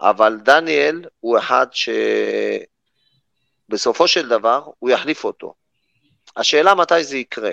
אבל 0.00 0.38
דניאל 0.42 1.04
הוא 1.20 1.38
אחד 1.38 1.66
שבסופו 3.68 4.08
של 4.08 4.28
דבר 4.28 4.64
הוא 4.78 4.90
יחליף 4.90 5.24
אותו. 5.24 5.54
השאלה 6.36 6.74
מתי 6.74 7.04
זה 7.04 7.16
יקרה, 7.16 7.52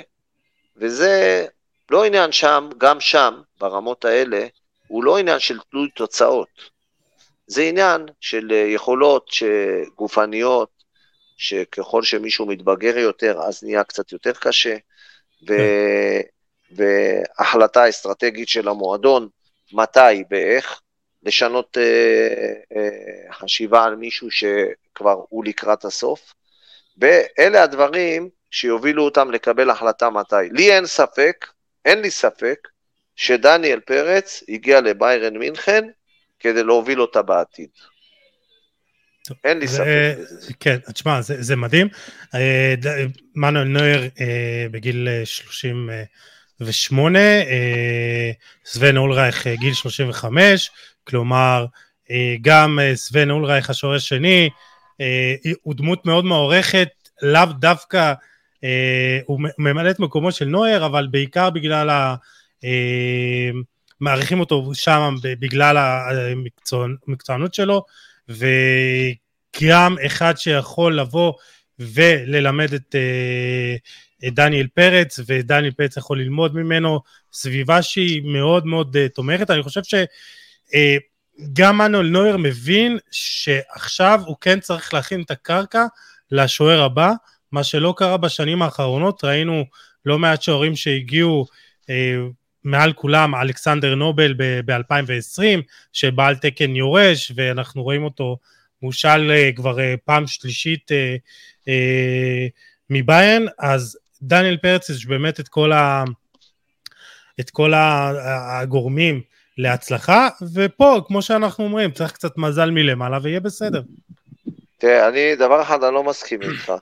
וזה 0.78 1.46
לא 1.92 2.06
עניין 2.06 2.32
שם, 2.32 2.70
גם 2.78 3.00
שם, 3.00 3.42
ברמות 3.60 4.06
האלה, 4.06 4.48
הוא 4.88 5.04
לא 5.04 5.18
עניין 5.18 5.40
של 5.40 5.60
תלוי 5.72 5.90
תוצאות, 5.90 6.80
זה 7.48 7.62
עניין 7.62 8.06
של 8.20 8.52
אה, 8.52 8.58
יכולות 8.58 9.30
גופניות, 9.96 10.70
שככל 11.38 12.04
שמישהו 12.04 12.46
מתבגר 12.46 12.98
יותר, 12.98 13.40
אז 13.42 13.64
נהיה 13.64 13.84
קצת 13.84 14.12
יותר 14.12 14.32
קשה, 14.32 14.76
ו... 15.50 15.54
והחלטה 16.72 17.90
אסטרטגית 17.90 18.50
של 18.50 18.68
המועדון, 18.68 19.28
מתי 19.74 20.24
ואיך, 20.32 20.82
לשנות 21.24 21.78
אה, 21.78 22.54
אה, 22.76 23.34
חשיבה 23.34 23.84
על 23.84 23.96
מישהו 23.96 24.28
שכבר 24.32 25.24
הוא 25.30 25.46
לקראת 25.46 25.86
הסוף, 25.86 26.34
ואלה 26.98 27.64
הדברים 27.64 28.30
שיובילו 28.52 29.04
אותם 29.04 29.32
לקבל 29.32 29.70
החלטה 29.70 30.10
מתי. 30.10 30.36
לי 30.52 30.72
אין 30.72 30.86
ספק, 30.86 31.46
אין 31.86 32.02
לי 32.02 32.12
ספק, 32.12 32.68
שדניאל 33.16 33.80
פרץ 33.80 34.44
הגיע 34.50 34.82
לביירן 34.82 35.38
מינכן 35.38 35.86
כדי 36.40 36.64
להוביל 36.64 37.02
אותה 37.02 37.22
בעתיד. 37.22 37.70
אין 39.44 39.60
לי 39.60 39.68
ספק. 39.68 40.18
כן, 40.60 40.78
תשמע, 40.94 41.22
זה, 41.22 41.42
זה 41.42 41.56
מדהים. 41.56 41.88
אה, 42.36 42.74
מנואל 43.36 43.68
נויר 43.68 44.02
אה, 44.02 44.66
בגיל 44.72 45.08
38, 45.26 45.94
אה, 47.48 48.32
סוון 48.66 48.98
אולרייך 48.98 49.48
גיל 49.48 49.74
35, 49.74 50.72
כלומר, 51.04 51.66
גם 52.42 52.80
סוון 52.96 53.32
אולרייך 53.32 53.70
השוער 53.70 53.96
השני, 53.96 54.50
הוא 55.62 55.76
דמות 55.76 56.06
מאוד 56.06 56.26
מוערכת, 56.26 56.90
לאו 57.22 57.46
דווקא, 57.46 58.14
הוא 59.26 59.40
ממלא 59.58 59.90
את 59.90 60.00
מקומו 60.00 60.32
של 60.32 60.46
נויר, 60.46 60.86
אבל 60.86 61.08
בעיקר 61.12 61.50
בגלל 61.50 61.90
ה... 61.90 62.16
מעריכים 64.00 64.40
אותו 64.40 64.72
שם 64.74 65.16
בגלל 65.24 65.78
המקצוענות 67.08 67.54
שלו, 67.54 67.86
וגם 68.30 69.96
אחד 70.06 70.38
שיכול 70.38 71.00
לבוא 71.00 71.34
וללמד 71.80 72.74
אה, 72.74 72.78
את 72.78 72.96
דניאל 74.24 74.68
פרץ, 74.68 75.20
ודניאל 75.28 75.72
פרץ 75.72 75.98
יכול 75.98 76.22
ללמוד 76.22 76.56
ממנו, 76.56 77.00
סביבה 77.34 77.82
שהיא 77.82 78.22
מאוד 78.26 78.66
מאוד 78.66 78.98
אה, 78.98 79.10
תומכת. 79.10 79.50
אני 79.50 79.64
חושב 79.64 79.82
שגם 79.84 81.78
מנואל 81.78 82.08
נויר 82.08 82.38
מבין 82.38 82.98
שעכשיו 83.12 84.22
הוא 84.26 84.36
כן 84.42 84.60
צריך 84.60 84.94
להכין 84.94 85.22
את 85.22 85.32
הקרקע 85.32 85.86
לשוער 86.32 86.84
הבא, 86.84 87.12
מה 87.52 87.64
שלא 87.64 87.94
קרה 87.98 88.18
בשנים 88.18 88.62
האחרונות, 88.62 89.24
ראינו 89.24 89.66
לא 90.06 90.20
מעט 90.20 90.42
שוערים 90.42 90.76
שהגיעו 90.76 91.46
אה, 91.90 92.16
מעל 92.64 92.94
כולם, 92.94 93.36
אלכסנדר 93.36 93.96
נובל 93.96 94.34
ב-2020, 94.66 95.62
שבעל 95.94 96.36
תקן 96.36 96.76
יורש, 96.76 97.32
ואנחנו 97.36 97.84
רואים 97.84 98.04
אותו 98.04 98.38
מושל 98.82 99.32
אה, 99.32 99.50
כבר 99.56 99.80
אה, 99.80 99.96
פעם 100.06 100.28
שלישית 100.28 100.92
אה, 100.92 101.16
אה, 101.68 102.48
מביירן, 102.90 103.46
אז 103.60 103.98
דניאל 104.22 104.58
פרץ 104.58 104.90
יש 104.90 105.06
באמת 105.06 105.40
את 105.40 105.48
כל, 105.48 105.72
ה, 105.72 106.04
את 107.40 107.50
כל 107.50 107.74
הגורמים 107.76 109.22
להצלחה, 109.58 110.28
ופה, 110.54 111.02
כמו 111.08 111.22
שאנחנו 111.22 111.64
אומרים, 111.64 111.92
צריך 111.92 112.12
קצת 112.12 112.38
מזל 112.38 112.72
מלמעלה 112.72 113.20
ויהיה 113.22 113.40
בסדר. 113.40 113.82
תראה, 114.78 115.08
אני, 115.08 115.36
דבר 115.36 115.62
אחד 115.62 115.84
אני 115.84 115.94
לא 115.94 116.04
מסכים 116.04 116.42
איתך. 116.42 116.74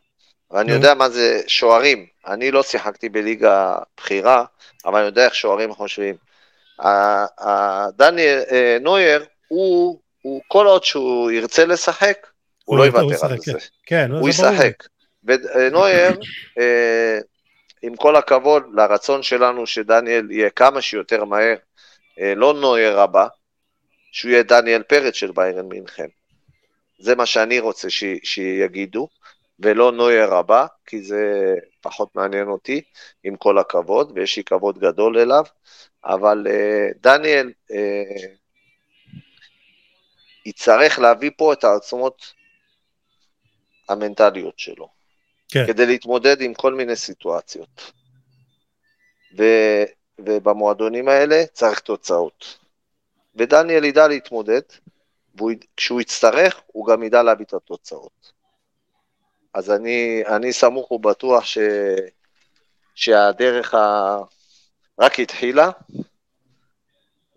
ואני 0.51 0.71
יודע 0.71 0.93
מה 0.93 1.09
זה 1.09 1.41
שוערים. 1.47 2.05
אני 2.27 2.51
לא 2.51 2.63
שיחקתי 2.63 3.09
בליגה 3.09 3.77
בכירה, 3.97 4.45
אבל 4.85 4.97
אני 4.97 5.05
יודע 5.05 5.25
איך 5.25 5.35
שוערים 5.35 5.73
חושבים. 5.73 6.15
דניאל 7.97 8.43
אה, 8.51 8.77
נויר, 8.81 9.25
הוא, 9.47 9.99
הוא 10.21 10.41
כל 10.47 10.65
עוד 10.67 10.83
שהוא 10.83 11.31
ירצה 11.31 11.65
לשחק, 11.65 12.27
הוא 12.65 12.77
לא 12.77 12.83
יוותר 12.83 13.25
על 13.25 13.38
זה. 13.45 13.53
כן, 13.85 14.11
הוא 14.11 14.29
ישחק. 14.29 14.83
ונויר, 15.28 16.19
אה, 16.59 17.19
עם 17.82 17.95
כל 17.95 18.15
הכבוד 18.15 18.63
לרצון 18.73 19.23
שלנו 19.23 19.67
שדניאל 19.67 20.32
יהיה 20.32 20.49
כמה 20.49 20.82
שיותר 20.82 21.25
מהר, 21.25 21.55
אה, 22.19 22.36
לא 22.36 22.53
נויר 22.53 22.99
הבא, 22.99 23.28
שהוא 24.11 24.32
יהיה 24.32 24.43
דניאל 24.43 24.84
פרץ 24.84 25.13
של 25.13 25.32
ביירן 25.32 25.65
מינכן. 25.65 26.07
זה 26.99 27.15
מה 27.15 27.25
שאני 27.25 27.59
רוצה 27.59 27.88
שיגידו. 28.23 29.07
ולא 29.59 29.91
נויר 29.91 30.34
הבא, 30.34 30.65
כי 30.86 31.01
זה 31.01 31.53
פחות 31.82 32.15
מעניין 32.15 32.47
אותי, 32.47 32.82
עם 33.23 33.36
כל 33.36 33.57
הכבוד, 33.57 34.11
ויש 34.15 34.38
לי 34.38 34.43
כבוד 34.43 34.80
גדול 34.80 35.17
אליו, 35.17 35.43
אבל 36.05 36.47
uh, 36.47 36.97
דניאל 37.01 37.51
יצטרך 40.45 40.99
להביא 40.99 41.32
פה 41.38 41.53
את 41.53 41.63
העצומות 41.63 42.34
המנטליות 43.89 44.59
שלו, 44.59 44.89
כן. 45.49 45.67
כדי 45.67 45.85
להתמודד 45.85 46.41
עם 46.41 46.53
כל 46.53 46.73
מיני 46.73 46.95
סיטואציות. 46.95 47.91
ו, 49.37 49.43
ובמועדונים 50.19 51.07
האלה 51.07 51.43
צריך 51.53 51.79
תוצאות. 51.79 52.57
ודניאל 53.35 53.83
ידע 53.83 54.07
להתמודד, 54.07 54.61
וכשהוא 55.35 56.01
יצטרך, 56.01 56.61
הוא 56.67 56.87
גם 56.87 57.03
ידע 57.03 57.23
להביא 57.23 57.45
את 57.45 57.53
התוצאות. 57.53 58.31
אז 59.53 59.71
אני, 59.71 60.23
אני 60.27 60.53
סמוך 60.53 60.91
ובטוח 60.91 61.45
ש, 61.45 61.57
שהדרך 62.95 63.73
ה... 63.73 64.17
רק 64.99 65.19
התחילה, 65.19 65.69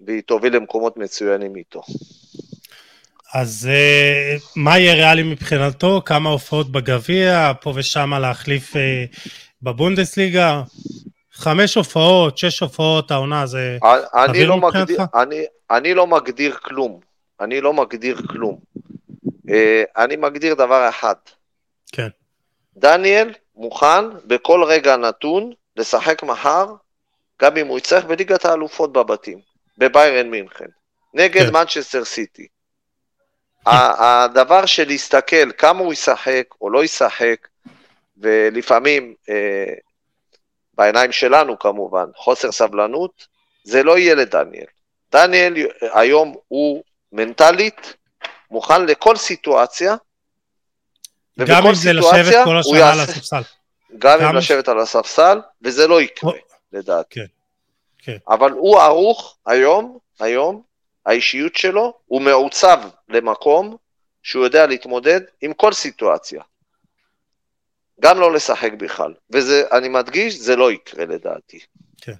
והיא 0.00 0.22
תוביל 0.22 0.56
למקומות 0.56 0.96
מצוינים 0.96 1.56
איתו. 1.56 1.82
אז 3.34 3.68
uh, 3.70 4.42
מה 4.56 4.78
יהיה 4.78 4.94
ריאלי 4.94 5.22
מבחינתו? 5.22 6.02
כמה 6.04 6.30
הופעות 6.30 6.72
בגביע, 6.72 7.52
פה 7.60 7.72
ושם 7.76 8.14
להחליף 8.14 8.76
uh, 8.76 8.78
בבונדסליגה? 9.62 10.62
חמש 11.32 11.74
הופעות, 11.74 12.38
שש 12.38 12.60
הופעות, 12.60 13.10
העונה 13.10 13.46
זה 13.46 13.78
אני 14.14 14.46
לא, 14.46 14.56
מגדיר, 14.56 15.00
אני, 15.14 15.44
אני 15.70 15.94
לא 15.94 16.06
מגדיר 16.06 16.56
כלום. 16.56 17.00
אני 17.40 17.60
לא 17.60 17.72
מגדיר 17.72 18.22
כלום. 18.28 18.58
Uh, 19.26 19.52
אני 19.96 20.16
מגדיר 20.16 20.54
דבר 20.54 20.88
אחד. 20.88 21.14
כן. 21.92 22.08
דניאל 22.76 23.32
מוכן 23.56 24.04
בכל 24.26 24.64
רגע 24.64 24.96
נתון 24.96 25.52
לשחק 25.76 26.22
מחר, 26.22 26.66
גם 27.42 27.56
אם 27.56 27.66
הוא 27.66 27.78
יצטרך 27.78 28.04
בליגת 28.04 28.44
האלופות 28.44 28.92
בבתים, 28.92 29.38
בביירן 29.78 30.30
מינכן, 30.30 30.68
נגד 31.14 31.50
מנצ'סטר 31.50 31.98
כן. 31.98 32.04
סיטי. 32.04 32.46
הדבר 33.66 34.66
של 34.66 34.86
להסתכל 34.86 35.52
כמה 35.58 35.80
הוא 35.80 35.92
ישחק 35.92 36.44
או 36.60 36.70
לא 36.70 36.84
ישחק, 36.84 37.48
ולפעמים, 38.18 39.14
אה, 39.28 39.74
בעיניים 40.74 41.12
שלנו 41.12 41.58
כמובן, 41.58 42.04
חוסר 42.16 42.52
סבלנות, 42.52 43.26
זה 43.64 43.82
לא 43.82 43.98
יהיה 43.98 44.14
לדניאל. 44.14 44.64
דניאל 45.12 45.54
היום 45.80 46.34
הוא 46.48 46.82
מנטלית 47.12 47.94
מוכן 48.50 48.86
לכל 48.86 49.16
סיטואציה, 49.16 49.96
גם 51.38 51.66
אם 51.66 51.74
זה 51.74 51.92
לשבת 51.92 52.44
כל 52.44 52.58
השנה 52.58 52.92
על 52.92 53.00
הספסל. 53.00 53.42
גם 53.98 54.20
אם 54.20 54.36
לשבת 54.36 54.68
על 54.68 54.80
הספסל, 54.80 55.40
וזה 55.62 55.86
לא 55.86 56.00
יקרה, 56.00 56.32
לדעתי. 56.72 57.20
כן, 57.20 57.26
כן. 57.98 58.16
אבל 58.28 58.50
הוא 58.50 58.80
ערוך 58.80 59.36
היום, 59.46 59.98
היום, 60.20 60.62
האישיות 61.10 61.56
שלו, 61.56 61.94
הוא 62.06 62.22
מעוצב 62.22 62.78
למקום 63.08 63.76
שהוא 64.22 64.44
יודע 64.44 64.66
להתמודד 64.66 65.20
עם 65.42 65.52
כל 65.52 65.72
סיטואציה. 65.72 66.42
גם 68.00 68.20
לא 68.20 68.32
לשחק 68.32 68.72
בכלל. 68.72 69.14
וזה, 69.30 69.62
אני 69.72 69.88
מדגיש, 69.88 70.34
זה 70.34 70.56
לא 70.56 70.72
יקרה 70.72 71.04
לדעתי. 71.04 71.58
כן. 72.00 72.12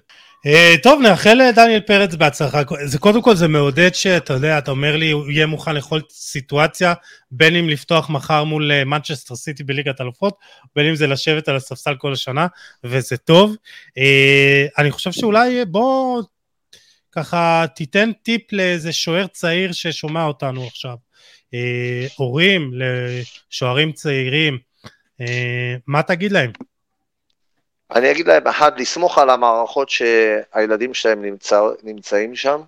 אה, 0.45 0.73
טוב, 0.83 1.01
נאחל 1.01 1.33
לדניאל 1.33 1.79
פרץ 1.79 2.15
בהצלחה. 2.15 2.61
זה 2.85 2.99
קודם 2.99 3.21
כל 3.21 3.35
זה 3.35 3.47
מעודד 3.47 3.93
שאתה 3.93 4.33
יודע, 4.33 4.57
אתה 4.57 4.71
אומר 4.71 4.95
לי, 4.95 5.11
הוא 5.11 5.29
יהיה 5.29 5.45
מוכן 5.45 5.75
לכל 5.75 5.99
סיטואציה, 6.09 6.93
בין 7.31 7.55
אם 7.55 7.69
לפתוח 7.69 8.09
מחר 8.09 8.43
מול 8.43 8.83
מנצ'סטר 8.83 9.35
סיטי 9.35 9.63
בליגת 9.63 10.01
אלופות, 10.01 10.37
בין 10.75 10.85
אם 10.85 10.95
זה 10.95 11.07
לשבת 11.07 11.47
על 11.47 11.55
הספסל 11.55 11.95
כל 11.95 12.13
השנה, 12.13 12.47
וזה 12.83 13.17
טוב. 13.17 13.55
אה, 13.97 14.65
אני 14.77 14.91
חושב 14.91 15.11
שאולי 15.11 15.65
בוא 15.65 16.21
ככה 17.11 17.65
תיתן 17.75 18.11
טיפ 18.13 18.53
לאיזה 18.53 18.93
שוער 18.93 19.27
צעיר 19.27 19.71
ששומע 19.71 20.25
אותנו 20.25 20.67
עכשיו. 20.67 20.95
אה, 21.53 22.07
הורים 22.17 22.71
לשוערים 22.73 23.91
צעירים, 23.91 24.57
מה 25.87 26.03
תגיד 26.03 26.31
להם? 26.31 26.51
אני 27.95 28.11
אגיד 28.11 28.27
להם, 28.27 28.47
אחד, 28.47 28.79
לסמוך 28.79 29.17
על 29.17 29.29
המערכות 29.29 29.89
שהילדים 29.89 30.93
שלהם 30.93 31.21
נמצא, 31.21 31.61
נמצאים 31.83 32.35
שם, 32.35 32.61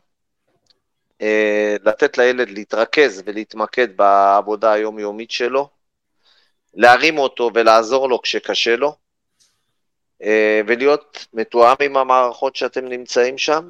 אה, 1.22 1.76
לתת 1.84 2.18
לילד 2.18 2.50
להתרכז 2.50 3.24
ולהתמקד 3.26 3.98
בעבודה 3.98 4.72
היומיומית 4.72 5.32
שלו, 5.32 5.70
להרים 6.74 7.18
אותו 7.18 7.52
ולעזור 7.54 8.10
לו 8.10 8.22
כשקשה 8.22 8.76
לו, 8.76 8.96
אה, 10.24 10.62
ולהיות 10.68 11.28
מתואם 11.34 11.76
עם 11.82 11.98
המערכות 11.98 12.56
שאתם 12.56 12.86
נמצאים 12.86 13.38
שם, 13.38 13.70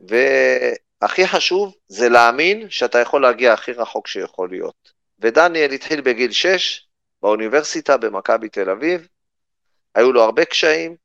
והכי 0.00 1.26
חשוב 1.26 1.74
זה 1.88 2.08
להאמין 2.08 2.70
שאתה 2.70 2.98
יכול 2.98 3.22
להגיע 3.22 3.52
הכי 3.52 3.72
רחוק 3.72 4.06
שיכול 4.06 4.50
להיות. 4.50 4.92
ודניאל 5.18 5.72
התחיל 5.72 6.00
בגיל 6.00 6.32
6 6.32 6.86
באוניברסיטה 7.22 7.96
במכבי 7.96 8.48
תל 8.48 8.70
אביב, 8.70 9.08
היו 9.94 10.12
לו 10.12 10.22
הרבה 10.22 10.44
קשיים, 10.44 10.96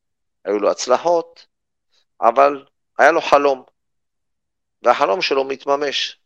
היו 0.46 0.60
לו 0.60 0.72
הצלחות, 0.72 1.46
אבל 2.22 2.66
היה 3.00 3.12
לו 3.12 3.22
חלום, 3.22 3.64
והחלום 4.84 5.22
שלו 5.22 5.44
מתממש. 5.44 6.18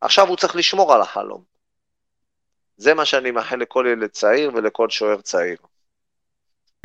עכשיו 0.00 0.28
הוא 0.28 0.36
צריך 0.36 0.56
לשמור 0.56 0.94
על 0.94 1.00
החלום. 1.00 1.42
זה 2.76 2.94
מה 2.94 3.04
שאני 3.04 3.30
מאחל 3.30 3.56
לכל 3.56 3.86
ילד 3.92 4.10
צעיר 4.10 4.50
ולכל 4.54 4.90
שוער 4.90 5.20
צעיר. 5.20 5.56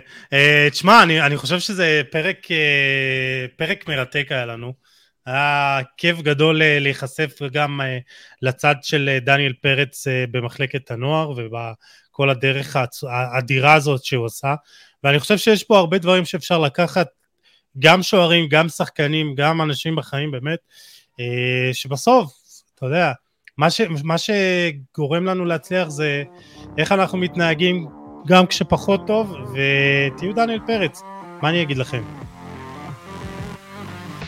Uh, 0.01 0.71
תשמע, 0.71 1.03
אני, 1.03 1.37
חושב 1.37 1.59
שזה 1.59 2.01
פרק, 2.11 2.47
פרק 3.55 3.87
מרתק 3.87 4.27
היה 4.29 4.45
לנו. 4.45 4.73
היה 5.27 5.79
כיף 5.97 6.21
גדול 6.21 6.61
uh, 6.61 6.65
להיחשף 6.79 7.39
גם 7.51 7.81
uh, 7.81 7.83
לצד 8.41 8.75
של 8.81 9.09
uh, 9.17 9.25
דניאל 9.25 9.53
פרץ 9.61 10.07
במחלקת 10.31 10.91
הנוער 10.91 11.29
ובכל 11.29 12.29
הדרך 12.29 12.77
האדירה 13.09 13.73
הזאת 13.73 14.03
שהוא 14.03 14.25
עשה. 14.25 14.55
ואני 15.03 15.19
חושב 15.19 15.37
שיש 15.37 15.63
פה 15.63 15.77
הרבה 15.77 15.97
דברים 15.97 16.25
שאפשר 16.25 16.59
לקחת, 16.59 17.07
גם 17.79 18.03
שוערים, 18.03 18.47
גם 18.49 18.69
שחקנים, 18.69 19.35
גם 19.35 19.61
אנשים 19.61 19.95
בחיים 19.95 20.31
באמת, 20.31 20.59
אה, 21.19 21.73
שבסוף, 21.73 22.33
אתה 22.75 22.85
יודע, 22.85 23.11
מה, 23.57 23.69
ש, 23.69 23.81
מה 24.03 24.15
שגורם 24.17 25.25
לנו 25.25 25.45
להצליח 25.45 25.89
זה 25.89 26.23
איך 26.77 26.91
אנחנו 26.91 27.17
מתנהגים 27.17 27.87
גם 28.27 28.47
כשפחות 28.47 29.07
טוב, 29.07 29.33
ותהיו 29.33 30.33
דניאל 30.35 30.59
פרץ, 30.67 31.01
מה 31.41 31.49
אני 31.49 31.61
אגיד 31.61 31.77
לכם? 31.77 32.03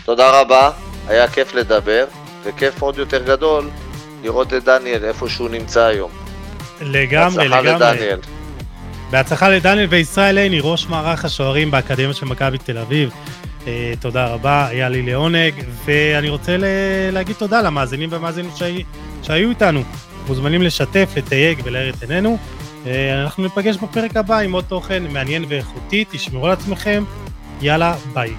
תודה 0.05 0.41
רבה, 0.41 0.71
היה 1.09 1.27
כיף 1.27 1.53
לדבר, 1.53 2.05
וכיף 2.43 2.81
עוד 2.81 2.97
יותר 2.97 3.23
גדול 3.23 3.69
לראות 4.23 4.53
את 4.53 4.63
דניאל 4.63 5.05
איפה 5.05 5.29
שהוא 5.29 5.49
נמצא 5.49 5.83
היום. 5.85 6.11
לגמרי, 6.81 7.49
בהצלחה 7.49 7.61
לגמרי. 7.61 7.87
לדניאל. 7.95 8.19
בהצלחה 9.11 9.49
לדניאל 9.49 9.87
וישראל 9.89 10.37
עיני, 10.37 10.59
ראש 10.63 10.87
מערך 10.87 11.25
השוערים 11.25 11.71
באקדמיה 11.71 12.13
של 12.13 12.25
מכבי 12.25 12.57
תל 12.57 12.77
אביב. 12.77 13.09
אה, 13.67 13.93
תודה 13.99 14.27
רבה, 14.27 14.67
היה 14.67 14.89
לי 14.89 15.01
לעונג, 15.01 15.53
ואני 15.85 16.29
רוצה 16.29 16.57
ל- 16.57 16.63
להגיד 17.11 17.35
תודה 17.35 17.61
למאזינים 17.61 18.09
והמאזינים 18.11 18.51
שהי- 18.55 18.83
שהיו 19.23 19.49
איתנו. 19.49 19.83
מוזמנים 20.27 20.61
לשתף, 20.61 21.09
לתייג 21.15 21.61
ולהאיר 21.63 21.93
את 21.97 22.03
עינינו. 22.03 22.37
אה, 22.87 23.21
אנחנו 23.23 23.43
ניפגש 23.43 23.77
בפרק 23.77 24.17
הבא 24.17 24.37
עם 24.39 24.51
עוד 24.51 24.63
תוכן 24.67 25.03
מעניין 25.09 25.45
ואיכותי, 25.49 26.05
תשמרו 26.11 26.45
על 26.45 26.51
עצמכם, 26.51 27.03
יאללה, 27.61 27.95
ביי. 28.13 28.33